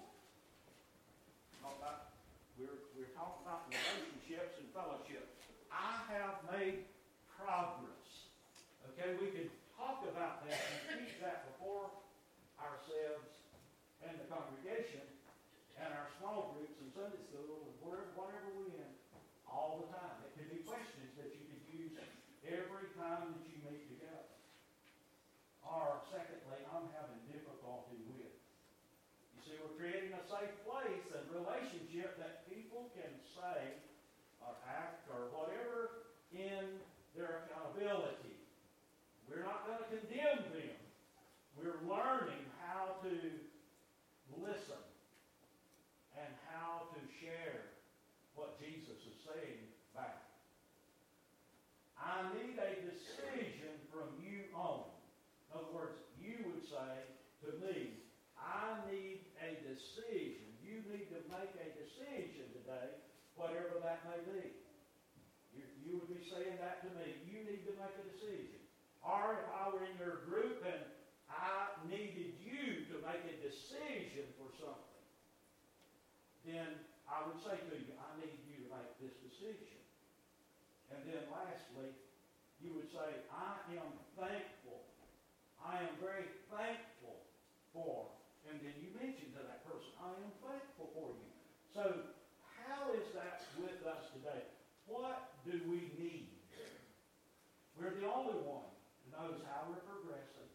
We're, 2.59 2.79
we're 2.97 3.13
talking 3.15 3.43
about 3.45 3.67
relationships 3.69 4.59
and 4.59 4.67
fellowship. 4.73 5.29
I 5.71 6.03
have 6.19 6.35
made 6.51 6.83
progress. 7.37 8.27
Okay, 8.91 9.19
we 9.19 9.27
could 9.35 9.51
talk 9.75 10.03
about 10.07 10.47
that 10.47 10.59
and 10.91 11.03
keep 11.03 11.19
that 11.19 11.51
before 11.51 11.91
ourselves 12.55 13.27
and 14.07 14.15
the 14.15 14.27
congregation 14.31 15.03
and 15.75 15.91
our 15.91 16.07
small 16.15 16.55
groups 16.55 16.79
and 16.79 16.87
Sunday 16.95 17.19
school 17.27 17.67
and 17.67 17.75
wherever, 17.83 18.07
whatever 18.15 18.47
we're 18.55 18.71
in 18.79 18.91
all 19.43 19.83
the 19.83 19.91
time. 19.91 20.15
It 20.23 20.31
could 20.39 20.47
be 20.47 20.63
questions 20.63 21.11
that 21.19 21.35
you 21.35 21.43
could 21.43 21.63
use 21.67 21.93
every 22.47 22.87
time 22.95 23.35
that 23.35 23.43
you 23.51 23.59
meet 23.67 23.83
together. 23.91 24.31
Or 25.67 25.99
secondly, 26.07 26.63
I'm 26.71 26.87
having 26.95 27.19
difficulty 27.27 27.99
with. 28.07 28.31
You 29.35 29.39
see, 29.43 29.59
we're 29.59 29.75
creating 29.75 30.15
a 30.15 30.23
safe 30.31 30.55
place 30.63 31.07
and 31.11 31.27
relationship 31.27 32.15
that 32.23 32.47
people 32.47 32.87
can 32.95 33.11
say 33.35 33.83
or 34.39 34.55
act 34.63 35.03
or 35.11 35.27
whatever 35.35 36.07
in 36.31 36.79
their 37.17 37.43
accountability. 37.43 38.37
We're 39.27 39.43
not 39.43 39.65
going 39.65 39.81
to 39.81 39.89
condemn 39.89 40.45
them. 40.53 40.77
We're 41.57 41.81
learning 41.89 42.43
how 42.61 43.01
to 43.01 43.13
listen 44.37 44.83
and 46.17 46.29
how 46.49 46.89
to 46.93 46.99
share 47.21 47.73
what 48.35 48.59
Jesus 48.61 48.97
is 49.05 49.17
saying 49.25 49.61
back. 49.95 50.21
I 51.97 52.25
need 52.35 52.57
a 52.59 52.73
decision 52.83 53.73
from 53.89 54.11
you 54.21 54.49
on. 54.53 54.85
In 55.49 55.61
other 55.61 55.71
words, 55.73 55.97
you 56.19 56.37
would 56.49 56.65
say 56.65 57.09
to 57.45 57.49
me, 57.61 57.95
I 58.37 58.75
need 58.89 59.23
a 59.41 59.55
decision. 59.61 60.45
You 60.61 60.81
need 60.89 61.09
to 61.13 61.21
make 61.29 61.53
a 61.57 61.69
decision 61.77 62.49
today, 62.53 62.97
whatever 63.53 63.77
that 63.85 64.01
may 64.09 64.17
be. 64.25 64.49
You, 65.53 65.61
you 65.85 65.91
would 66.01 66.09
be 66.09 66.25
saying 66.25 66.57
that 66.57 66.81
to 66.81 66.89
me. 66.97 67.21
You 67.29 67.45
need 67.45 67.69
to 67.69 67.73
make 67.77 67.93
a 68.01 68.05
decision. 68.09 68.57
Or 69.05 69.37
if 69.37 69.45
I 69.53 69.69
were 69.69 69.85
in 69.85 69.93
your 70.01 70.25
group 70.25 70.65
and 70.65 70.81
I 71.29 71.69
needed 71.85 72.33
you 72.41 72.89
to 72.89 72.95
make 73.05 73.21
a 73.29 73.37
decision 73.45 74.25
for 74.41 74.49
something, 74.57 75.05
then 76.49 76.81
I 77.05 77.29
would 77.29 77.37
say 77.45 77.53
to 77.53 77.75
you, 77.77 77.93
I 77.93 78.09
need 78.17 78.41
you 78.49 78.65
to 78.65 78.69
make 78.73 78.89
this 78.97 79.13
decision. 79.21 79.77
And 80.89 81.05
then 81.05 81.29
lastly, 81.29 81.93
you 82.57 82.73
would 82.73 82.89
say, 82.89 83.21
I 83.29 83.61
am 83.77 83.93
thankful. 84.17 84.81
I 85.61 85.77
am 85.85 85.93
very 86.01 86.25
thankful 86.49 87.21
for. 87.69 88.09
And 88.49 88.57
then 88.65 88.73
you 88.81 88.89
mention 88.97 89.29
to 89.37 89.45
that 89.45 89.61
person, 89.69 89.93
I 90.01 90.09
am 90.09 90.33
thankful 90.41 90.89
for 90.97 91.13
you. 91.13 91.29
So 91.69 92.13
how 92.73 92.93
is 92.95 93.11
that 93.13 93.43
with 93.59 93.83
us 93.83 94.07
today? 94.15 94.47
What 94.87 95.32
do 95.43 95.59
we 95.67 95.91
need? 95.99 96.31
We're 97.75 97.91
the 97.99 98.07
only 98.07 98.39
one 98.47 98.69
who 99.03 99.07
knows 99.11 99.43
how 99.43 99.67
we're 99.67 99.83
progressing. 99.83 100.47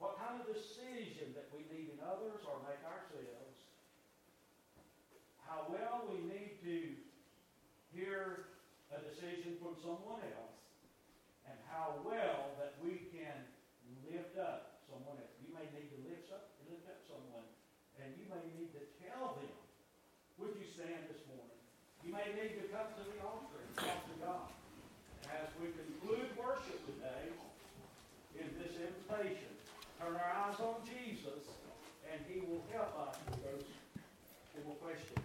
What 0.00 0.16
kind 0.16 0.40
of 0.40 0.48
decision 0.48 1.36
that 1.36 1.52
we 1.52 1.68
need 1.68 1.92
in 1.92 1.98
others 2.00 2.40
or 2.48 2.60
make 2.64 2.80
ourselves. 2.84 3.56
How 5.44 5.68
well 5.68 6.08
we 6.08 6.24
need 6.24 6.56
to 6.64 6.96
hear 7.92 8.48
a 8.88 8.98
decision 9.04 9.60
from 9.60 9.76
someone 9.84 10.24
else. 10.32 10.60
And 11.44 11.56
how 11.68 12.00
well 12.08 12.56
that 12.56 12.80
we 12.80 13.04
can 13.12 13.36
lift 14.08 14.40
up 14.40 14.80
someone 14.88 15.20
else. 15.20 15.36
You 15.44 15.52
may 15.52 15.68
need 15.76 15.92
to 15.92 16.00
lift 16.08 16.32
up, 16.32 16.56
lift 16.70 16.88
up 16.88 17.04
someone, 17.04 17.44
and 18.00 18.16
you 18.16 18.24
may 18.32 18.40
need 18.56 18.72
to 18.72 18.82
tell 19.04 19.36
them. 19.36 19.52
Would 20.40 20.56
you 20.56 20.66
stand 20.72 21.06
this 21.12 21.20
morning? 21.28 21.60
You 22.02 22.12
may 22.12 22.28
need 22.36 22.60
to 22.60 22.64
come 22.68 22.90
to 22.96 23.04
the 23.06 23.18
altar 23.24 23.60
and 23.64 23.72
talk 23.80 24.00
to 24.04 24.16
God. 24.20 24.50
As 25.30 25.48
we 25.56 25.72
conclude 25.72 26.36
worship 26.36 26.84
today 26.84 27.32
in 28.36 28.46
turn 29.22 30.16
our 30.16 30.48
eyes 30.48 30.58
on 30.60 30.74
Jesus, 30.84 31.46
and 32.10 32.20
He 32.28 32.40
will 32.40 32.64
help 32.72 33.08
us 33.08 33.16
with 33.30 33.44
those 33.44 33.64
questions 34.82 35.23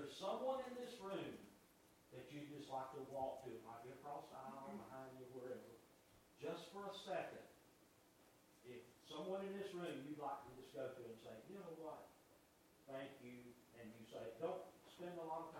There's 0.00 0.16
someone 0.16 0.64
in 0.64 0.80
this 0.80 0.96
room 0.96 1.36
that 2.16 2.24
you'd 2.32 2.48
just 2.48 2.72
like 2.72 2.88
to 2.96 3.04
walk 3.12 3.44
to, 3.44 3.52
it 3.52 3.60
might 3.68 3.84
be 3.84 3.92
across 4.00 4.24
the 4.32 4.40
aisle, 4.40 4.72
mm-hmm. 4.72 4.80
behind 4.88 5.12
you, 5.20 5.28
wherever, 5.36 5.76
just 6.40 6.72
for 6.72 6.88
a 6.88 6.94
second. 7.04 7.44
If 8.64 8.80
someone 9.12 9.44
in 9.44 9.52
this 9.52 9.68
room 9.76 10.00
you'd 10.08 10.16
like 10.16 10.40
to 10.48 10.50
just 10.56 10.72
go 10.72 10.88
to 10.88 11.00
and 11.04 11.20
say, 11.20 11.36
you 11.52 11.60
know 11.60 11.68
what, 11.84 12.08
thank 12.88 13.12
you, 13.20 13.44
and 13.76 13.92
you 13.92 14.08
say, 14.08 14.24
don't 14.40 14.72
spend 14.88 15.20
a 15.20 15.26
lot 15.28 15.52
of 15.52 15.59